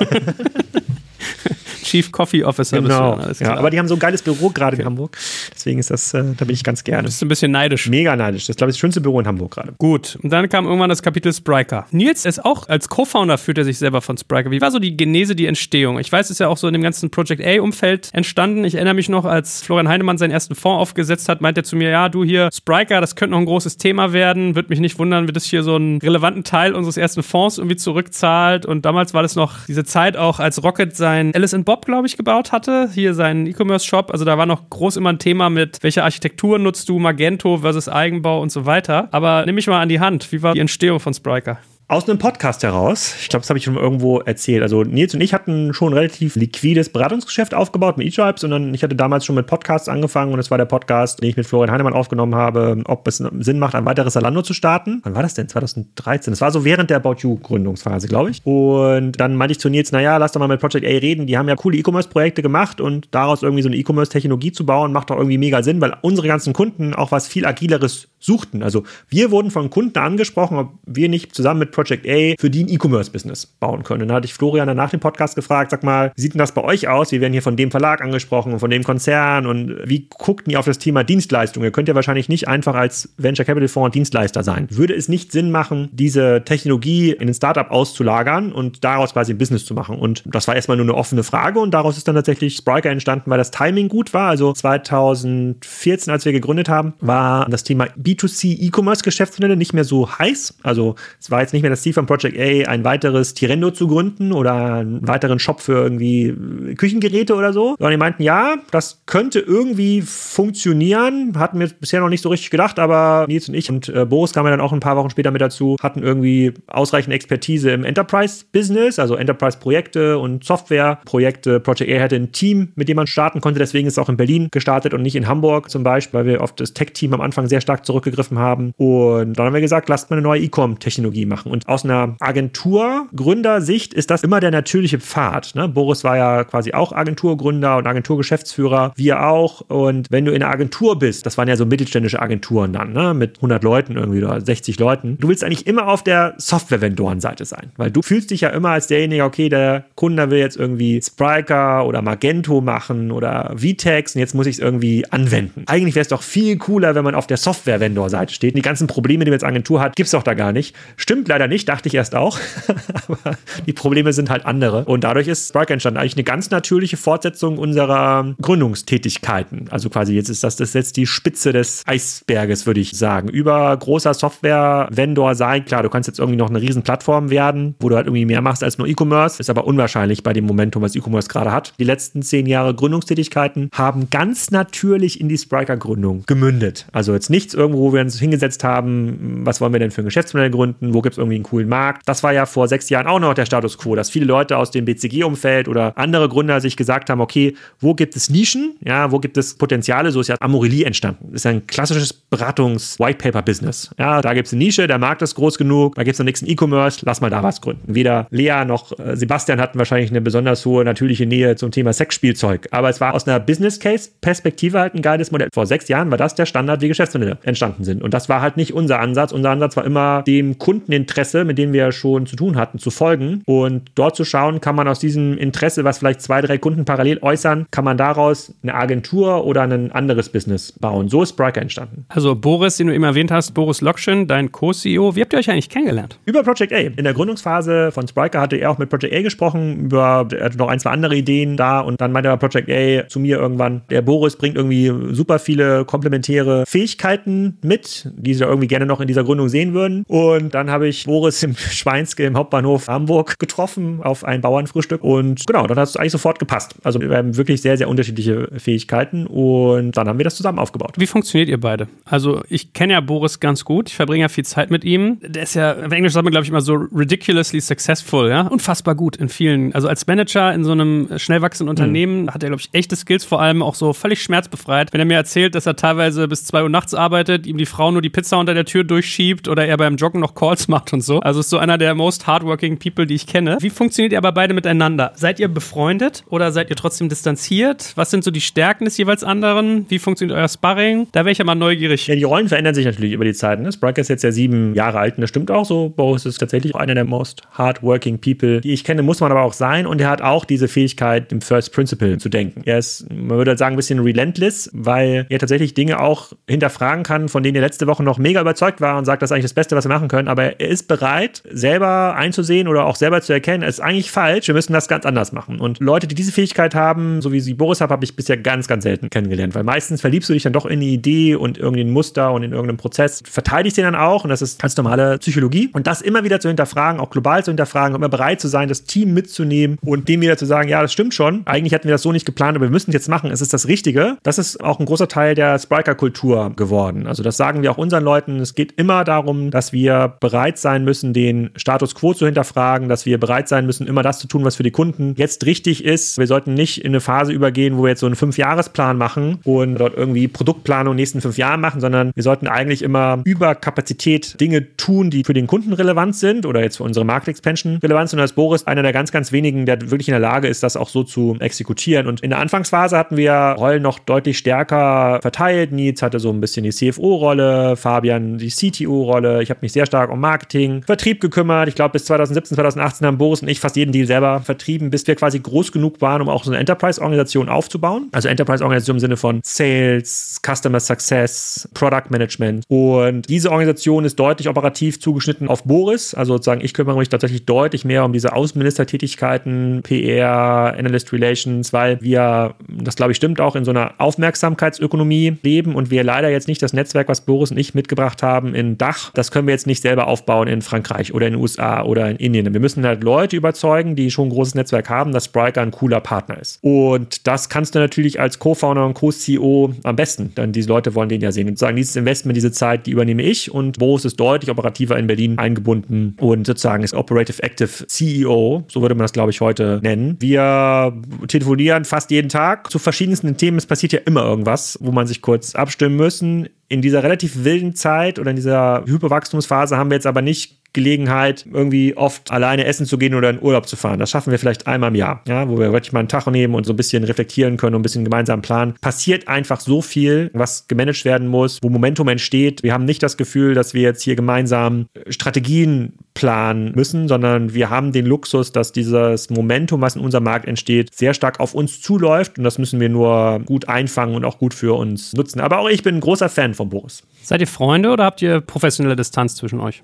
Chief 1.83 2.11
Coffee 2.11 2.43
Officer. 2.43 2.81
Genau. 2.81 3.19
Ja, 3.39 3.57
aber 3.57 3.69
die 3.69 3.79
haben 3.79 3.87
so 3.87 3.95
ein 3.95 3.99
geiles 3.99 4.21
Büro 4.21 4.49
gerade 4.49 4.75
okay. 4.75 4.81
in 4.81 4.85
Hamburg. 4.85 5.17
Deswegen 5.53 5.79
ist 5.79 5.91
das, 5.91 6.13
äh, 6.13 6.23
da 6.37 6.45
bin 6.45 6.53
ich 6.53 6.63
ganz 6.63 6.83
gerne. 6.83 7.03
Das 7.03 7.15
ist 7.15 7.21
ein 7.21 7.27
bisschen 7.27 7.51
neidisch. 7.51 7.87
Mega 7.87 8.15
neidisch. 8.15 8.43
Das 8.43 8.49
ist, 8.49 8.57
glaube 8.57 8.71
ich, 8.71 8.75
das 8.75 8.79
schönste 8.79 9.01
Büro 9.01 9.19
in 9.19 9.27
Hamburg 9.27 9.51
gerade. 9.51 9.73
Gut. 9.77 10.17
Und 10.21 10.31
dann 10.31 10.49
kam 10.49 10.65
irgendwann 10.65 10.89
das 10.89 11.01
Kapitel 11.01 11.33
Spriker. 11.33 11.85
Nils 11.91 12.25
ist 12.25 12.43
auch 12.43 12.67
als 12.67 12.89
Co-Founder 12.89 13.37
führt 13.37 13.57
er 13.57 13.63
sich 13.63 13.77
selber 13.77 14.01
von 14.01 14.17
Spriker. 14.17 14.51
Wie 14.51 14.61
war 14.61 14.71
so 14.71 14.79
die 14.79 14.97
Genese, 14.97 15.35
die 15.35 15.47
Entstehung? 15.47 15.99
Ich 15.99 16.11
weiß, 16.11 16.27
es 16.27 16.31
ist 16.31 16.39
ja 16.39 16.47
auch 16.47 16.57
so 16.57 16.67
in 16.67 16.73
dem 16.73 16.81
ganzen 16.81 17.09
Project 17.09 17.45
A-Umfeld 17.45 18.09
entstanden. 18.13 18.63
Ich 18.65 18.75
erinnere 18.75 18.93
mich 18.93 19.09
noch, 19.09 19.25
als 19.25 19.61
Florian 19.63 19.87
Heinemann 19.87 20.17
seinen 20.17 20.31
ersten 20.31 20.55
Fonds 20.55 20.81
aufgesetzt 20.81 21.29
hat, 21.29 21.41
meint 21.41 21.57
er 21.57 21.63
zu 21.63 21.75
mir, 21.75 21.89
ja, 21.89 22.09
du 22.09 22.23
hier, 22.23 22.49
Spriker, 22.53 23.01
das 23.01 23.15
könnte 23.15 23.31
noch 23.31 23.39
ein 23.39 23.45
großes 23.45 23.77
Thema 23.77 24.13
werden. 24.13 24.55
Würde 24.55 24.69
mich 24.69 24.79
nicht 24.79 24.99
wundern, 24.99 25.27
wird 25.27 25.37
es 25.37 25.45
hier 25.45 25.63
so 25.63 25.75
einen 25.75 25.99
relevanten 25.99 26.43
Teil 26.43 26.73
unseres 26.73 26.97
ersten 26.97 27.23
Fonds 27.23 27.57
irgendwie 27.57 27.77
zurückzahlt. 27.77 28.65
Und 28.65 28.85
damals 28.85 29.13
war 29.13 29.21
das 29.21 29.35
noch 29.35 29.65
diese 29.67 29.83
Zeit 29.83 30.17
auch, 30.17 30.39
als 30.39 30.63
Rocket 30.63 30.95
sein 30.95 31.33
Alice 31.33 31.53
Bob, 31.63 31.72
glaube 31.81 32.07
ich, 32.07 32.17
gebaut 32.17 32.51
hatte. 32.51 32.89
Hier 32.93 33.13
seinen 33.13 33.47
E-Commerce-Shop. 33.47 34.11
Also 34.11 34.25
da 34.25 34.37
war 34.37 34.45
noch 34.45 34.69
groß 34.69 34.97
immer 34.97 35.11
ein 35.11 35.19
Thema 35.19 35.49
mit, 35.49 35.79
welche 35.81 36.03
Architektur 36.03 36.59
nutzt 36.59 36.89
du, 36.89 36.99
Magento 36.99 37.57
versus 37.57 37.89
Eigenbau 37.89 38.41
und 38.41 38.51
so 38.51 38.65
weiter. 38.65 39.09
Aber 39.11 39.43
nimm 39.45 39.55
mich 39.55 39.67
mal 39.67 39.81
an 39.81 39.89
die 39.89 39.99
Hand. 39.99 40.31
Wie 40.31 40.41
war 40.41 40.53
die 40.53 40.59
Entstehung 40.59 40.99
von 40.99 41.13
Spriker? 41.13 41.59
Aus 41.93 42.09
einem 42.09 42.17
Podcast 42.17 42.63
heraus, 42.63 43.13
ich 43.21 43.29
glaube, 43.29 43.41
das 43.41 43.51
habe 43.51 43.59
ich 43.59 43.65
schon 43.65 43.75
irgendwo 43.75 44.17
erzählt. 44.17 44.63
Also 44.63 44.81
Nils 44.81 45.13
und 45.13 45.21
ich 45.21 45.31
hatten 45.31 45.75
schon 45.75 45.93
ein 45.93 45.93
relativ 45.93 46.35
liquides 46.35 46.89
Beratungsgeschäft 46.89 47.53
aufgebaut 47.53 47.99
mit 47.99 48.07
E-Tribes, 48.07 48.41
sondern 48.41 48.73
ich 48.73 48.81
hatte 48.81 48.95
damals 48.95 49.25
schon 49.25 49.35
mit 49.35 49.45
Podcasts 49.45 49.87
angefangen 49.87 50.33
und 50.33 50.39
es 50.39 50.49
war 50.49 50.57
der 50.57 50.65
Podcast, 50.65 51.21
den 51.21 51.29
ich 51.29 51.37
mit 51.37 51.45
Florian 51.45 51.69
Heinemann 51.69 51.93
aufgenommen 51.93 52.33
habe, 52.33 52.81
ob 52.85 53.07
es 53.07 53.17
Sinn 53.17 53.59
macht, 53.59 53.75
ein 53.75 53.85
weiteres 53.85 54.13
Salando 54.13 54.41
zu 54.41 54.55
starten. 54.55 55.01
Wann 55.03 55.13
war 55.13 55.21
das 55.21 55.35
denn? 55.35 55.47
2013. 55.47 56.31
Das 56.31 56.41
war 56.41 56.49
so 56.49 56.65
während 56.65 56.89
der 56.89 56.97
About 56.97 57.17
You 57.19 57.37
Gründungsphase, 57.37 58.07
glaube 58.07 58.31
ich. 58.31 58.43
Und 58.43 59.11
dann 59.19 59.35
meinte 59.35 59.51
ich 59.51 59.59
zu 59.59 59.69
Nils, 59.69 59.91
naja, 59.91 60.17
lass 60.17 60.31
doch 60.31 60.39
mal 60.39 60.47
mit 60.47 60.61
Project 60.61 60.87
A 60.87 60.89
reden. 60.89 61.27
Die 61.27 61.37
haben 61.37 61.47
ja 61.47 61.55
coole 61.55 61.77
E-Commerce-Projekte 61.77 62.41
gemacht 62.41 62.81
und 62.81 63.09
daraus 63.11 63.43
irgendwie 63.43 63.61
so 63.61 63.69
eine 63.69 63.75
E-Commerce-Technologie 63.75 64.51
zu 64.51 64.65
bauen, 64.65 64.93
macht 64.93 65.11
doch 65.11 65.17
irgendwie 65.17 65.37
mega 65.37 65.61
Sinn, 65.61 65.79
weil 65.79 65.95
unsere 66.01 66.27
ganzen 66.27 66.53
Kunden 66.53 66.95
auch 66.95 67.11
was 67.11 67.27
viel 67.27 67.45
agileres 67.45 68.07
suchten. 68.19 68.63
Also 68.63 68.83
wir 69.09 69.29
wurden 69.29 69.51
von 69.51 69.69
Kunden 69.69 69.99
angesprochen, 69.99 70.57
ob 70.57 70.71
wir 70.87 71.07
nicht 71.09 71.35
zusammen 71.35 71.59
mit 71.59 71.71
Project 71.71 71.82
A 71.91 72.35
für 72.39 72.49
die 72.49 72.63
ein 72.63 72.69
E-Commerce-Business 72.69 73.45
bauen 73.45 73.83
können. 73.83 74.03
Und 74.03 74.07
dann 74.07 74.15
hatte 74.15 74.25
ich 74.25 74.33
Florian 74.33 74.67
danach 74.67 74.91
dem 74.91 74.99
Podcast 74.99 75.35
gefragt, 75.35 75.71
sag 75.71 75.83
mal, 75.83 76.11
wie 76.15 76.21
sieht 76.21 76.33
denn 76.33 76.39
das 76.39 76.53
bei 76.53 76.63
euch 76.63 76.87
aus? 76.87 77.11
Wir 77.11 77.21
werden 77.21 77.33
hier 77.33 77.41
von 77.41 77.57
dem 77.57 77.71
Verlag 77.71 78.01
angesprochen 78.01 78.53
und 78.53 78.59
von 78.59 78.69
dem 78.69 78.83
Konzern 78.83 79.45
und 79.45 79.77
wie 79.85 80.07
guckt 80.09 80.47
ihr 80.47 80.59
auf 80.59 80.65
das 80.65 80.77
Thema 80.77 81.03
Dienstleistung? 81.03 81.63
Ihr 81.63 81.71
könnt 81.71 81.87
ja 81.87 81.95
wahrscheinlich 81.95 82.29
nicht 82.29 82.47
einfach 82.47 82.75
als 82.75 83.13
Venture 83.17 83.45
Capital 83.45 83.67
Fonds 83.67 83.93
Dienstleister 83.93 84.43
sein. 84.43 84.67
Würde 84.69 84.95
es 84.95 85.09
nicht 85.09 85.31
Sinn 85.31 85.51
machen, 85.51 85.89
diese 85.91 86.43
Technologie 86.45 87.11
in 87.11 87.27
ein 87.27 87.33
Startup 87.33 87.69
auszulagern 87.69 88.53
und 88.53 88.83
daraus 88.83 89.13
quasi 89.13 89.33
ein 89.33 89.37
Business 89.37 89.65
zu 89.65 89.73
machen? 89.73 89.97
Und 89.97 90.23
das 90.25 90.47
war 90.47 90.55
erstmal 90.55 90.77
nur 90.77 90.85
eine 90.85 90.95
offene 90.95 91.23
Frage 91.23 91.59
und 91.59 91.73
daraus 91.73 91.97
ist 91.97 92.07
dann 92.07 92.15
tatsächlich 92.15 92.55
Spriker 92.55 92.89
entstanden, 92.89 93.29
weil 93.29 93.37
das 93.37 93.51
Timing 93.51 93.89
gut 93.89 94.13
war. 94.13 94.29
Also 94.29 94.53
2014, 94.53 96.11
als 96.11 96.25
wir 96.25 96.31
gegründet 96.31 96.69
haben, 96.69 96.93
war 97.01 97.47
das 97.49 97.63
Thema 97.63 97.87
B 97.97 98.13
B2C 98.13 98.67
E-Commerce-Geschäftsmodelle 98.67 99.57
nicht 99.57 99.73
mehr 99.73 99.83
so 99.83 100.17
heiß. 100.17 100.57
Also 100.63 100.95
es 101.19 101.31
war 101.31 101.41
jetzt 101.41 101.53
nicht 101.53 101.62
mehr 101.63 101.71
das 101.71 101.81
Ziel 101.81 101.93
von 101.93 102.05
Project 102.05 102.37
A, 102.37 102.69
ein 102.69 102.83
weiteres 102.83 103.33
Tirendo 103.33 103.71
zu 103.71 103.87
gründen 103.87 104.31
oder 104.31 104.75
einen 104.75 105.07
weiteren 105.07 105.39
Shop 105.39 105.61
für 105.61 105.73
irgendwie 105.73 106.35
Küchengeräte 106.75 107.35
oder 107.35 107.53
so. 107.53 107.75
Sondern 107.79 107.91
die 107.91 107.97
meinten, 107.97 108.23
ja, 108.23 108.55
das 108.71 109.01
könnte 109.05 109.39
irgendwie 109.39 110.01
funktionieren. 110.01 111.33
Hatten 111.37 111.59
wir 111.59 111.67
bisher 111.67 111.99
noch 111.99 112.09
nicht 112.09 112.21
so 112.21 112.29
richtig 112.29 112.51
gedacht, 112.51 112.77
aber 112.77 113.25
Nils 113.27 113.49
und 113.49 113.55
ich 113.55 113.69
und 113.69 113.89
äh, 113.89 114.05
Boris 114.05 114.33
kamen 114.33 114.51
dann 114.51 114.61
auch 114.61 114.73
ein 114.73 114.79
paar 114.79 114.95
Wochen 114.95 115.09
später 115.09 115.31
mit 115.31 115.41
dazu, 115.41 115.77
hatten 115.81 116.03
irgendwie 116.03 116.53
ausreichend 116.67 117.13
Expertise 117.13 117.71
im 117.71 117.83
Enterprise-Business, 117.83 118.99
also 118.99 119.15
Enterprise-Projekte 119.15 120.19
und 120.19 120.43
Software-Projekte. 120.43 121.59
Project 121.59 121.91
A 121.91 122.03
hatte 122.03 122.15
ein 122.15 122.31
Team, 122.31 122.73
mit 122.75 122.89
dem 122.89 122.97
man 122.97 123.07
starten 123.07 123.41
konnte. 123.41 123.59
Deswegen 123.59 123.87
ist 123.87 123.93
es 123.93 123.99
auch 123.99 124.09
in 124.09 124.17
Berlin 124.17 124.49
gestartet 124.51 124.93
und 124.93 125.01
nicht 125.01 125.15
in 125.15 125.27
Hamburg 125.27 125.69
zum 125.71 125.83
Beispiel, 125.83 126.19
weil 126.19 126.25
wir 126.25 126.41
oft 126.41 126.59
das 126.59 126.73
Tech-Team 126.73 127.13
am 127.13 127.21
Anfang 127.21 127.47
sehr 127.47 127.61
stark 127.61 127.85
zurück 127.85 128.03
zurückgegriffen 128.03 128.39
haben. 128.39 128.73
Und 128.77 129.33
dann 129.33 129.45
haben 129.47 129.53
wir 129.53 129.61
gesagt, 129.61 129.89
lasst 129.89 130.09
mal 130.09 130.17
eine 130.17 130.23
neue 130.23 130.41
E-Com-Technologie 130.41 131.25
machen. 131.25 131.51
Und 131.53 131.67
aus 131.69 131.85
einer 131.85 132.15
Agentur-Gründersicht 132.19 133.93
ist 133.93 134.09
das 134.09 134.23
immer 134.23 134.39
der 134.39 134.51
natürliche 134.51 134.99
Pfad. 134.99 135.55
Ne? 135.55 135.67
Boris 135.67 136.03
war 136.03 136.17
ja 136.17 136.43
quasi 136.43 136.73
auch 136.73 136.91
Agenturgründer 136.91 137.77
und 137.77 137.87
Agenturgeschäftsführer, 137.87 138.93
wir 138.95 139.25
auch. 139.25 139.61
Und 139.69 140.07
wenn 140.09 140.25
du 140.25 140.31
in 140.31 140.43
einer 140.43 140.51
Agentur 140.51 140.99
bist, 140.99 141.25
das 141.25 141.37
waren 141.37 141.47
ja 141.47 141.55
so 141.55 141.65
mittelständische 141.65 142.21
Agenturen 142.21 142.73
dann, 142.73 142.93
ne? 142.93 143.13
mit 143.13 143.37
100 143.37 143.63
Leuten 143.63 143.95
irgendwie 143.95 144.23
oder 144.23 144.41
60 144.41 144.79
Leuten, 144.79 145.17
du 145.19 145.27
willst 145.27 145.43
eigentlich 145.43 145.67
immer 145.67 145.87
auf 145.87 146.03
der 146.03 146.33
Software-Vendoren-Seite 146.37 147.45
sein, 147.45 147.71
weil 147.77 147.91
du 147.91 148.01
fühlst 148.01 148.31
dich 148.31 148.41
ja 148.41 148.49
immer 148.49 148.69
als 148.69 148.87
derjenige, 148.87 149.23
okay, 149.23 149.49
der 149.49 149.85
Kunde 149.95 150.29
will 150.31 150.39
jetzt 150.39 150.57
irgendwie 150.57 151.01
Spriker 151.01 151.85
oder 151.85 152.01
Magento 152.01 152.61
machen 152.61 153.11
oder 153.11 153.53
VTEX 153.55 154.15
und 154.15 154.19
jetzt 154.19 154.33
muss 154.33 154.47
ich 154.47 154.55
es 154.55 154.59
irgendwie 154.59 155.05
anwenden. 155.11 155.63
Eigentlich 155.67 155.95
wäre 155.95 156.01
es 156.01 156.07
doch 156.07 156.23
viel 156.23 156.57
cooler, 156.57 156.95
wenn 156.95 157.03
man 157.03 157.15
auf 157.15 157.27
der 157.27 157.37
Software-Vendor 157.37 157.83
Vendor-Seite 157.83 158.33
steht. 158.33 158.57
die 158.57 158.61
ganzen 158.61 158.87
Probleme, 158.87 159.23
die 159.25 159.31
man 159.31 159.35
als 159.35 159.43
Agentur 159.43 159.81
hat, 159.81 159.95
gibt 159.95 160.07
es 160.07 160.11
doch 160.11 160.23
da 160.23 160.33
gar 160.33 160.51
nicht. 160.51 160.75
Stimmt 160.97 161.27
leider 161.27 161.42
nicht, 161.47 161.69
dachte 161.69 161.87
ich 161.87 161.95
erst 161.95 162.15
auch. 162.15 162.39
Aber 163.07 163.37
die 163.67 163.73
Probleme 163.73 164.11
sind 164.13 164.29
halt 164.29 164.45
andere. 164.45 164.85
Und 164.85 165.03
dadurch 165.03 165.27
ist 165.27 165.49
Spark 165.49 165.69
entstanden. 165.69 165.99
Eigentlich 165.99 166.15
eine 166.15 166.23
ganz 166.23 166.49
natürliche 166.49 166.97
Fortsetzung 166.97 167.57
unserer 167.57 168.35
Gründungstätigkeiten. 168.41 169.67
Also 169.69 169.89
quasi 169.89 170.15
jetzt 170.15 170.29
ist 170.29 170.43
das, 170.43 170.55
das 170.55 170.69
ist 170.69 170.75
jetzt 170.75 170.97
die 170.97 171.05
Spitze 171.05 171.53
des 171.53 171.83
Eisberges, 171.85 172.65
würde 172.65 172.79
ich 172.79 172.97
sagen. 172.97 173.29
Über 173.29 173.75
großer 173.77 174.13
Software-Vendor 174.13 175.35
sein. 175.35 175.65
Klar, 175.65 175.83
du 175.83 175.89
kannst 175.89 176.07
jetzt 176.07 176.19
irgendwie 176.19 176.37
noch 176.37 176.49
eine 176.49 176.61
riesen 176.61 176.81
Plattform 176.81 177.29
werden, 177.29 177.75
wo 177.79 177.89
du 177.89 177.95
halt 177.95 178.07
irgendwie 178.07 178.25
mehr 178.25 178.41
machst 178.41 178.63
als 178.63 178.77
nur 178.77 178.87
E-Commerce. 178.87 179.39
Ist 179.39 179.49
aber 179.49 179.65
unwahrscheinlich 179.65 180.23
bei 180.23 180.33
dem 180.33 180.45
Momentum, 180.45 180.81
was 180.81 180.95
E-Commerce 180.95 181.29
gerade 181.29 181.51
hat. 181.51 181.73
Die 181.79 181.83
letzten 181.83 182.23
zehn 182.23 182.47
Jahre 182.47 182.73
Gründungstätigkeiten 182.73 183.69
haben 183.73 184.09
ganz 184.09 184.49
natürlich 184.51 185.21
in 185.21 185.29
die 185.29 185.37
Spriker-Gründung 185.37 186.23
gemündet. 186.25 186.87
Also 186.91 187.13
jetzt 187.13 187.29
nichts 187.29 187.53
irgendwo 187.53 187.83
wo 187.83 187.91
wir 187.91 187.99
uns 187.99 188.17
hingesetzt 188.17 188.63
haben, 188.63 189.41
was 189.43 189.59
wollen 189.59 189.73
wir 189.73 189.79
denn 189.79 189.91
für 189.91 190.01
ein 190.01 190.05
Geschäftsmodell 190.05 190.49
gründen, 190.49 190.93
wo 190.93 191.01
gibt 191.01 191.15
es 191.15 191.17
irgendwie 191.17 191.32
einen 191.35 191.43
coolen 191.43 191.69
Markt. 191.69 192.03
Das 192.07 192.23
war 192.23 192.33
ja 192.33 192.45
vor 192.45 192.67
sechs 192.67 192.89
Jahren 192.89 193.07
auch 193.07 193.19
noch 193.19 193.33
der 193.33 193.45
Status 193.45 193.77
quo, 193.77 193.95
dass 193.95 194.09
viele 194.09 194.25
Leute 194.25 194.57
aus 194.57 194.71
dem 194.71 194.85
BCG-Umfeld 194.85 195.67
oder 195.67 195.97
andere 195.97 196.29
Gründer 196.29 196.61
sich 196.61 196.77
gesagt 196.77 197.09
haben, 197.09 197.21
okay, 197.21 197.55
wo 197.79 197.93
gibt 197.93 198.15
es 198.15 198.29
Nischen, 198.29 198.75
ja, 198.83 199.11
wo 199.11 199.19
gibt 199.19 199.37
es 199.37 199.57
Potenziale, 199.57 200.11
so 200.11 200.21
ist 200.21 200.27
ja 200.27 200.35
Amorelie 200.39 200.85
entstanden. 200.85 201.27
Das 201.31 201.41
ist 201.41 201.45
ein 201.45 201.67
klassisches 201.67 202.13
Beratungs-White-Paper-Business. 202.13 203.91
Ja, 203.97 204.21
da 204.21 204.33
gibt 204.33 204.47
es 204.47 204.53
eine 204.53 204.63
Nische, 204.63 204.87
der 204.87 204.97
Markt 204.97 205.21
ist 205.21 205.35
groß 205.35 205.57
genug, 205.57 205.95
da 205.95 206.03
gibt 206.03 206.13
es 206.13 206.19
noch 206.19 206.25
nichts 206.25 206.41
in 206.41 206.49
E-Commerce, 206.49 206.99
lass 207.03 207.21
mal 207.21 207.29
da 207.29 207.43
was 207.43 207.61
gründen. 207.61 207.93
Weder 207.93 208.27
Lea 208.29 208.65
noch 208.65 208.97
äh, 208.99 209.15
Sebastian 209.15 209.59
hatten 209.59 209.77
wahrscheinlich 209.77 210.09
eine 210.09 210.21
besonders 210.21 210.65
hohe 210.65 210.83
natürliche 210.83 211.25
Nähe 211.25 211.55
zum 211.55 211.71
Thema 211.71 211.93
Sexspielzeug, 211.93 212.67
aber 212.71 212.89
es 212.89 213.01
war 213.01 213.13
aus 213.13 213.27
einer 213.27 213.39
Business-Case-Perspektive 213.39 214.79
halt 214.79 214.95
ein 214.95 215.01
geiles 215.01 215.31
Modell. 215.31 215.49
Vor 215.53 215.65
sechs 215.65 215.87
Jahren 215.87 216.11
war 216.11 216.17
das 216.17 216.35
der 216.35 216.45
Standard, 216.45 216.81
wie 216.81 216.87
Geschäftsmodelle 216.87 217.37
entstanden 217.43 217.83
sind. 217.83 218.01
Und 218.01 218.13
das 218.13 218.29
war 218.29 218.41
halt 218.41 218.57
nicht 218.57 218.73
unser 218.73 218.99
Ansatz. 218.99 219.31
Unser 219.31 219.51
Ansatz 219.51 219.75
war 219.75 219.85
immer 219.85 220.23
dem 220.23 220.57
Kundeninteresse, 220.57 221.22
mit 221.45 221.57
dem 221.57 221.73
wir 221.73 221.91
schon 221.91 222.25
zu 222.25 222.35
tun 222.35 222.57
hatten, 222.57 222.79
zu 222.79 222.91
folgen 222.91 223.41
und 223.45 223.91
dort 223.95 224.15
zu 224.15 224.25
schauen, 224.25 224.61
kann 224.61 224.75
man 224.75 224.87
aus 224.87 224.99
diesem 224.99 225.37
Interesse, 225.37 225.83
was 225.83 225.99
vielleicht 225.99 226.21
zwei, 226.21 226.41
drei 226.41 226.57
Kunden 226.57 226.85
parallel 226.85 227.19
äußern, 227.21 227.65
kann 227.71 227.85
man 227.85 227.97
daraus 227.97 228.53
eine 228.61 228.75
Agentur 228.75 229.45
oder 229.45 229.61
ein 229.61 229.91
anderes 229.91 230.29
Business 230.29 230.73
bauen. 230.73 231.09
So 231.09 231.23
ist 231.23 231.29
Spriker 231.29 231.61
entstanden. 231.61 232.05
Also 232.09 232.35
Boris, 232.35 232.77
den 232.77 232.87
du 232.87 232.93
eben 232.93 233.03
erwähnt 233.03 233.31
hast, 233.31 233.53
Boris 233.53 233.81
Lokschen, 233.81 234.27
dein 234.27 234.51
Co-CEO, 234.51 235.15
wie 235.15 235.21
habt 235.21 235.33
ihr 235.33 235.39
euch 235.39 235.49
eigentlich 235.49 235.69
kennengelernt? 235.69 236.19
Über 236.25 236.43
Project 236.43 236.73
A. 236.73 236.77
In 236.77 237.03
der 237.03 237.13
Gründungsphase 237.13 237.91
von 237.91 238.07
Spriker 238.07 238.41
hatte 238.41 238.57
er 238.57 238.71
auch 238.71 238.77
mit 238.77 238.89
Project 238.89 239.13
A 239.13 239.21
gesprochen, 239.21 239.85
über, 239.85 240.27
er 240.31 240.45
hatte 240.45 240.57
noch 240.57 240.67
ein, 240.67 240.79
zwei 240.79 240.91
andere 240.91 241.15
Ideen 241.15 241.57
da 241.57 241.79
und 241.79 242.01
dann 242.01 242.11
meinte 242.11 242.29
er 242.29 242.37
Project 242.37 242.69
A 242.69 243.07
zu 243.07 243.19
mir 243.19 243.37
irgendwann, 243.37 243.81
der 243.89 244.01
Boris 244.01 244.35
bringt 244.35 244.55
irgendwie 244.55 244.91
super 245.13 245.39
viele 245.39 245.85
komplementäre 245.85 246.65
Fähigkeiten 246.65 247.57
mit, 247.61 248.09
die 248.15 248.33
sie 248.33 248.43
irgendwie 248.43 248.67
gerne 248.67 248.85
noch 248.85 249.01
in 249.01 249.07
dieser 249.07 249.23
Gründung 249.23 249.49
sehen 249.49 249.73
würden. 249.73 250.03
Und 250.07 250.53
dann 250.53 250.69
habe 250.69 250.87
ich 250.87 251.07
Boris 251.13 251.43
im 251.43 251.55
Schweinske 251.55 252.25
im 252.25 252.35
Hauptbahnhof 252.35 252.87
Hamburg 252.87 253.37
getroffen 253.37 254.01
auf 254.01 254.23
ein 254.23 254.41
Bauernfrühstück. 254.41 255.03
Und 255.03 255.45
genau, 255.45 255.67
dann 255.67 255.77
hat 255.77 255.87
es 255.87 255.95
eigentlich 255.95 256.11
sofort 256.11 256.39
gepasst. 256.39 256.73
Also 256.83 256.99
wir 256.99 257.15
haben 257.15 257.37
wirklich 257.37 257.61
sehr, 257.61 257.77
sehr 257.77 257.87
unterschiedliche 257.87 258.49
Fähigkeiten 258.57 259.27
und 259.27 259.95
dann 259.95 260.07
haben 260.07 260.17
wir 260.17 260.23
das 260.23 260.33
zusammen 260.33 260.57
aufgebaut. 260.57 260.95
Wie 260.97 261.05
funktioniert 261.05 261.49
ihr 261.49 261.59
beide? 261.59 261.87
Also 262.05 262.41
ich 262.49 262.73
kenne 262.73 262.93
ja 262.93 262.99
Boris 262.99 263.39
ganz 263.39 263.63
gut. 263.63 263.89
Ich 263.89 263.95
verbringe 263.95 264.23
ja 264.23 264.27
viel 264.27 264.43
Zeit 264.43 264.71
mit 264.71 264.83
ihm. 264.83 265.19
Der 265.21 265.43
ist 265.43 265.53
ja, 265.53 265.73
im 265.73 265.91
Englisch 265.91 266.13
sagt 266.13 266.23
man, 266.23 266.31
glaube 266.31 266.45
ich, 266.45 266.49
immer 266.49 266.61
so 266.61 266.73
ridiculously 266.73 267.61
successful, 267.61 268.27
ja. 268.27 268.47
Unfassbar 268.47 268.95
gut 268.95 269.15
in 269.17 269.29
vielen. 269.29 269.71
Also 269.75 269.87
als 269.87 270.07
Manager 270.07 270.51
in 270.51 270.63
so 270.63 270.71
einem 270.71 271.09
schnell 271.17 271.43
wachsenden 271.43 271.69
Unternehmen 271.69 272.23
mhm. 272.23 272.31
hat 272.31 272.41
er, 272.41 272.49
glaube 272.49 272.61
ich, 272.61 272.69
echte 272.73 272.95
Skills, 272.95 273.23
vor 273.23 273.39
allem 273.39 273.61
auch 273.61 273.75
so 273.75 273.93
völlig 273.93 274.23
schmerzbefreit. 274.23 274.93
Wenn 274.93 274.99
er 274.99 275.05
mir 275.05 275.17
erzählt, 275.17 275.53
dass 275.53 275.67
er 275.67 275.75
teilweise 275.75 276.27
bis 276.27 276.43
zwei 276.43 276.63
Uhr 276.63 276.69
nachts 276.69 276.95
arbeitet, 276.95 277.45
ihm 277.45 277.59
die 277.59 277.67
Frau 277.67 277.91
nur 277.91 278.01
die 278.01 278.09
Pizza 278.09 278.39
unter 278.39 278.55
der 278.55 278.65
Tür 278.65 278.83
durchschiebt 278.83 279.47
oder 279.47 279.67
er 279.67 279.77
beim 279.77 279.95
Joggen 279.95 280.23
noch 280.23 280.33
Calls 280.33 280.67
macht 280.67 280.91
und 280.93 281.01
und 281.03 281.15
so. 281.15 281.19
Also 281.19 281.41
ist 281.41 281.49
so 281.49 281.57
einer 281.57 281.77
der 281.77 281.95
most 281.95 282.27
hardworking 282.27 282.77
people, 282.79 283.05
die 283.05 283.15
ich 283.15 283.27
kenne. 283.27 283.57
Wie 283.59 283.69
funktioniert 283.69 284.13
ihr 284.13 284.17
aber 284.17 284.31
beide 284.31 284.53
miteinander? 284.53 285.11
Seid 285.15 285.39
ihr 285.39 285.47
befreundet 285.47 286.23
oder 286.29 286.51
seid 286.51 286.69
ihr 286.69 286.75
trotzdem 286.75 287.09
distanziert? 287.09 287.91
Was 287.95 288.11
sind 288.11 288.23
so 288.23 288.31
die 288.31 288.41
Stärken 288.41 288.85
des 288.85 288.97
jeweils 288.97 289.23
anderen? 289.23 289.85
Wie 289.89 289.99
funktioniert 289.99 290.37
euer 290.37 290.47
Sparring? 290.47 291.07
Da 291.11 291.21
wäre 291.21 291.31
ich 291.31 291.37
ja 291.37 291.45
mal 291.45 291.55
neugierig. 291.55 292.07
Ja, 292.07 292.15
die 292.15 292.23
Rollen 292.23 292.47
verändern 292.47 292.73
sich 292.73 292.85
natürlich 292.85 293.11
über 293.11 293.25
die 293.25 293.33
Zeit. 293.33 293.59
Ne? 293.59 293.71
Spriker 293.71 294.01
ist 294.01 294.09
jetzt 294.09 294.23
ja 294.23 294.31
sieben 294.31 294.73
Jahre 294.75 294.99
alt 294.99 295.17
und 295.17 295.21
das 295.21 295.29
stimmt 295.29 295.51
auch 295.51 295.65
so. 295.65 295.89
Boris 295.89 296.25
ist 296.25 296.37
tatsächlich 296.37 296.75
einer 296.75 296.95
der 296.95 297.05
most 297.05 297.41
hardworking 297.51 298.19
people, 298.19 298.61
die 298.61 298.71
ich 298.71 298.83
kenne, 298.83 299.03
muss 299.03 299.19
man 299.19 299.31
aber 299.31 299.41
auch 299.41 299.53
sein 299.53 299.85
und 299.85 299.99
er 299.99 300.09
hat 300.09 300.21
auch 300.21 300.45
diese 300.45 300.67
Fähigkeit, 300.67 301.31
im 301.31 301.41
First 301.41 301.73
Principle 301.73 302.17
zu 302.17 302.29
denken. 302.29 302.61
Er 302.65 302.77
ist, 302.77 303.11
man 303.11 303.37
würde 303.37 303.57
sagen, 303.57 303.73
ein 303.73 303.77
bisschen 303.77 303.99
relentless, 303.99 304.69
weil 304.73 305.25
er 305.29 305.39
tatsächlich 305.39 305.73
Dinge 305.73 305.99
auch 305.99 306.31
hinterfragen 306.47 307.03
kann, 307.03 307.29
von 307.29 307.43
denen 307.43 307.55
er 307.55 307.61
letzte 307.61 307.87
Woche 307.87 308.03
noch 308.03 308.17
mega 308.17 308.39
überzeugt 308.39 308.81
war 308.81 308.97
und 308.97 309.05
sagt, 309.05 309.21
das 309.21 309.29
ist 309.29 309.33
eigentlich 309.33 309.43
das 309.43 309.53
Beste, 309.53 309.75
was 309.75 309.85
wir 309.85 309.89
machen 309.89 310.07
können. 310.07 310.27
Aber 310.27 310.59
er 310.59 310.69
ist 310.69 310.87
bereit, 310.93 311.41
selber 311.51 312.15
einzusehen 312.15 312.67
oder 312.67 312.85
auch 312.85 312.95
selber 312.95 313.21
zu 313.21 313.33
erkennen, 313.33 313.63
ist 313.63 313.79
eigentlich 313.79 314.11
falsch, 314.11 314.47
wir 314.47 314.53
müssen 314.53 314.73
das 314.73 314.87
ganz 314.87 315.05
anders 315.05 315.31
machen. 315.31 315.59
Und 315.59 315.79
Leute, 315.79 316.07
die 316.07 316.13
diese 316.13 316.31
Fähigkeit 316.31 316.75
haben, 316.75 317.21
so 317.21 317.31
wie 317.31 317.39
sie 317.39 317.55
Boris 317.55 317.81
hat, 317.81 317.89
habe 317.89 318.03
ich 318.03 318.15
bisher 318.15 318.37
ganz, 318.37 318.67
ganz 318.67 318.83
selten 318.83 319.09
kennengelernt, 319.09 319.55
weil 319.55 319.63
meistens 319.63 320.01
verliebst 320.01 320.29
du 320.29 320.33
dich 320.33 320.43
dann 320.43 320.53
doch 320.53 320.67
in 320.67 320.73
eine 320.73 320.85
Idee 320.85 321.33
und 321.35 321.57
irgendwie 321.57 321.81
ein 321.81 321.89
Muster 321.89 322.31
und 322.31 322.43
in 322.43 322.51
irgendeinen 322.51 322.77
Prozess, 322.77 323.23
verteidigst 323.25 323.77
den 323.77 323.85
dann 323.85 323.95
auch 323.95 324.23
und 324.23 324.29
das 324.29 324.43
ist 324.43 324.61
ganz 324.61 324.77
normale 324.77 325.17
Psychologie. 325.17 325.69
Und 325.73 325.87
das 325.87 326.01
immer 326.01 326.23
wieder 326.23 326.39
zu 326.39 326.47
hinterfragen, 326.47 326.99
auch 326.99 327.09
global 327.09 327.43
zu 327.43 327.49
hinterfragen, 327.49 327.95
immer 327.95 328.09
bereit 328.09 328.39
zu 328.39 328.47
sein, 328.47 328.69
das 328.69 328.83
Team 328.83 329.15
mitzunehmen 329.15 329.79
und 329.83 330.07
dem 330.07 330.21
wieder 330.21 330.37
zu 330.37 330.45
sagen, 330.45 330.69
ja, 330.69 330.81
das 330.81 330.93
stimmt 330.93 331.15
schon. 331.15 331.41
Eigentlich 331.45 331.73
hätten 331.73 331.87
wir 331.87 331.93
das 331.93 332.03
so 332.03 332.11
nicht 332.11 332.25
geplant, 332.25 332.55
aber 332.55 332.67
wir 332.67 332.71
müssen 332.71 332.91
es 332.91 332.93
jetzt 332.93 333.09
machen. 333.09 333.31
Es 333.31 333.41
ist 333.41 333.53
das 333.53 333.67
Richtige. 333.67 334.17
Das 334.21 334.37
ist 334.37 334.63
auch 334.63 334.79
ein 334.79 334.85
großer 334.85 335.07
Teil 335.07 335.33
der 335.33 335.57
Spriker-Kultur 335.57 336.51
geworden. 336.55 337.07
Also 337.07 337.23
das 337.23 337.37
sagen 337.37 337.63
wir 337.63 337.71
auch 337.71 337.77
unseren 337.77 338.03
Leuten. 338.03 338.39
Es 338.39 338.53
geht 338.53 338.73
immer 338.73 339.03
darum, 339.03 339.49
dass 339.49 339.73
wir 339.73 340.13
bereit 340.19 340.57
sein 340.57 340.82
müssen, 340.85 341.13
den 341.13 341.51
Status 341.55 341.95
quo 341.95 342.13
zu 342.13 342.25
hinterfragen, 342.25 342.89
dass 342.89 343.05
wir 343.05 343.19
bereit 343.19 343.47
sein 343.47 343.65
müssen, 343.65 343.87
immer 343.87 344.03
das 344.03 344.19
zu 344.19 344.27
tun, 344.27 344.43
was 344.43 344.55
für 344.55 344.63
die 344.63 344.71
Kunden 344.71 345.13
jetzt 345.17 345.45
richtig 345.45 345.83
ist. 345.83 346.17
Wir 346.17 346.27
sollten 346.27 346.53
nicht 346.53 346.83
in 346.83 346.91
eine 346.91 347.01
Phase 347.01 347.31
übergehen, 347.31 347.77
wo 347.77 347.83
wir 347.83 347.89
jetzt 347.89 348.01
so 348.01 348.05
einen 348.05 348.15
Fünfjahresplan 348.15 348.97
machen 348.97 349.39
und 349.43 349.75
dort 349.75 349.95
irgendwie 349.95 350.27
Produktplanung 350.27 350.95
nächsten 350.95 351.21
fünf 351.21 351.37
Jahren 351.37 351.61
machen, 351.61 351.81
sondern 351.81 352.11
wir 352.15 352.23
sollten 352.23 352.47
eigentlich 352.47 352.81
immer 352.81 353.21
über 353.25 353.55
Kapazität 353.55 354.39
Dinge 354.39 354.75
tun, 354.77 355.09
die 355.09 355.23
für 355.23 355.33
den 355.33 355.47
Kunden 355.47 355.73
relevant 355.73 356.15
sind 356.15 356.45
oder 356.45 356.61
jetzt 356.61 356.77
für 356.77 356.83
unsere 356.83 357.05
Market 357.05 357.29
Expansion 357.29 357.77
relevant 357.77 358.09
sind. 358.09 358.19
Und 358.19 358.21
als 358.21 358.33
Boris 358.33 358.67
einer 358.67 358.83
der 358.83 358.93
ganz, 358.93 359.11
ganz 359.11 359.31
wenigen, 359.31 359.65
der 359.65 359.79
wirklich 359.91 360.07
in 360.07 360.13
der 360.13 360.19
Lage 360.19 360.47
ist, 360.47 360.63
das 360.63 360.77
auch 360.77 360.89
so 360.89 361.03
zu 361.03 361.35
exekutieren. 361.39 362.07
Und 362.07 362.21
in 362.21 362.29
der 362.29 362.39
Anfangsphase 362.39 362.97
hatten 362.97 363.17
wir 363.17 363.33
Rollen 363.57 363.81
noch 363.81 363.99
deutlich 363.99 364.37
stärker 364.37 365.19
verteilt. 365.21 365.71
Nils 365.71 366.01
hatte 366.01 366.19
so 366.19 366.29
ein 366.29 366.41
bisschen 366.41 366.63
die 366.63 366.71
CFO-Rolle, 366.71 367.75
Fabian 367.75 368.37
die 368.37 368.49
CTO-Rolle. 368.49 369.43
Ich 369.43 369.49
habe 369.49 369.59
mich 369.61 369.71
sehr 369.71 369.85
stark 369.85 370.11
um 370.11 370.19
Marketing, 370.19 370.62
Vertrieb 370.83 371.21
gekümmert. 371.21 371.67
Ich 371.67 371.75
glaube, 371.75 371.93
bis 371.93 372.05
2017, 372.05 372.55
2018 372.55 373.07
haben 373.07 373.17
Boris 373.17 373.41
und 373.41 373.47
ich 373.47 373.59
fast 373.59 373.75
jeden 373.75 373.91
Deal 373.91 374.07
selber 374.07 374.41
vertrieben, 374.41 374.89
bis 374.89 375.05
wir 375.07 375.15
quasi 375.15 375.39
groß 375.39 375.71
genug 375.71 376.01
waren, 376.01 376.21
um 376.21 376.29
auch 376.29 376.43
so 376.43 376.51
eine 376.51 376.59
Enterprise-Organisation 376.59 377.49
aufzubauen. 377.49 378.09
Also 378.11 378.29
Enterprise-Organisation 378.29 378.97
im 378.97 378.99
Sinne 378.99 379.17
von 379.17 379.41
Sales, 379.43 380.39
Customer 380.45 380.79
Success, 380.79 381.69
Product 381.73 382.09
Management. 382.09 382.63
Und 382.67 383.29
diese 383.29 383.51
Organisation 383.51 384.05
ist 384.05 384.17
deutlich 384.19 384.47
operativ 384.47 384.99
zugeschnitten 384.99 385.47
auf 385.47 385.63
Boris. 385.63 386.13
Also 386.13 386.33
sozusagen, 386.33 386.61
ich 386.61 386.73
kümmere 386.73 386.97
mich 386.97 387.09
tatsächlich 387.09 387.45
deutlich 387.45 387.85
mehr 387.85 388.05
um 388.05 388.13
diese 388.13 388.33
Außenministertätigkeiten, 388.33 389.81
PR, 389.83 390.75
Analyst 390.77 391.11
Relations, 391.13 391.73
weil 391.73 392.01
wir, 392.01 392.55
das 392.67 392.95
glaube 392.95 393.11
ich 393.11 393.17
stimmt, 393.17 393.41
auch 393.41 393.55
in 393.55 393.65
so 393.65 393.71
einer 393.71 393.93
Aufmerksamkeitsökonomie 393.97 395.37
leben 395.43 395.75
und 395.75 395.91
wir 395.91 396.03
leider 396.03 396.29
jetzt 396.29 396.47
nicht 396.47 396.61
das 396.61 396.73
Netzwerk, 396.73 397.07
was 397.07 397.21
Boris 397.21 397.51
und 397.51 397.57
ich 397.57 397.73
mitgebracht 397.73 398.23
haben 398.23 398.55
in 398.55 398.77
Dach, 398.77 399.11
das 399.13 399.31
können 399.31 399.47
wir 399.47 399.53
jetzt 399.53 399.67
nicht 399.67 399.81
selber 399.81 400.07
aufbauen 400.07 400.47
in 400.53 400.61
Frankreich 400.61 401.13
oder 401.13 401.27
in 401.27 401.33
den 401.33 401.41
USA 401.41 401.83
oder 401.83 402.09
in 402.09 402.17
Indien. 402.17 402.53
Wir 402.53 402.59
müssen 402.59 402.85
halt 402.85 403.03
Leute 403.03 403.35
überzeugen, 403.35 403.95
die 403.95 404.11
schon 404.11 404.27
ein 404.27 404.31
großes 404.31 404.55
Netzwerk 404.55 404.89
haben, 404.89 405.11
dass 405.11 405.25
Spriker 405.25 405.61
ein 405.61 405.71
cooler 405.71 405.99
Partner 405.99 406.39
ist. 406.39 406.59
Und 406.61 407.27
das 407.27 407.49
kannst 407.49 407.75
du 407.75 407.79
natürlich 407.79 408.19
als 408.19 408.39
Co-Founder 408.39 408.85
und 408.85 408.93
Co-CEO 408.93 409.73
am 409.83 409.95
besten, 409.95 410.33
denn 410.35 410.51
diese 410.51 410.69
Leute 410.69 410.95
wollen 410.95 411.09
den 411.09 411.21
ja 411.21 411.31
sehen 411.31 411.49
und 411.49 411.57
sagen, 411.57 411.75
dieses 411.75 411.95
Investment, 411.95 412.35
diese 412.37 412.51
Zeit, 412.51 412.85
die 412.85 412.91
übernehme 412.91 413.23
ich 413.23 413.51
und 413.51 413.79
Boris 413.79 414.05
ist 414.05 414.19
deutlich 414.19 414.51
operativer 414.51 414.97
in 414.97 415.07
Berlin 415.07 415.37
eingebunden 415.37 416.15
und 416.19 416.45
sozusagen 416.45 416.83
ist 416.83 416.93
Operative 416.93 417.41
Active 417.41 417.87
CEO, 417.87 418.63
so 418.67 418.81
würde 418.81 418.95
man 418.95 419.03
das 419.03 419.13
glaube 419.13 419.31
ich 419.31 419.41
heute 419.41 419.79
nennen. 419.81 420.17
Wir 420.19 420.93
telefonieren 421.27 421.85
fast 421.85 422.11
jeden 422.11 422.29
Tag 422.29 422.71
zu 422.71 422.79
verschiedensten 422.79 423.35
Themen. 423.37 423.57
Es 423.57 423.65
passiert 423.65 423.93
ja 423.93 423.99
immer 424.05 424.23
irgendwas, 424.23 424.77
wo 424.81 424.91
man 424.91 425.07
sich 425.07 425.21
kurz 425.21 425.55
abstimmen 425.55 425.95
müssen. 425.95 426.49
In 426.73 426.81
dieser 426.81 427.03
relativ 427.03 427.43
wilden 427.43 427.75
Zeit 427.75 428.17
oder 428.17 428.31
in 428.31 428.35
dieser 428.35 428.83
Hyperwachstumsphase 428.87 429.77
haben 429.77 429.91
wir 429.91 429.95
jetzt 429.95 430.07
aber 430.07 430.23
nicht 430.23 430.62
Gelegenheit, 430.73 431.45
irgendwie 431.51 431.95
oft 431.95 432.31
alleine 432.31 432.65
essen 432.65 432.85
zu 432.85 432.97
gehen 432.97 433.13
oder 433.13 433.29
in 433.29 433.41
Urlaub 433.41 433.67
zu 433.67 433.75
fahren. 433.75 433.99
Das 433.99 434.09
schaffen 434.09 434.31
wir 434.31 434.39
vielleicht 434.39 434.67
einmal 434.67 434.89
im 434.89 434.95
Jahr, 434.95 435.21
ja, 435.27 435.47
wo 435.47 435.57
wir 435.59 435.71
wirklich 435.71 435.93
mal 435.93 435.99
einen 435.99 436.09
Tag 436.09 436.27
nehmen 436.27 436.55
und 436.55 436.65
so 436.65 436.73
ein 436.73 436.75
bisschen 436.75 437.03
reflektieren 437.03 437.57
können 437.57 437.75
und 437.75 437.81
ein 437.81 437.83
bisschen 437.83 438.03
gemeinsam 438.03 438.41
planen. 438.41 438.75
Passiert 438.81 439.27
einfach 439.27 439.59
so 439.59 439.81
viel, 439.81 440.31
was 440.33 440.67
gemanagt 440.67 441.05
werden 441.05 441.27
muss, 441.27 441.59
wo 441.61 441.69
Momentum 441.69 442.07
entsteht. 442.07 442.63
Wir 442.63 442.73
haben 442.73 442.85
nicht 442.85 443.03
das 443.03 443.17
Gefühl, 443.17 443.53
dass 443.53 443.73
wir 443.73 443.81
jetzt 443.81 444.01
hier 444.01 444.15
gemeinsam 444.15 444.87
Strategien 445.09 445.93
planen 446.13 446.73
müssen, 446.75 447.07
sondern 447.07 447.53
wir 447.53 447.69
haben 447.69 447.91
den 447.91 448.05
Luxus, 448.05 448.51
dass 448.51 448.71
dieses 448.71 449.29
Momentum, 449.29 449.81
was 449.81 449.95
in 449.95 450.01
unserem 450.01 450.25
Markt 450.25 450.47
entsteht, 450.47 450.93
sehr 450.93 451.13
stark 451.13 451.39
auf 451.39 451.53
uns 451.53 451.81
zuläuft 451.81 452.37
und 452.37 452.43
das 452.43 452.57
müssen 452.57 452.79
wir 452.79 452.89
nur 452.89 453.41
gut 453.45 453.67
einfangen 453.67 454.15
und 454.15 454.25
auch 454.25 454.37
gut 454.37 454.53
für 454.53 454.77
uns 454.77 455.13
nutzen. 455.13 455.41
Aber 455.41 455.59
auch 455.59 455.69
ich 455.69 455.83
bin 455.83 455.95
ein 455.95 456.01
großer 456.01 456.29
Fan 456.29 456.53
von 456.53 456.69
Boris. 456.69 457.03
Seid 457.23 457.41
ihr 457.41 457.47
Freunde 457.47 457.91
oder 457.91 458.03
habt 458.03 458.21
ihr 458.21 458.41
professionelle 458.41 458.95
Distanz 458.95 459.35
zwischen 459.35 459.59
euch? 459.59 459.81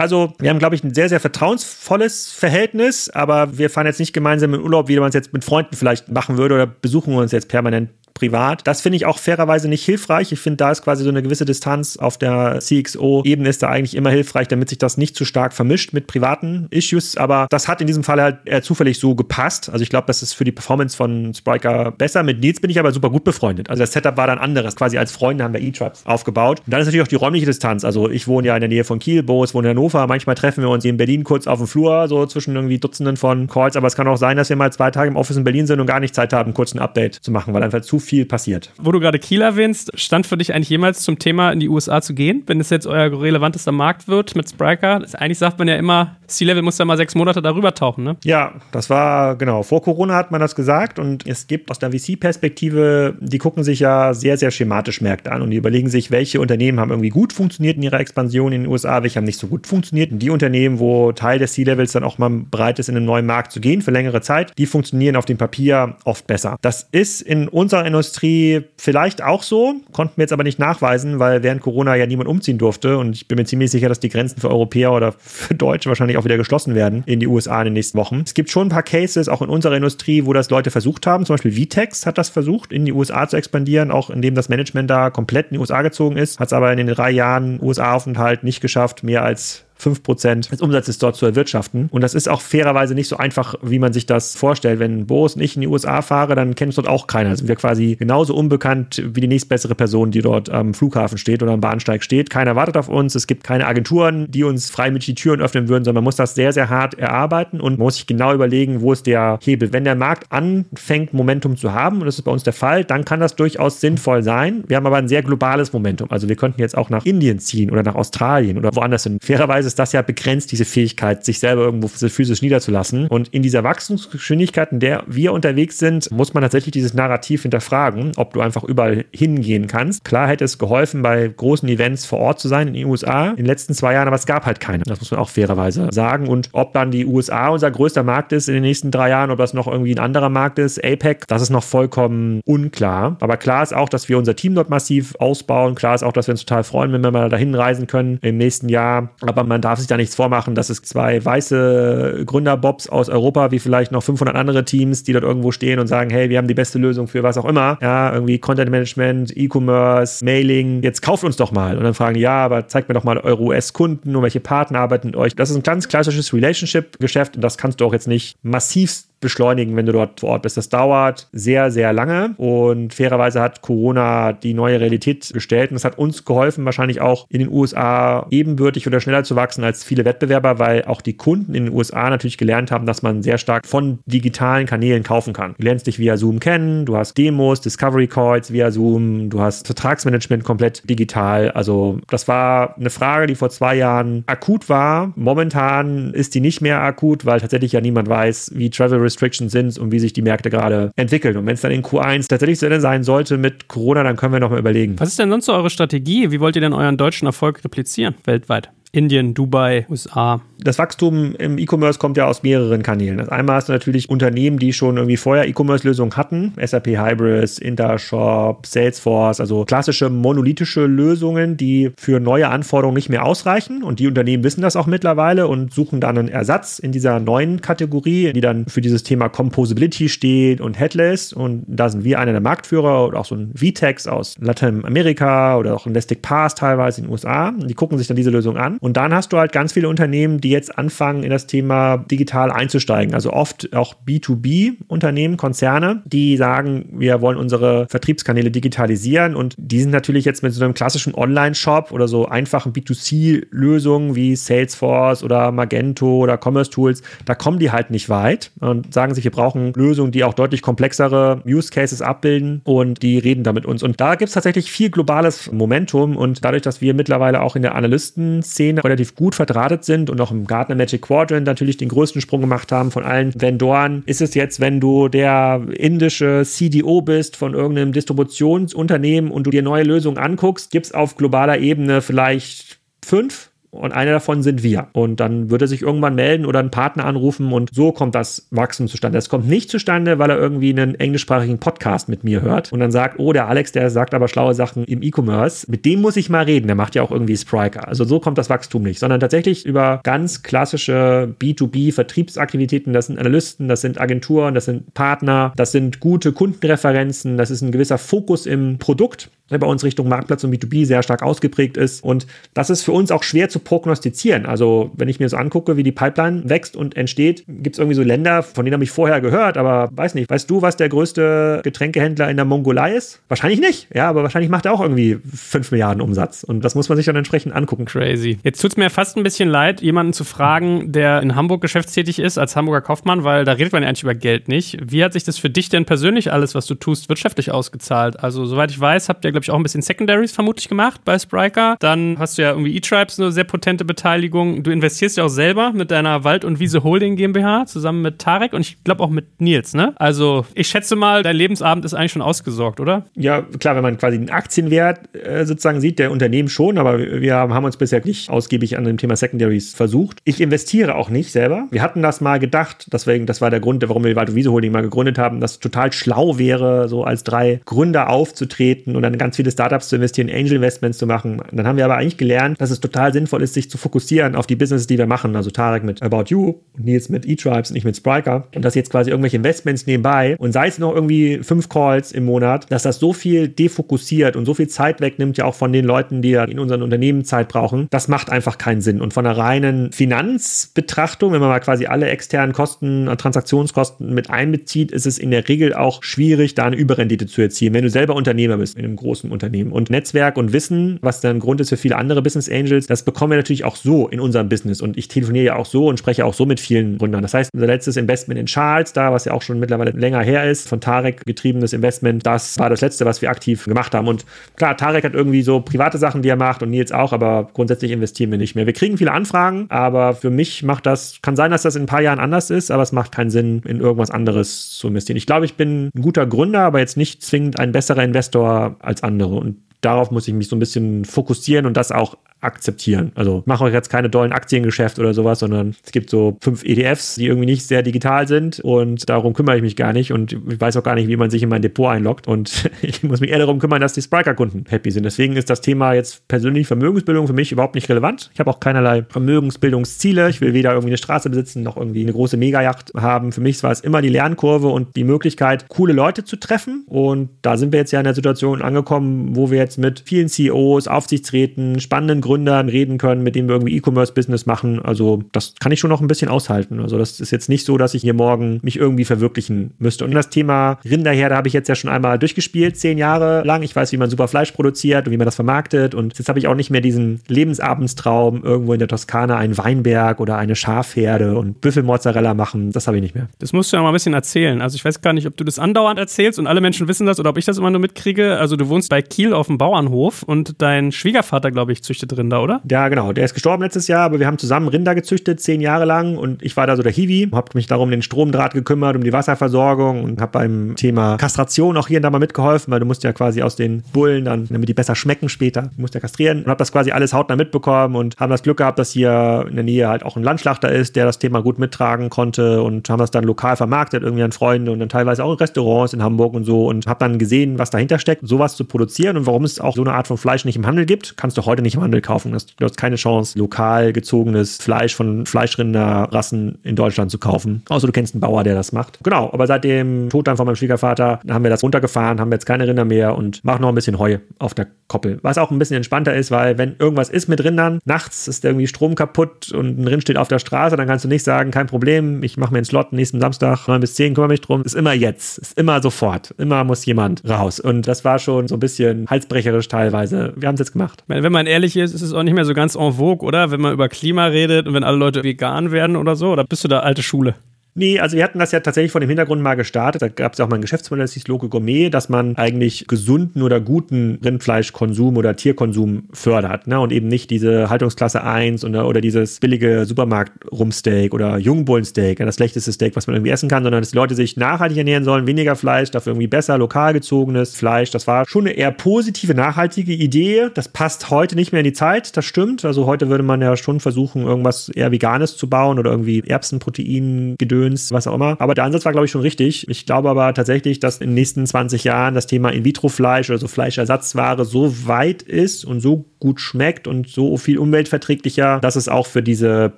Also, 0.00 0.32
wir 0.38 0.48
haben, 0.48 0.58
glaube 0.58 0.74
ich, 0.74 0.82
ein 0.82 0.94
sehr, 0.94 1.10
sehr 1.10 1.20
vertrauensvolles 1.20 2.32
Verhältnis, 2.32 3.10
aber 3.10 3.58
wir 3.58 3.68
fahren 3.68 3.84
jetzt 3.84 4.00
nicht 4.00 4.14
gemeinsam 4.14 4.54
in 4.54 4.62
Urlaub, 4.62 4.88
wie 4.88 4.98
man 4.98 5.10
es 5.10 5.14
jetzt 5.14 5.34
mit 5.34 5.44
Freunden 5.44 5.76
vielleicht 5.76 6.10
machen 6.10 6.38
würde 6.38 6.54
oder 6.54 6.66
besuchen 6.66 7.14
uns 7.14 7.32
jetzt 7.32 7.48
permanent 7.48 7.90
privat. 8.14 8.66
Das 8.66 8.80
finde 8.80 8.96
ich 8.96 9.06
auch 9.06 9.18
fairerweise 9.18 9.68
nicht 9.68 9.84
hilfreich. 9.84 10.32
Ich 10.32 10.40
finde, 10.40 10.58
da 10.58 10.70
ist 10.70 10.82
quasi 10.82 11.04
so 11.04 11.10
eine 11.10 11.22
gewisse 11.22 11.44
Distanz 11.44 11.96
auf 11.96 12.18
der 12.18 12.58
CXO-Ebene 12.60 13.48
ist 13.48 13.62
da 13.62 13.68
eigentlich 13.68 13.96
immer 13.96 14.10
hilfreich, 14.10 14.48
damit 14.48 14.68
sich 14.68 14.78
das 14.78 14.96
nicht 14.96 15.16
zu 15.16 15.24
stark 15.24 15.52
vermischt 15.52 15.92
mit 15.92 16.06
privaten 16.06 16.66
Issues. 16.70 17.16
Aber 17.16 17.46
das 17.50 17.68
hat 17.68 17.80
in 17.80 17.86
diesem 17.86 18.04
Fall 18.04 18.20
halt 18.20 18.38
eher 18.44 18.62
zufällig 18.62 18.98
so 18.98 19.14
gepasst. 19.14 19.70
Also 19.70 19.82
ich 19.82 19.90
glaube, 19.90 20.06
das 20.06 20.22
ist 20.22 20.34
für 20.34 20.44
die 20.44 20.52
Performance 20.52 20.96
von 20.96 21.32
Spriker 21.34 21.90
besser. 21.92 22.22
Mit 22.22 22.40
Nils 22.40 22.60
bin 22.60 22.70
ich 22.70 22.78
aber 22.78 22.92
super 22.92 23.10
gut 23.10 23.24
befreundet. 23.24 23.70
Also 23.70 23.82
das 23.82 23.92
Setup 23.92 24.16
war 24.16 24.26
dann 24.26 24.38
anderes. 24.38 24.76
Quasi 24.76 24.98
als 24.98 25.12
Freunde 25.12 25.44
haben 25.44 25.54
wir 25.54 25.60
E-Tribes 25.60 26.04
aufgebaut. 26.04 26.60
Und 26.66 26.72
dann 26.72 26.80
ist 26.80 26.86
natürlich 26.86 27.04
auch 27.04 27.08
die 27.08 27.16
räumliche 27.16 27.46
Distanz. 27.46 27.84
Also 27.84 28.10
ich 28.10 28.28
wohne 28.28 28.48
ja 28.48 28.54
in 28.56 28.60
der 28.60 28.68
Nähe 28.68 28.84
von 28.84 28.98
Kiel, 28.98 29.22
Boris 29.22 29.54
wohnt 29.54 29.64
in 29.66 29.70
Hannover. 29.70 30.06
Manchmal 30.06 30.34
treffen 30.34 30.62
wir 30.62 30.68
uns 30.70 30.84
in 30.84 30.96
Berlin 30.96 31.24
kurz 31.24 31.46
auf 31.46 31.58
dem 31.58 31.66
Flur, 31.66 32.08
so 32.08 32.26
zwischen 32.26 32.54
irgendwie 32.56 32.78
Dutzenden 32.78 33.16
von 33.16 33.46
Calls. 33.46 33.76
Aber 33.76 33.86
es 33.86 33.96
kann 33.96 34.08
auch 34.08 34.16
sein, 34.16 34.36
dass 34.36 34.48
wir 34.48 34.56
mal 34.56 34.72
zwei 34.72 34.90
Tage 34.90 35.08
im 35.08 35.16
Office 35.16 35.36
in 35.36 35.44
Berlin 35.44 35.66
sind 35.66 35.80
und 35.80 35.86
gar 35.86 36.00
nicht 36.00 36.14
Zeit 36.14 36.32
haben, 36.32 36.54
kurz 36.54 36.74
ein 36.74 36.78
Update 36.78 37.14
zu 37.14 37.30
machen, 37.30 37.54
weil 37.54 37.62
einfach 37.62 37.82
zu 37.82 37.99
viel 38.00 38.26
passiert. 38.26 38.72
Wo 38.78 38.92
du 38.92 39.00
gerade 39.00 39.18
Kiel 39.18 39.42
erwähnst, 39.42 39.90
stand 39.98 40.26
für 40.26 40.36
dich 40.36 40.52
eigentlich 40.54 40.70
jemals 40.70 41.00
zum 41.00 41.18
Thema 41.18 41.52
in 41.52 41.60
die 41.60 41.68
USA 41.68 42.00
zu 42.00 42.14
gehen, 42.14 42.42
wenn 42.46 42.60
es 42.60 42.70
jetzt 42.70 42.86
euer 42.86 43.20
relevantester 43.20 43.72
Markt 43.72 44.08
wird 44.08 44.34
mit 44.36 44.48
Spriker? 44.48 45.02
Eigentlich 45.14 45.38
sagt 45.38 45.58
man 45.58 45.68
ja 45.68 45.76
immer, 45.76 46.16
C-Level 46.26 46.62
muss 46.62 46.78
ja 46.78 46.84
mal 46.84 46.96
sechs 46.96 47.14
Monate 47.14 47.42
darüber 47.42 47.74
tauchen, 47.74 48.04
ne? 48.04 48.16
Ja, 48.24 48.54
das 48.72 48.90
war 48.90 49.36
genau. 49.36 49.62
Vor 49.62 49.82
Corona 49.82 50.14
hat 50.14 50.30
man 50.30 50.40
das 50.40 50.54
gesagt 50.54 50.98
und 50.98 51.26
es 51.26 51.46
gibt 51.46 51.70
aus 51.70 51.78
der 51.78 51.92
VC-Perspektive, 51.92 53.16
die 53.20 53.38
gucken 53.38 53.64
sich 53.64 53.80
ja 53.80 54.14
sehr, 54.14 54.36
sehr 54.36 54.50
schematisch 54.50 55.00
Märkte 55.00 55.32
an 55.32 55.42
und 55.42 55.50
die 55.50 55.56
überlegen 55.56 55.88
sich, 55.88 56.10
welche 56.10 56.40
Unternehmen 56.40 56.80
haben 56.80 56.90
irgendwie 56.90 57.10
gut 57.10 57.32
funktioniert 57.32 57.76
in 57.76 57.82
ihrer 57.82 58.00
Expansion 58.00 58.52
in 58.52 58.62
den 58.62 58.70
USA, 58.70 59.02
welche 59.02 59.16
haben 59.16 59.24
nicht 59.24 59.38
so 59.38 59.48
gut 59.48 59.66
funktioniert. 59.66 60.12
Und 60.12 60.20
die 60.20 60.30
Unternehmen, 60.30 60.78
wo 60.78 61.12
Teil 61.12 61.38
des 61.38 61.52
C-Levels 61.52 61.92
dann 61.92 62.04
auch 62.04 62.18
mal 62.18 62.30
bereit 62.30 62.78
ist, 62.78 62.88
in 62.88 62.96
einen 62.96 63.06
neuen 63.06 63.26
Markt 63.26 63.52
zu 63.52 63.60
gehen 63.60 63.82
für 63.82 63.90
längere 63.90 64.20
Zeit, 64.20 64.52
die 64.58 64.66
funktionieren 64.66 65.16
auf 65.16 65.24
dem 65.24 65.36
Papier 65.36 65.96
oft 66.04 66.26
besser. 66.26 66.56
Das 66.62 66.88
ist 66.92 67.20
in 67.22 67.48
unserer 67.48 67.86
Industrie 67.92 68.62
vielleicht 68.76 69.22
auch 69.22 69.42
so, 69.42 69.74
konnten 69.92 70.16
wir 70.16 70.22
jetzt 70.22 70.32
aber 70.32 70.44
nicht 70.44 70.58
nachweisen, 70.58 71.18
weil 71.18 71.42
während 71.42 71.60
Corona 71.60 71.94
ja 71.96 72.06
niemand 72.06 72.28
umziehen 72.28 72.58
durfte 72.58 72.98
und 72.98 73.14
ich 73.14 73.28
bin 73.28 73.36
mir 73.36 73.44
ziemlich 73.44 73.70
sicher, 73.70 73.88
dass 73.88 74.00
die 74.00 74.08
Grenzen 74.08 74.40
für 74.40 74.50
Europäer 74.50 74.92
oder 74.92 75.12
für 75.12 75.54
Deutsche 75.54 75.88
wahrscheinlich 75.88 76.16
auch 76.16 76.24
wieder 76.24 76.36
geschlossen 76.36 76.74
werden 76.74 77.02
in 77.06 77.20
die 77.20 77.26
USA 77.26 77.60
in 77.60 77.66
den 77.66 77.74
nächsten 77.74 77.98
Wochen. 77.98 78.22
Es 78.24 78.34
gibt 78.34 78.50
schon 78.50 78.66
ein 78.66 78.70
paar 78.70 78.82
Cases, 78.82 79.28
auch 79.28 79.42
in 79.42 79.48
unserer 79.48 79.76
Industrie, 79.76 80.24
wo 80.26 80.32
das 80.32 80.50
Leute 80.50 80.70
versucht 80.70 81.06
haben. 81.06 81.26
Zum 81.26 81.34
Beispiel 81.34 81.56
Vitex 81.56 82.06
hat 82.06 82.18
das 82.18 82.28
versucht, 82.28 82.72
in 82.72 82.84
die 82.84 82.92
USA 82.92 83.28
zu 83.28 83.36
expandieren, 83.36 83.90
auch 83.90 84.10
indem 84.10 84.34
das 84.34 84.48
Management 84.48 84.90
da 84.90 85.10
komplett 85.10 85.48
in 85.48 85.54
die 85.54 85.58
USA 85.58 85.82
gezogen 85.82 86.16
ist, 86.16 86.40
hat 86.40 86.48
es 86.48 86.52
aber 86.52 86.70
in 86.72 86.78
den 86.78 86.88
drei 86.88 87.10
Jahren 87.10 87.60
USA-Aufenthalt 87.62 88.44
nicht 88.44 88.60
geschafft, 88.60 89.02
mehr 89.02 89.22
als 89.22 89.64
5% 89.80 90.50
des 90.50 90.60
Umsatzes 90.60 90.98
dort 90.98 91.16
zu 91.16 91.26
erwirtschaften. 91.26 91.88
Und 91.90 92.02
das 92.02 92.14
ist 92.14 92.28
auch 92.28 92.40
fairerweise 92.40 92.94
nicht 92.94 93.08
so 93.08 93.16
einfach, 93.16 93.54
wie 93.62 93.78
man 93.78 93.92
sich 93.92 94.06
das 94.06 94.36
vorstellt. 94.36 94.78
Wenn 94.78 95.06
Boris 95.06 95.34
und 95.34 95.42
ich 95.42 95.56
in 95.56 95.62
die 95.62 95.68
USA 95.68 96.02
fahre, 96.02 96.34
dann 96.34 96.54
kennt 96.54 96.68
uns 96.68 96.76
dort 96.76 96.88
auch 96.88 97.06
keiner. 97.06 97.36
Sind 97.36 97.48
wir 97.48 97.56
quasi 97.56 97.96
genauso 97.96 98.34
unbekannt 98.34 99.02
wie 99.04 99.20
die 99.20 99.28
nächstbessere 99.28 99.74
Person, 99.74 100.10
die 100.10 100.22
dort 100.22 100.50
am 100.50 100.74
Flughafen 100.74 101.18
steht 101.18 101.42
oder 101.42 101.52
am 101.52 101.60
Bahnsteig 101.60 102.02
steht. 102.02 102.30
Keiner 102.30 102.56
wartet 102.56 102.76
auf 102.76 102.88
uns. 102.88 103.14
Es 103.14 103.26
gibt 103.26 103.44
keine 103.44 103.66
Agenturen, 103.66 104.30
die 104.30 104.44
uns 104.44 104.70
freimütig 104.70 105.06
die 105.06 105.14
Türen 105.14 105.40
öffnen 105.40 105.68
würden, 105.68 105.84
sondern 105.84 106.02
man 106.02 106.04
muss 106.04 106.16
das 106.16 106.34
sehr, 106.34 106.52
sehr 106.52 106.68
hart 106.68 106.94
erarbeiten 106.98 107.60
und 107.60 107.78
man 107.78 107.86
muss 107.86 107.96
sich 107.96 108.06
genau 108.06 108.34
überlegen, 108.34 108.80
wo 108.80 108.92
ist 108.92 109.06
der 109.06 109.38
Hebel. 109.42 109.72
Wenn 109.72 109.84
der 109.84 109.94
Markt 109.94 110.30
anfängt, 110.30 111.14
Momentum 111.14 111.56
zu 111.56 111.72
haben, 111.72 112.00
und 112.00 112.06
das 112.06 112.18
ist 112.18 112.22
bei 112.22 112.32
uns 112.32 112.42
der 112.42 112.52
Fall, 112.52 112.84
dann 112.84 113.04
kann 113.04 113.20
das 113.20 113.36
durchaus 113.36 113.80
sinnvoll 113.80 114.22
sein. 114.22 114.64
Wir 114.68 114.76
haben 114.76 114.86
aber 114.86 114.96
ein 114.96 115.08
sehr 115.08 115.22
globales 115.22 115.72
Momentum. 115.72 116.10
Also 116.10 116.28
wir 116.28 116.36
könnten 116.36 116.60
jetzt 116.60 116.76
auch 116.76 116.90
nach 116.90 117.06
Indien 117.06 117.38
ziehen 117.38 117.70
oder 117.70 117.82
nach 117.82 117.94
Australien 117.94 118.58
oder 118.58 118.74
woanders 118.74 119.04
hin. 119.04 119.18
Fairerweise 119.20 119.69
ist 119.70 119.78
das 119.78 119.92
ja 119.92 120.02
begrenzt, 120.02 120.50
diese 120.50 120.64
Fähigkeit, 120.64 121.24
sich 121.24 121.38
selber 121.38 121.62
irgendwo 121.62 121.86
physisch 121.88 122.42
niederzulassen. 122.42 123.06
Und 123.06 123.28
in 123.28 123.42
dieser 123.42 123.62
Wachstumsgeschwindigkeit, 123.62 124.72
in 124.72 124.80
der 124.80 125.04
wir 125.06 125.32
unterwegs 125.32 125.78
sind, 125.78 126.10
muss 126.10 126.34
man 126.34 126.42
tatsächlich 126.42 126.72
dieses 126.72 126.92
Narrativ 126.92 127.42
hinterfragen, 127.42 128.12
ob 128.16 128.34
du 128.34 128.40
einfach 128.40 128.64
überall 128.64 129.04
hingehen 129.12 129.68
kannst. 129.68 130.04
Klar 130.04 130.26
hätte 130.26 130.44
es 130.44 130.58
geholfen, 130.58 131.02
bei 131.02 131.28
großen 131.28 131.68
Events 131.68 132.04
vor 132.04 132.18
Ort 132.18 132.40
zu 132.40 132.48
sein 132.48 132.68
in 132.68 132.74
den 132.74 132.86
USA 132.86 133.30
in 133.30 133.36
den 133.36 133.46
letzten 133.46 133.74
zwei 133.74 133.94
Jahren, 133.94 134.08
aber 134.08 134.16
es 134.16 134.26
gab 134.26 134.44
halt 134.44 134.58
keine. 134.58 134.82
Das 134.84 134.98
muss 134.98 135.10
man 135.10 135.20
auch 135.20 135.28
fairerweise 135.28 135.88
sagen. 135.92 136.28
Und 136.28 136.48
ob 136.52 136.72
dann 136.72 136.90
die 136.90 137.06
USA 137.06 137.48
unser 137.48 137.70
größter 137.70 138.02
Markt 138.02 138.32
ist 138.32 138.48
in 138.48 138.54
den 138.54 138.62
nächsten 138.62 138.90
drei 138.90 139.10
Jahren, 139.10 139.30
ob 139.30 139.38
das 139.38 139.54
noch 139.54 139.68
irgendwie 139.68 139.94
ein 139.94 140.00
anderer 140.00 140.28
Markt 140.28 140.58
ist, 140.58 140.82
APEC, 140.84 141.26
das 141.28 141.42
ist 141.42 141.50
noch 141.50 141.62
vollkommen 141.62 142.40
unklar. 142.44 143.16
Aber 143.20 143.36
klar 143.36 143.62
ist 143.62 143.74
auch, 143.74 143.88
dass 143.88 144.08
wir 144.08 144.18
unser 144.18 144.34
Team 144.34 144.54
dort 144.54 144.70
massiv 144.70 145.14
ausbauen. 145.20 145.74
Klar 145.74 145.94
ist 145.94 146.02
auch, 146.02 146.12
dass 146.12 146.26
wir 146.26 146.32
uns 146.32 146.44
total 146.44 146.64
freuen, 146.64 146.92
wenn 146.92 147.02
wir 147.02 147.10
mal 147.10 147.28
dahin 147.28 147.54
reisen 147.54 147.86
können 147.86 148.18
im 148.22 148.38
nächsten 148.38 148.68
Jahr. 148.68 149.10
Aber 149.20 149.44
man 149.44 149.59
darf 149.60 149.78
sich 149.78 149.88
da 149.88 149.96
nichts 149.96 150.14
vormachen, 150.14 150.54
dass 150.54 150.70
es 150.70 150.82
zwei 150.82 151.24
weiße 151.24 152.22
Gründerbobs 152.26 152.88
aus 152.88 153.08
Europa, 153.08 153.50
wie 153.50 153.58
vielleicht 153.58 153.92
noch 153.92 154.02
500 154.02 154.36
andere 154.36 154.64
Teams, 154.64 155.02
die 155.02 155.12
dort 155.12 155.24
irgendwo 155.24 155.52
stehen 155.52 155.78
und 155.78 155.86
sagen, 155.86 156.10
hey, 156.10 156.30
wir 156.30 156.38
haben 156.38 156.48
die 156.48 156.54
beste 156.54 156.78
Lösung 156.78 157.08
für 157.08 157.22
was 157.22 157.36
auch 157.38 157.44
immer. 157.44 157.78
Ja, 157.80 158.12
irgendwie 158.12 158.38
Content 158.38 158.70
Management, 158.70 159.36
E-Commerce, 159.36 160.24
Mailing. 160.24 160.82
Jetzt 160.82 161.02
kauft 161.02 161.24
uns 161.24 161.36
doch 161.36 161.52
mal. 161.52 161.76
Und 161.76 161.84
dann 161.84 161.94
fragen, 161.94 162.18
ja, 162.18 162.44
aber 162.44 162.68
zeigt 162.68 162.88
mir 162.88 162.94
doch 162.94 163.04
mal 163.04 163.18
eure 163.18 163.42
US-Kunden 163.42 164.16
und 164.16 164.22
welche 164.22 164.40
Partner 164.40 164.80
arbeiten 164.80 165.08
mit 165.08 165.16
euch. 165.16 165.34
Das 165.34 165.50
ist 165.50 165.56
ein 165.56 165.62
ganz 165.62 165.88
klassisches 165.88 166.32
Relationship-Geschäft 166.32 167.36
und 167.36 167.42
das 167.42 167.58
kannst 167.58 167.80
du 167.80 167.86
auch 167.86 167.92
jetzt 167.92 168.08
nicht 168.08 168.36
massivst 168.42 169.09
beschleunigen, 169.20 169.76
wenn 169.76 169.86
du 169.86 169.92
dort 169.92 170.20
vor 170.20 170.30
Ort 170.30 170.42
bist. 170.42 170.56
Das 170.56 170.68
dauert 170.68 171.28
sehr, 171.32 171.70
sehr 171.70 171.92
lange 171.92 172.34
und 172.36 172.94
fairerweise 172.94 173.40
hat 173.40 173.62
Corona 173.62 174.32
die 174.32 174.54
neue 174.54 174.80
Realität 174.80 175.30
gestellt 175.32 175.70
und 175.70 175.76
es 175.76 175.84
hat 175.84 175.98
uns 175.98 176.24
geholfen, 176.24 176.64
wahrscheinlich 176.64 177.00
auch 177.00 177.26
in 177.28 177.40
den 177.40 177.50
USA 177.50 178.26
ebenbürtig 178.30 178.86
oder 178.86 179.00
schneller 179.00 179.24
zu 179.24 179.36
wachsen 179.36 179.64
als 179.64 179.84
viele 179.84 180.04
Wettbewerber, 180.04 180.58
weil 180.58 180.84
auch 180.84 181.00
die 181.00 181.16
Kunden 181.16 181.54
in 181.54 181.66
den 181.66 181.74
USA 181.74 182.08
natürlich 182.08 182.38
gelernt 182.38 182.70
haben, 182.70 182.86
dass 182.86 183.02
man 183.02 183.22
sehr 183.22 183.38
stark 183.38 183.66
von 183.66 183.98
digitalen 184.06 184.66
Kanälen 184.66 185.02
kaufen 185.02 185.32
kann. 185.32 185.54
Du 185.58 185.64
lernst 185.64 185.86
dich 185.86 185.98
via 185.98 186.16
Zoom 186.16 186.40
kennen, 186.40 186.86
du 186.86 186.96
hast 186.96 187.16
Demos, 187.18 187.60
Discovery 187.60 188.06
Calls 188.06 188.52
via 188.52 188.70
Zoom, 188.70 189.30
du 189.30 189.40
hast 189.40 189.66
Vertragsmanagement 189.66 190.44
komplett 190.44 190.88
digital. 190.88 191.50
Also 191.50 191.98
das 192.08 192.28
war 192.28 192.76
eine 192.76 192.90
Frage, 192.90 193.26
die 193.26 193.34
vor 193.34 193.50
zwei 193.50 193.76
Jahren 193.76 194.24
akut 194.26 194.68
war. 194.68 195.12
Momentan 195.16 196.12
ist 196.14 196.34
die 196.34 196.40
nicht 196.40 196.60
mehr 196.60 196.80
akut, 196.80 197.26
weil 197.26 197.40
tatsächlich 197.40 197.72
ja 197.72 197.80
niemand 197.80 198.08
weiß, 198.08 198.52
wie 198.54 198.70
Travel 198.70 199.00
Restrictions 199.10 199.52
sind 199.52 199.78
und 199.78 199.92
wie 199.92 199.98
sich 199.98 200.12
die 200.12 200.22
Märkte 200.22 200.50
gerade 200.50 200.92
entwickeln. 200.96 201.36
Und 201.36 201.46
wenn 201.46 201.54
es 201.54 201.60
dann 201.60 201.72
in 201.72 201.82
Q1 201.82 202.28
tatsächlich 202.28 202.58
so 202.58 202.80
sein 202.80 203.02
sollte 203.02 203.36
mit 203.36 203.68
Corona, 203.68 204.02
dann 204.02 204.16
können 204.16 204.32
wir 204.32 204.40
noch 204.40 204.50
mal 204.50 204.58
überlegen. 204.58 204.98
Was 204.98 205.08
ist 205.08 205.18
denn 205.18 205.30
sonst 205.30 205.46
so 205.46 205.52
eure 205.52 205.70
Strategie? 205.70 206.30
Wie 206.30 206.40
wollt 206.40 206.56
ihr 206.56 206.62
denn 206.62 206.72
euren 206.72 206.96
deutschen 206.96 207.26
Erfolg 207.26 207.64
replizieren 207.64 208.14
weltweit? 208.24 208.70
Indien, 208.92 209.34
Dubai, 209.34 209.86
USA. 209.88 210.40
Das 210.58 210.78
Wachstum 210.78 211.34
im 211.36 211.58
E-Commerce 211.58 211.98
kommt 211.98 212.16
ja 212.16 212.26
aus 212.26 212.42
mehreren 212.42 212.82
Kanälen. 212.82 213.18
Das 213.18 213.28
einmal 213.28 213.62
du 213.62 213.72
natürlich 213.72 214.10
Unternehmen, 214.10 214.58
die 214.58 214.72
schon 214.72 214.96
irgendwie 214.96 215.16
vorher 215.16 215.48
E-Commerce-Lösungen 215.48 216.16
hatten. 216.16 216.52
SAP 216.62 216.88
Hybris, 216.88 217.58
Intershop, 217.58 218.66
Salesforce, 218.66 219.40
also 219.40 219.64
klassische 219.64 220.10
monolithische 220.10 220.86
Lösungen, 220.86 221.56
die 221.56 221.92
für 221.96 222.20
neue 222.20 222.48
Anforderungen 222.48 222.96
nicht 222.96 223.08
mehr 223.08 223.24
ausreichen. 223.24 223.82
Und 223.82 224.00
die 224.00 224.08
Unternehmen 224.08 224.42
wissen 224.42 224.60
das 224.60 224.76
auch 224.76 224.86
mittlerweile 224.86 225.46
und 225.46 225.72
suchen 225.72 226.00
dann 226.00 226.18
einen 226.18 226.28
Ersatz 226.28 226.78
in 226.78 226.90
dieser 226.90 227.20
neuen 227.20 227.60
Kategorie, 227.60 228.32
die 228.32 228.40
dann 228.40 228.66
für 228.66 228.80
dieses 228.80 229.04
Thema 229.04 229.28
Composability 229.28 230.08
steht 230.08 230.60
und 230.60 230.78
Headless. 230.78 231.32
Und 231.32 231.64
da 231.68 231.88
sind 231.88 232.02
wir 232.02 232.18
einer 232.18 232.32
der 232.32 232.40
Marktführer 232.40 233.06
oder 233.06 233.20
auch 233.20 233.24
so 233.24 233.36
ein 233.36 233.52
VTEX 233.54 234.08
aus 234.08 234.36
Lateinamerika 234.40 235.56
oder 235.56 235.76
auch 235.76 235.86
Elastic 235.86 236.22
Pass 236.22 236.54
teilweise 236.56 237.00
in 237.00 237.06
den 237.06 237.12
USA. 237.12 237.52
Die 237.52 237.74
gucken 237.74 237.96
sich 237.96 238.08
dann 238.08 238.16
diese 238.16 238.30
Lösung 238.30 238.56
an 238.56 238.79
und 238.80 238.96
dann 238.96 239.14
hast 239.14 239.32
du 239.32 239.38
halt 239.38 239.52
ganz 239.52 239.72
viele 239.72 239.88
Unternehmen, 239.88 240.40
die 240.40 240.50
jetzt 240.50 240.76
anfangen, 240.76 241.22
in 241.22 241.30
das 241.30 241.46
Thema 241.46 241.98
digital 241.98 242.50
einzusteigen. 242.50 243.14
Also 243.14 243.32
oft 243.32 243.74
auch 243.74 243.94
B2B-Unternehmen, 244.06 245.36
Konzerne, 245.36 246.02
die 246.04 246.36
sagen, 246.36 246.86
wir 246.92 247.20
wollen 247.20 247.36
unsere 247.36 247.86
Vertriebskanäle 247.88 248.50
digitalisieren. 248.50 249.36
Und 249.36 249.54
die 249.58 249.80
sind 249.80 249.90
natürlich 249.90 250.24
jetzt 250.24 250.42
mit 250.42 250.52
so 250.52 250.64
einem 250.64 250.74
klassischen 250.74 251.14
Online-Shop 251.14 251.92
oder 251.92 252.08
so 252.08 252.26
einfachen 252.26 252.72
B2C-Lösungen 252.72 254.14
wie 254.14 254.34
Salesforce 254.34 255.22
oder 255.22 255.52
Magento 255.52 256.18
oder 256.18 256.38
Commerce 256.42 256.70
Tools, 256.70 257.02
da 257.24 257.34
kommen 257.34 257.58
die 257.58 257.70
halt 257.70 257.90
nicht 257.90 258.08
weit 258.08 258.50
und 258.60 258.92
sagen 258.92 259.14
sich, 259.14 259.24
wir 259.24 259.30
brauchen 259.30 259.72
Lösungen, 259.74 260.12
die 260.12 260.24
auch 260.24 260.34
deutlich 260.34 260.62
komplexere 260.62 261.42
Use 261.46 261.70
Cases 261.70 262.02
abbilden 262.02 262.62
und 262.64 263.02
die 263.02 263.18
reden 263.18 263.44
da 263.44 263.52
mit 263.52 263.66
uns. 263.66 263.82
Und 263.82 264.00
da 264.00 264.14
gibt 264.14 264.28
es 264.28 264.34
tatsächlich 264.34 264.70
viel 264.70 264.90
globales 264.90 265.50
Momentum 265.52 266.16
und 266.16 266.44
dadurch, 266.44 266.62
dass 266.62 266.80
wir 266.80 266.94
mittlerweile 266.94 267.42
auch 267.42 267.56
in 267.56 267.62
der 267.62 267.74
Analysten-Szene 267.74 268.69
Szene 268.70 268.84
relativ 268.84 269.14
gut 269.14 269.34
verdrahtet 269.34 269.84
sind 269.84 270.10
und 270.10 270.20
auch 270.20 270.30
im 270.30 270.46
Gartner 270.46 270.76
Magic 270.76 271.02
Quadrant 271.02 271.46
natürlich 271.46 271.76
den 271.76 271.88
größten 271.88 272.20
Sprung 272.20 272.40
gemacht 272.40 272.70
haben 272.70 272.90
von 272.90 273.04
allen 273.04 273.32
Vendoren, 273.36 274.02
ist 274.06 274.20
es 274.20 274.34
jetzt, 274.34 274.60
wenn 274.60 274.80
du 274.80 275.08
der 275.08 275.62
indische 275.72 276.42
CDO 276.44 277.02
bist 277.02 277.36
von 277.36 277.54
irgendeinem 277.54 277.92
Distributionsunternehmen 277.92 279.30
und 279.30 279.44
du 279.44 279.50
dir 279.50 279.62
neue 279.62 279.84
Lösungen 279.84 280.18
anguckst, 280.18 280.70
gibt 280.70 280.86
es 280.86 280.92
auf 280.92 281.16
globaler 281.16 281.58
Ebene 281.58 282.00
vielleicht 282.00 282.78
fünf 283.04 283.49
und 283.70 283.92
einer 283.92 284.12
davon 284.12 284.42
sind 284.42 284.62
wir. 284.62 284.88
Und 284.92 285.20
dann 285.20 285.50
wird 285.50 285.62
er 285.62 285.68
sich 285.68 285.82
irgendwann 285.82 286.14
melden 286.14 286.44
oder 286.44 286.58
einen 286.58 286.70
Partner 286.70 287.04
anrufen 287.04 287.52
und 287.52 287.70
so 287.72 287.92
kommt 287.92 288.14
das 288.14 288.48
Wachstum 288.50 288.88
zustande. 288.88 289.16
Das 289.16 289.28
kommt 289.28 289.48
nicht 289.48 289.70
zustande, 289.70 290.18
weil 290.18 290.30
er 290.30 290.38
irgendwie 290.38 290.70
einen 290.70 290.94
englischsprachigen 290.96 291.58
Podcast 291.58 292.08
mit 292.08 292.24
mir 292.24 292.42
hört 292.42 292.72
und 292.72 292.80
dann 292.80 292.90
sagt, 292.90 293.18
oh, 293.18 293.32
der 293.32 293.46
Alex, 293.48 293.72
der 293.72 293.90
sagt 293.90 294.14
aber 294.14 294.28
schlaue 294.28 294.54
Sachen 294.54 294.84
im 294.84 295.02
E-Commerce. 295.02 295.70
Mit 295.70 295.84
dem 295.84 296.00
muss 296.00 296.16
ich 296.16 296.28
mal 296.28 296.44
reden. 296.44 296.66
Der 296.66 296.76
macht 296.76 296.94
ja 296.94 297.02
auch 297.02 297.12
irgendwie 297.12 297.36
Spriker. 297.36 297.86
Also 297.86 298.04
so 298.04 298.18
kommt 298.18 298.38
das 298.38 298.50
Wachstum 298.50 298.82
nicht, 298.82 298.98
sondern 298.98 299.20
tatsächlich 299.20 299.64
über 299.64 300.00
ganz 300.02 300.42
klassische 300.42 301.34
B2B-Vertriebsaktivitäten. 301.38 302.92
Das 302.92 303.06
sind 303.06 303.18
Analysten, 303.18 303.68
das 303.68 303.80
sind 303.80 304.00
Agenturen, 304.00 304.54
das 304.54 304.64
sind 304.64 304.92
Partner, 304.94 305.52
das 305.56 305.72
sind 305.72 306.00
gute 306.00 306.32
Kundenreferenzen, 306.32 307.36
das 307.36 307.50
ist 307.50 307.62
ein 307.62 307.72
gewisser 307.72 307.98
Fokus 307.98 308.46
im 308.46 308.78
Produkt 308.78 309.30
der 309.50 309.58
bei 309.58 309.66
uns 309.66 309.84
Richtung 309.84 310.08
Marktplatz 310.08 310.44
und 310.44 310.54
B2B 310.54 310.86
sehr 310.86 311.02
stark 311.02 311.22
ausgeprägt 311.22 311.76
ist. 311.76 312.02
Und 312.02 312.26
das 312.54 312.70
ist 312.70 312.82
für 312.82 312.92
uns 312.92 313.10
auch 313.10 313.22
schwer 313.22 313.48
zu 313.48 313.58
prognostizieren. 313.58 314.46
Also 314.46 314.90
wenn 314.94 315.08
ich 315.08 315.20
mir 315.20 315.28
so 315.28 315.36
angucke, 315.36 315.76
wie 315.76 315.82
die 315.82 315.92
Pipeline 315.92 316.48
wächst 316.48 316.76
und 316.76 316.96
entsteht, 316.96 317.44
gibt 317.46 317.76
es 317.76 317.78
irgendwie 317.78 317.96
so 317.96 318.02
Länder, 318.02 318.42
von 318.42 318.64
denen 318.64 318.74
habe 318.74 318.84
ich 318.84 318.90
vorher 318.90 319.20
gehört, 319.20 319.56
aber 319.56 319.90
weiß 319.92 320.14
nicht. 320.14 320.30
Weißt 320.30 320.50
du, 320.50 320.62
was 320.62 320.76
der 320.76 320.88
größte 320.88 321.60
Getränkehändler 321.64 322.30
in 322.30 322.36
der 322.36 322.44
Mongolei 322.44 322.94
ist? 322.94 323.20
Wahrscheinlich 323.28 323.60
nicht. 323.60 323.88
Ja, 323.94 324.08
aber 324.08 324.22
wahrscheinlich 324.22 324.50
macht 324.50 324.66
er 324.66 324.72
auch 324.72 324.80
irgendwie 324.80 325.18
5 325.34 325.70
Milliarden 325.72 326.00
Umsatz. 326.00 326.44
Und 326.44 326.64
das 326.64 326.74
muss 326.74 326.88
man 326.88 326.96
sich 326.96 327.06
dann 327.06 327.16
entsprechend 327.16 327.54
angucken. 327.54 327.84
Crazy. 327.84 328.38
Jetzt 328.42 328.60
tut 328.60 328.72
es 328.72 328.76
mir 328.76 328.90
fast 328.90 329.16
ein 329.16 329.22
bisschen 329.22 329.48
leid, 329.48 329.80
jemanden 329.82 330.12
zu 330.12 330.24
fragen, 330.24 330.92
der 330.92 331.20
in 331.22 331.34
Hamburg 331.34 331.60
geschäftstätig 331.60 332.18
ist 332.18 332.38
als 332.38 332.56
Hamburger 332.56 332.80
Kaufmann, 332.80 333.24
weil 333.24 333.44
da 333.44 333.52
redet 333.52 333.72
man 333.72 333.82
ja 333.82 333.88
eigentlich 333.88 334.02
über 334.02 334.14
Geld 334.14 334.48
nicht. 334.48 334.78
Wie 334.82 335.02
hat 335.04 335.12
sich 335.12 335.24
das 335.24 335.38
für 335.38 335.50
dich 335.50 335.68
denn 335.68 335.84
persönlich 335.84 336.32
alles, 336.32 336.54
was 336.54 336.66
du 336.66 336.74
tust, 336.74 337.08
wirtschaftlich 337.08 337.50
ausgezahlt? 337.50 338.20
Also, 338.20 338.46
soweit 338.46 338.70
ich 338.70 338.80
weiß, 338.80 339.08
habt 339.08 339.24
ihr, 339.24 339.32
glaube 339.32 339.39
ich, 339.42 339.50
auch 339.50 339.56
ein 339.56 339.62
bisschen 339.62 339.82
Secondaries 339.82 340.32
vermutlich 340.32 340.68
gemacht 340.68 341.02
bei 341.04 341.18
Spriker. 341.18 341.76
Dann 341.80 342.16
hast 342.18 342.38
du 342.38 342.42
ja 342.42 342.50
irgendwie 342.50 342.76
E-Tribes 342.76 343.18
eine 343.18 343.32
sehr 343.32 343.44
potente 343.44 343.84
Beteiligung. 343.84 344.62
Du 344.62 344.70
investierst 344.70 345.16
ja 345.16 345.24
auch 345.24 345.28
selber 345.28 345.72
mit 345.72 345.90
deiner 345.90 346.24
Wald- 346.24 346.44
und 346.44 346.60
Wiese 346.60 346.82
Holding 346.82 347.16
GmbH 347.16 347.66
zusammen 347.66 348.02
mit 348.02 348.18
Tarek 348.18 348.52
und 348.52 348.60
ich 348.60 348.82
glaube 348.84 349.02
auch 349.02 349.10
mit 349.10 349.40
Nils, 349.40 349.74
ne? 349.74 349.92
Also 349.96 350.46
ich 350.54 350.68
schätze 350.68 350.96
mal, 350.96 351.22
dein 351.22 351.36
Lebensabend 351.36 351.84
ist 351.84 351.94
eigentlich 351.94 352.12
schon 352.12 352.22
ausgesorgt, 352.22 352.80
oder? 352.80 353.06
Ja, 353.14 353.42
klar, 353.42 353.76
wenn 353.76 353.82
man 353.82 353.98
quasi 353.98 354.18
den 354.18 354.30
Aktienwert 354.30 355.14
äh, 355.14 355.44
sozusagen 355.44 355.80
sieht, 355.80 355.98
der 355.98 356.10
Unternehmen 356.10 356.48
schon, 356.48 356.78
aber 356.78 356.98
wir 356.98 357.36
haben 357.36 357.64
uns 357.64 357.76
bisher 357.76 358.04
nicht 358.04 358.30
ausgiebig 358.30 358.76
an 358.76 358.84
dem 358.84 358.98
Thema 358.98 359.16
Secondaries 359.16 359.74
versucht. 359.74 360.18
Ich 360.24 360.40
investiere 360.40 360.94
auch 360.94 361.10
nicht 361.10 361.32
selber. 361.32 361.66
Wir 361.70 361.82
hatten 361.82 362.02
das 362.02 362.20
mal 362.20 362.38
gedacht, 362.38 362.88
deswegen, 362.92 363.26
das 363.26 363.40
war 363.40 363.50
der 363.50 363.60
Grund, 363.60 363.86
warum 363.88 364.04
wir 364.04 364.16
Wald- 364.16 364.30
und 364.30 364.34
Wiese 364.34 364.52
Holding 364.52 364.72
mal 364.72 364.82
gegründet 364.82 365.18
haben, 365.18 365.40
dass 365.40 365.52
es 365.52 365.58
total 365.60 365.92
schlau 365.92 366.38
wäre, 366.38 366.88
so 366.88 367.04
als 367.04 367.24
drei 367.24 367.60
Gründer 367.64 368.10
aufzutreten 368.10 368.96
und 368.96 369.02
dann 369.02 369.18
ganz 369.18 369.29
viele 369.36 369.50
Startups 369.50 369.88
zu 369.88 369.96
investieren, 369.96 370.28
Angel 370.30 370.54
Investments 370.54 370.98
zu 370.98 371.06
machen. 371.06 371.42
Dann 371.52 371.66
haben 371.66 371.76
wir 371.76 371.84
aber 371.84 371.96
eigentlich 371.96 372.16
gelernt, 372.16 372.60
dass 372.60 372.70
es 372.70 372.80
total 372.80 373.12
sinnvoll 373.12 373.42
ist, 373.42 373.54
sich 373.54 373.70
zu 373.70 373.78
fokussieren 373.78 374.34
auf 374.34 374.46
die 374.46 374.56
Businesses, 374.56 374.86
die 374.86 374.98
wir 374.98 375.06
machen. 375.06 375.36
Also 375.36 375.50
Tarek 375.50 375.84
mit 375.84 376.02
About 376.02 376.24
You, 376.28 376.60
Nils 376.76 377.08
mit 377.08 377.26
eTribes 377.26 377.70
und 377.70 377.76
ich 377.76 377.84
mit 377.84 377.96
Spriker. 377.96 378.48
Und 378.54 378.64
das 378.64 378.74
jetzt 378.74 378.90
quasi 378.90 379.10
irgendwelche 379.10 379.36
Investments 379.36 379.86
nebenbei 379.86 380.36
und 380.38 380.52
sei 380.52 380.68
es 380.68 380.78
noch 380.78 380.94
irgendwie 380.94 381.40
fünf 381.42 381.68
Calls 381.68 382.12
im 382.12 382.24
Monat, 382.24 382.70
dass 382.70 382.82
das 382.82 382.98
so 382.98 383.12
viel 383.12 383.48
defokussiert 383.48 384.36
und 384.36 384.46
so 384.46 384.54
viel 384.54 384.68
Zeit 384.68 385.00
wegnimmt, 385.00 385.36
ja 385.36 385.44
auch 385.44 385.54
von 385.54 385.72
den 385.72 385.84
Leuten, 385.84 386.22
die 386.22 386.30
ja 386.30 386.44
in 386.44 386.58
unseren 386.58 386.82
Unternehmen 386.82 387.24
Zeit 387.24 387.48
brauchen. 387.48 387.88
Das 387.90 388.08
macht 388.08 388.30
einfach 388.30 388.58
keinen 388.58 388.80
Sinn. 388.80 389.00
Und 389.00 389.12
von 389.12 389.26
einer 389.26 389.36
reinen 389.36 389.92
Finanzbetrachtung, 389.92 391.32
wenn 391.32 391.40
man 391.40 391.50
mal 391.50 391.60
quasi 391.60 391.86
alle 391.86 392.08
externen 392.08 392.52
Kosten, 392.52 393.06
Transaktionskosten 393.06 394.14
mit 394.14 394.30
einbezieht, 394.30 394.92
ist 394.92 395.06
es 395.06 395.18
in 395.18 395.30
der 395.30 395.48
Regel 395.48 395.74
auch 395.74 396.02
schwierig, 396.02 396.54
da 396.54 396.64
eine 396.64 396.76
Überrendite 396.76 397.26
zu 397.26 397.42
erzielen, 397.42 397.74
wenn 397.74 397.84
du 397.84 397.90
selber 397.90 398.14
Unternehmer 398.14 398.56
bist 398.56 398.76
in 398.76 398.84
einem 398.84 398.96
großen 398.96 399.19
großen 399.20 399.32
Unternehmen. 399.32 399.72
Und 399.72 399.90
Netzwerk 399.90 400.36
und 400.36 400.52
Wissen, 400.52 400.98
was 401.02 401.20
dann 401.20 401.38
Grund 401.38 401.60
ist 401.60 401.68
für 401.68 401.76
viele 401.76 401.96
andere 401.96 402.22
Business 402.22 402.48
Angels, 402.48 402.86
das 402.86 403.02
bekommen 403.02 403.32
wir 403.32 403.36
natürlich 403.36 403.64
auch 403.64 403.76
so 403.76 404.08
in 404.08 404.20
unserem 404.20 404.48
Business. 404.48 404.80
Und 404.80 404.96
ich 404.96 405.08
telefoniere 405.08 405.44
ja 405.44 405.56
auch 405.56 405.66
so 405.66 405.86
und 405.86 405.98
spreche 405.98 406.24
auch 406.24 406.34
so 406.34 406.46
mit 406.46 406.60
vielen 406.60 406.98
Gründern. 406.98 407.22
Das 407.22 407.34
heißt, 407.34 407.50
unser 407.52 407.66
letztes 407.66 407.96
Investment 407.96 408.40
in 408.40 408.46
Charles, 408.46 408.92
da, 408.92 409.12
was 409.12 409.24
ja 409.24 409.32
auch 409.32 409.42
schon 409.42 409.58
mittlerweile 409.60 409.90
länger 409.92 410.22
her 410.22 410.50
ist, 410.50 410.68
von 410.68 410.80
Tarek 410.80 411.24
getriebenes 411.24 411.72
Investment, 411.72 412.26
das 412.26 412.58
war 412.58 412.70
das 412.70 412.80
letzte, 412.80 413.04
was 413.04 413.22
wir 413.22 413.30
aktiv 413.30 413.64
gemacht 413.64 413.94
haben. 413.94 414.08
Und 414.08 414.24
klar, 414.56 414.76
Tarek 414.76 415.04
hat 415.04 415.14
irgendwie 415.14 415.42
so 415.42 415.60
private 415.60 415.98
Sachen, 415.98 416.22
die 416.22 416.28
er 416.28 416.36
macht 416.36 416.62
und 416.62 416.70
Nils 416.70 416.92
auch, 416.92 417.12
aber 417.12 417.48
grundsätzlich 417.52 417.90
investieren 417.90 418.30
wir 418.30 418.38
nicht 418.38 418.54
mehr. 418.54 418.66
Wir 418.66 418.72
kriegen 418.72 418.98
viele 418.98 419.12
Anfragen, 419.12 419.66
aber 419.68 420.14
für 420.14 420.30
mich 420.30 420.62
macht 420.62 420.86
das, 420.86 421.20
kann 421.22 421.36
sein, 421.36 421.50
dass 421.50 421.62
das 421.62 421.76
in 421.76 421.82
ein 421.82 421.86
paar 421.86 422.02
Jahren 422.02 422.18
anders 422.18 422.50
ist, 422.50 422.70
aber 422.70 422.82
es 422.82 422.92
macht 422.92 423.12
keinen 423.12 423.30
Sinn, 423.30 423.62
in 423.66 423.80
irgendwas 423.80 424.10
anderes 424.10 424.70
zu 424.70 424.88
investieren. 424.88 425.16
Ich 425.16 425.26
glaube, 425.26 425.44
ich 425.44 425.54
bin 425.54 425.90
ein 425.94 426.02
guter 426.02 426.26
Gründer, 426.26 426.60
aber 426.60 426.78
jetzt 426.78 426.96
nicht 426.96 427.22
zwingend 427.22 427.58
ein 427.58 427.72
besserer 427.72 428.02
Investor 428.02 428.76
als 428.80 429.02
andere. 429.02 429.09
Und 429.18 429.56
darauf 429.80 430.10
muss 430.10 430.28
ich 430.28 430.34
mich 430.34 430.48
so 430.48 430.56
ein 430.56 430.60
bisschen 430.60 431.04
fokussieren 431.04 431.66
und 431.66 431.76
das 431.76 431.92
auch 431.92 432.16
akzeptieren. 432.40 433.12
Also 433.14 433.42
mache 433.46 433.64
euch 433.64 433.74
jetzt 433.74 433.90
keine 433.90 434.08
dollen 434.08 434.32
Aktiengeschäfte 434.32 435.00
oder 435.00 435.14
sowas, 435.14 435.40
sondern 435.40 435.74
es 435.84 435.92
gibt 435.92 436.10
so 436.10 436.38
fünf 436.40 436.64
ETFs, 436.64 437.16
die 437.16 437.26
irgendwie 437.26 437.46
nicht 437.46 437.66
sehr 437.66 437.82
digital 437.82 438.26
sind 438.26 438.60
und 438.60 439.08
darum 439.08 439.34
kümmere 439.34 439.56
ich 439.56 439.62
mich 439.62 439.76
gar 439.76 439.92
nicht 439.92 440.12
und 440.12 440.32
ich 440.32 440.60
weiß 440.60 440.76
auch 440.76 440.82
gar 440.82 440.94
nicht, 440.94 441.08
wie 441.08 441.16
man 441.16 441.30
sich 441.30 441.42
in 441.42 441.48
mein 441.48 441.62
Depot 441.62 441.88
einloggt 441.88 442.26
und 442.26 442.70
ich 442.82 443.02
muss 443.02 443.20
mich 443.20 443.30
eher 443.30 443.38
darum 443.38 443.58
kümmern, 443.58 443.80
dass 443.80 443.92
die 443.92 444.02
Spriker-Kunden 444.02 444.64
happy 444.68 444.90
sind. 444.90 445.04
Deswegen 445.04 445.36
ist 445.36 445.50
das 445.50 445.60
Thema 445.60 445.92
jetzt 445.92 446.26
persönlich 446.28 446.66
Vermögensbildung 446.66 447.26
für 447.26 447.32
mich 447.32 447.52
überhaupt 447.52 447.74
nicht 447.74 447.88
relevant. 447.88 448.30
Ich 448.32 448.40
habe 448.40 448.50
auch 448.50 448.60
keinerlei 448.60 449.04
Vermögensbildungsziele. 449.08 450.30
Ich 450.30 450.40
will 450.40 450.54
weder 450.54 450.70
irgendwie 450.70 450.90
eine 450.90 450.98
Straße 450.98 451.28
besitzen 451.28 451.62
noch 451.62 451.76
irgendwie 451.76 452.02
eine 452.02 452.12
große 452.12 452.36
Megajacht 452.36 452.92
haben. 452.96 453.32
Für 453.32 453.40
mich 453.40 453.62
war 453.62 453.70
es 453.70 453.80
immer 453.80 454.00
die 454.00 454.08
Lernkurve 454.08 454.68
und 454.68 454.96
die 454.96 455.04
Möglichkeit, 455.04 455.68
coole 455.68 455.92
Leute 455.92 456.24
zu 456.24 456.36
treffen 456.36 456.84
und 456.86 457.28
da 457.42 457.56
sind 457.56 457.72
wir 457.72 457.80
jetzt 457.80 457.92
ja 457.92 458.00
in 458.00 458.04
der 458.04 458.14
Situation 458.14 458.62
angekommen, 458.62 459.36
wo 459.36 459.50
wir 459.50 459.58
jetzt 459.58 459.69
mit 459.78 460.02
vielen 460.04 460.28
CEOs, 460.28 460.88
Aufsichtsräten, 460.88 461.80
spannenden 461.80 462.20
Gründern 462.20 462.68
reden 462.68 462.98
können, 462.98 463.22
mit 463.22 463.34
denen 463.34 463.48
wir 463.48 463.56
irgendwie 463.56 463.76
E-Commerce-Business 463.76 464.46
machen. 464.46 464.80
Also 464.80 465.22
das 465.32 465.54
kann 465.60 465.72
ich 465.72 465.80
schon 465.80 465.90
noch 465.90 466.00
ein 466.00 466.06
bisschen 466.06 466.28
aushalten. 466.28 466.80
Also 466.80 466.98
das 466.98 467.20
ist 467.20 467.30
jetzt 467.30 467.48
nicht 467.48 467.64
so, 467.64 467.78
dass 467.78 467.94
ich 467.94 468.02
hier 468.02 468.14
morgen 468.14 468.60
mich 468.62 468.76
irgendwie 468.76 469.04
verwirklichen 469.04 469.72
müsste. 469.78 470.04
Und 470.04 470.12
das 470.12 470.30
Thema 470.30 470.78
Rinderherde 470.84 471.36
habe 471.36 471.48
ich 471.48 471.54
jetzt 471.54 471.68
ja 471.68 471.74
schon 471.74 471.90
einmal 471.90 472.18
durchgespielt, 472.18 472.76
zehn 472.76 472.98
Jahre 472.98 473.42
lang. 473.44 473.62
Ich 473.62 473.74
weiß, 473.74 473.92
wie 473.92 473.96
man 473.96 474.10
super 474.10 474.28
Fleisch 474.28 474.52
produziert 474.52 475.06
und 475.06 475.12
wie 475.12 475.16
man 475.16 475.24
das 475.24 475.36
vermarktet. 475.36 475.94
Und 475.94 476.18
jetzt 476.18 476.28
habe 476.28 476.38
ich 476.38 476.46
auch 476.46 476.54
nicht 476.54 476.70
mehr 476.70 476.80
diesen 476.80 477.20
Lebensabendraum, 477.28 478.42
irgendwo 478.42 478.72
in 478.72 478.78
der 478.78 478.88
Toskana 478.88 479.36
einen 479.36 479.56
Weinberg 479.58 480.20
oder 480.20 480.36
eine 480.36 480.56
Schafherde 480.56 481.36
und 481.38 481.60
Büffelmozzarella 481.60 482.34
machen. 482.34 482.72
Das 482.72 482.86
habe 482.86 482.96
ich 482.96 483.02
nicht 483.02 483.14
mehr. 483.14 483.28
Das 483.38 483.52
musst 483.52 483.72
du 483.72 483.76
ja 483.76 483.82
mal 483.82 483.90
ein 483.90 483.94
bisschen 483.94 484.14
erzählen. 484.14 484.60
Also 484.62 484.76
ich 484.76 484.84
weiß 484.84 485.00
gar 485.00 485.12
nicht, 485.12 485.26
ob 485.26 485.36
du 485.36 485.44
das 485.44 485.58
andauernd 485.58 485.98
erzählst 485.98 486.38
und 486.38 486.46
alle 486.46 486.60
Menschen 486.60 486.88
wissen 486.88 487.06
das 487.06 487.20
oder 487.20 487.30
ob 487.30 487.38
ich 487.38 487.44
das 487.44 487.58
immer 487.58 487.70
nur 487.70 487.80
mitkriege. 487.80 488.38
Also 488.38 488.56
du 488.56 488.68
wohnst 488.68 488.90
bei 488.90 489.02
Kiel 489.02 489.32
auf 489.32 489.46
dem 489.46 489.58
Bauernhof 489.60 490.22
und 490.22 490.62
dein 490.62 490.90
Schwiegervater, 490.90 491.50
glaube 491.50 491.72
ich, 491.72 491.82
züchtet 491.82 492.16
Rinder, 492.16 492.42
oder? 492.42 492.62
Ja, 492.70 492.88
genau. 492.88 493.12
Der 493.12 493.26
ist 493.26 493.34
gestorben 493.34 493.62
letztes 493.62 493.88
Jahr, 493.88 494.04
aber 494.04 494.18
wir 494.18 494.26
haben 494.26 494.38
zusammen 494.38 494.68
Rinder 494.68 494.94
gezüchtet, 494.94 495.38
zehn 495.38 495.60
Jahre 495.60 495.84
lang. 495.84 496.16
Und 496.16 496.42
ich 496.42 496.56
war 496.56 496.66
da 496.66 496.76
so 496.76 496.82
der 496.82 496.92
Hiwi, 496.92 497.28
habe 497.32 497.50
mich 497.52 497.66
darum 497.66 497.90
den 497.90 498.00
Stromdraht 498.00 498.54
gekümmert, 498.54 498.96
um 498.96 499.04
die 499.04 499.12
Wasserversorgung 499.12 500.02
und 500.02 500.18
habe 500.18 500.32
beim 500.32 500.76
Thema 500.76 501.18
Kastration 501.18 501.76
auch 501.76 501.88
hier 501.88 501.98
und 501.98 502.04
da 502.04 502.10
mal 502.10 502.20
mitgeholfen, 502.20 502.72
weil 502.72 502.80
du 502.80 502.86
musst 502.86 503.04
ja 503.04 503.12
quasi 503.12 503.42
aus 503.42 503.54
den 503.54 503.82
Bullen 503.92 504.24
dann, 504.24 504.46
damit 504.48 504.66
die 504.66 504.72
besser 504.72 504.94
schmecken 504.94 505.28
später, 505.28 505.70
musst 505.76 505.92
ja 505.92 506.00
kastrieren. 506.00 506.38
Und 506.38 506.46
habe 506.46 506.56
das 506.56 506.72
quasi 506.72 506.92
alles 506.92 507.12
hautnah 507.12 507.36
mitbekommen 507.36 507.96
und 507.96 508.16
haben 508.18 508.30
das 508.30 508.42
Glück 508.42 508.56
gehabt, 508.56 508.78
dass 508.78 508.92
hier 508.92 509.44
in 509.46 509.56
der 509.56 509.64
Nähe 509.64 509.88
halt 509.88 510.04
auch 510.04 510.16
ein 510.16 510.22
Landschlachter 510.22 510.72
ist, 510.72 510.96
der 510.96 511.04
das 511.04 511.18
Thema 511.18 511.42
gut 511.42 511.58
mittragen 511.58 512.08
konnte 512.08 512.62
und 512.62 512.88
haben 512.88 512.98
das 512.98 513.10
dann 513.10 513.24
lokal 513.24 513.56
vermarktet, 513.56 514.04
irgendwie 514.04 514.22
an 514.22 514.32
Freunde 514.32 514.72
und 514.72 514.80
dann 514.80 514.88
teilweise 514.88 515.22
auch 515.22 515.32
in 515.32 515.38
Restaurants 515.38 515.92
in 515.92 516.02
Hamburg 516.02 516.32
und 516.32 516.44
so 516.44 516.66
und 516.66 516.86
habe 516.86 517.00
dann 517.00 517.18
gesehen, 517.18 517.58
was 517.58 517.68
dahinter 517.68 517.98
steckt, 517.98 518.26
sowas 518.26 518.56
zu 518.56 518.64
produzieren 518.64 519.18
und 519.18 519.26
warum 519.26 519.44
es 519.44 519.49
auch 519.58 519.74
so 519.74 519.82
eine 519.82 519.94
Art 519.94 520.06
von 520.06 520.18
Fleisch 520.18 520.44
nicht 520.44 520.56
im 520.56 520.66
Handel 520.66 520.86
gibt, 520.86 521.16
kannst 521.16 521.38
du 521.38 521.46
heute 521.46 521.62
nicht 521.62 521.74
im 521.74 521.82
Handel 521.82 522.00
kaufen. 522.00 522.30
Du 522.30 522.64
hast 522.64 522.76
keine 522.76 522.96
Chance, 522.96 523.38
lokal 523.38 523.92
gezogenes 523.92 524.58
Fleisch 524.58 524.94
von 524.94 525.24
Fleischrinderrassen 525.26 526.58
in 526.62 526.76
Deutschland 526.76 527.10
zu 527.10 527.18
kaufen. 527.18 527.62
Außer 527.68 527.86
du 527.86 527.92
kennst 527.92 528.14
einen 528.14 528.20
Bauer, 528.20 528.44
der 528.44 528.54
das 528.54 528.72
macht. 528.72 528.98
Genau, 529.02 529.30
aber 529.32 529.46
seit 529.46 529.64
dem 529.64 530.10
Tod 530.10 530.28
dann 530.28 530.36
von 530.36 530.46
meinem 530.46 530.56
Schwiegervater 530.56 531.20
haben 531.28 531.44
wir 531.44 531.50
das 531.50 531.62
runtergefahren, 531.62 532.20
haben 532.20 532.30
jetzt 532.32 532.46
keine 532.46 532.68
Rinder 532.68 532.84
mehr 532.84 533.16
und 533.16 533.42
machen 533.44 533.62
noch 533.62 533.70
ein 533.70 533.74
bisschen 533.74 533.98
Heu 533.98 534.18
auf 534.38 534.54
der 534.54 534.66
Koppel. 534.88 535.18
Was 535.22 535.38
auch 535.38 535.50
ein 535.50 535.58
bisschen 535.58 535.76
entspannter 535.76 536.14
ist, 536.14 536.30
weil 536.30 536.58
wenn 536.58 536.76
irgendwas 536.78 537.08
ist 537.08 537.28
mit 537.28 537.42
Rindern, 537.42 537.78
nachts 537.84 538.28
ist 538.28 538.44
irgendwie 538.44 538.66
Strom 538.66 538.94
kaputt 538.94 539.52
und 539.52 539.78
ein 539.78 539.88
Rind 539.88 540.02
steht 540.02 540.16
auf 540.16 540.28
der 540.28 540.38
Straße, 540.38 540.76
dann 540.76 540.86
kannst 540.86 541.04
du 541.04 541.08
nicht 541.08 541.24
sagen, 541.24 541.50
kein 541.50 541.66
Problem, 541.66 542.22
ich 542.22 542.36
mache 542.36 542.52
mir 542.52 542.58
einen 542.58 542.64
Slot 542.64 542.92
nächsten 542.92 543.20
Samstag 543.20 543.68
9 543.68 543.80
bis 543.80 543.94
10, 543.94 544.14
kümmere 544.14 544.30
mich 544.30 544.40
drum. 544.40 544.62
Ist 544.62 544.74
immer 544.74 544.92
jetzt, 544.92 545.38
ist 545.38 545.58
immer 545.58 545.80
sofort. 545.80 546.34
Immer 546.38 546.64
muss 546.64 546.84
jemand 546.84 547.22
raus. 547.28 547.60
Und 547.60 547.86
das 547.86 548.04
war 548.04 548.18
schon 548.18 548.48
so 548.48 548.56
ein 548.56 548.60
bisschen 548.60 549.06
halsbrecherisch 549.40 549.68
teilweise. 549.68 550.32
Wir 550.36 550.48
haben 550.48 550.54
es 550.54 550.60
jetzt 550.60 550.72
gemacht. 550.72 551.04
Wenn 551.06 551.32
man 551.32 551.46
ehrlich 551.46 551.76
ist, 551.76 551.94
ist 551.94 552.02
es 552.02 552.12
auch 552.12 552.22
nicht 552.22 552.34
mehr 552.34 552.44
so 552.44 552.54
ganz 552.54 552.74
en 552.74 552.92
vogue, 552.92 553.26
oder? 553.26 553.50
Wenn 553.50 553.60
man 553.60 553.72
über 553.72 553.88
Klima 553.88 554.26
redet 554.26 554.66
und 554.66 554.74
wenn 554.74 554.84
alle 554.84 554.96
Leute 554.96 555.24
vegan 555.24 555.72
werden 555.72 555.96
oder 555.96 556.16
so, 556.16 556.30
oder 556.30 556.44
bist 556.44 556.64
du 556.64 556.68
da 556.68 556.80
alte 556.80 557.02
Schule? 557.02 557.34
Nee, 557.74 558.00
also 558.00 558.16
wir 558.16 558.24
hatten 558.24 558.38
das 558.38 558.50
ja 558.52 558.60
tatsächlich 558.60 558.90
von 558.90 559.00
dem 559.00 559.08
Hintergrund 559.08 559.42
mal 559.42 559.54
gestartet. 559.54 560.02
Da 560.02 560.08
gab 560.08 560.32
es 560.32 560.38
ja 560.38 560.44
auch 560.44 560.48
mal 560.48 560.56
ein 560.56 560.62
Geschäftsmodell, 560.62 561.04
das 561.04 561.12
hieß 561.12 561.28
Local 561.28 561.48
Gourmet, 561.48 561.88
dass 561.88 562.08
man 562.08 562.36
eigentlich 562.36 562.86
gesunden 562.88 563.42
oder 563.42 563.60
guten 563.60 564.18
Rindfleischkonsum 564.24 565.16
oder 565.16 565.36
Tierkonsum 565.36 566.04
fördert. 566.12 566.66
Ne? 566.66 566.80
Und 566.80 566.92
eben 566.92 567.06
nicht 567.06 567.30
diese 567.30 567.70
Haltungsklasse 567.70 568.24
1 568.24 568.64
oder, 568.64 568.88
oder 568.88 569.00
dieses 569.00 569.38
billige 569.38 569.84
Supermarkt-Rumsteak 569.86 571.14
oder 571.14 571.38
Jungbullensteak, 571.38 572.18
das 572.18 572.34
schlechteste 572.34 572.72
Steak, 572.72 572.96
was 572.96 573.06
man 573.06 573.16
irgendwie 573.16 573.30
essen 573.30 573.48
kann, 573.48 573.62
sondern 573.62 573.82
dass 573.82 573.90
die 573.90 573.96
Leute 573.96 574.14
sich 574.16 574.36
nachhaltig 574.36 574.78
ernähren 574.78 575.04
sollen, 575.04 575.28
weniger 575.28 575.54
Fleisch, 575.54 575.90
dafür 575.90 576.12
irgendwie 576.12 576.26
besser 576.26 576.58
lokal 576.58 576.92
gezogenes 576.92 577.54
Fleisch. 577.54 577.90
Das 577.92 578.06
war 578.08 578.26
schon 578.26 578.46
eine 578.46 578.56
eher 578.56 578.72
positive, 578.72 579.34
nachhaltige 579.34 579.92
Idee. 579.92 580.48
Das 580.54 580.68
passt 580.68 581.10
heute 581.10 581.36
nicht 581.36 581.52
mehr 581.52 581.60
in 581.60 581.66
die 581.66 581.72
Zeit, 581.72 582.16
das 582.16 582.24
stimmt. 582.24 582.64
Also 582.64 582.86
heute 582.86 583.08
würde 583.08 583.22
man 583.22 583.40
ja 583.40 583.56
schon 583.56 583.78
versuchen, 583.78 584.24
irgendwas 584.24 584.70
eher 584.70 584.90
Veganes 584.90 585.36
zu 585.36 585.48
bauen 585.48 585.78
oder 585.78 585.92
irgendwie 585.92 586.22
Erbsenprotein 586.26 587.36
gedöns 587.38 587.59
Gedöns, 587.60 587.92
was 587.92 588.06
auch 588.06 588.14
immer. 588.14 588.36
Aber 588.40 588.54
der 588.54 588.64
Ansatz 588.64 588.84
war, 588.84 588.92
glaube 588.92 589.04
ich, 589.04 589.10
schon 589.10 589.20
richtig. 589.20 589.68
Ich 589.68 589.86
glaube 589.86 590.08
aber 590.10 590.32
tatsächlich, 590.34 590.80
dass 590.80 590.98
in 590.98 591.10
den 591.10 591.14
nächsten 591.14 591.46
20 591.46 591.84
Jahren 591.84 592.14
das 592.14 592.26
Thema 592.26 592.50
In-vitro-Fleisch 592.50 593.28
oder 593.30 593.38
so 593.38 593.48
Fleischersatzware 593.48 594.44
so 594.44 594.86
weit 594.86 595.22
ist 595.22 595.64
und 595.64 595.80
so 595.80 596.06
gut 596.18 596.40
schmeckt 596.40 596.86
und 596.86 597.08
so 597.08 597.36
viel 597.36 597.58
umweltverträglicher, 597.58 598.60
dass 598.60 598.76
es 598.76 598.88
auch 598.88 599.06
für 599.06 599.22
diese 599.22 599.72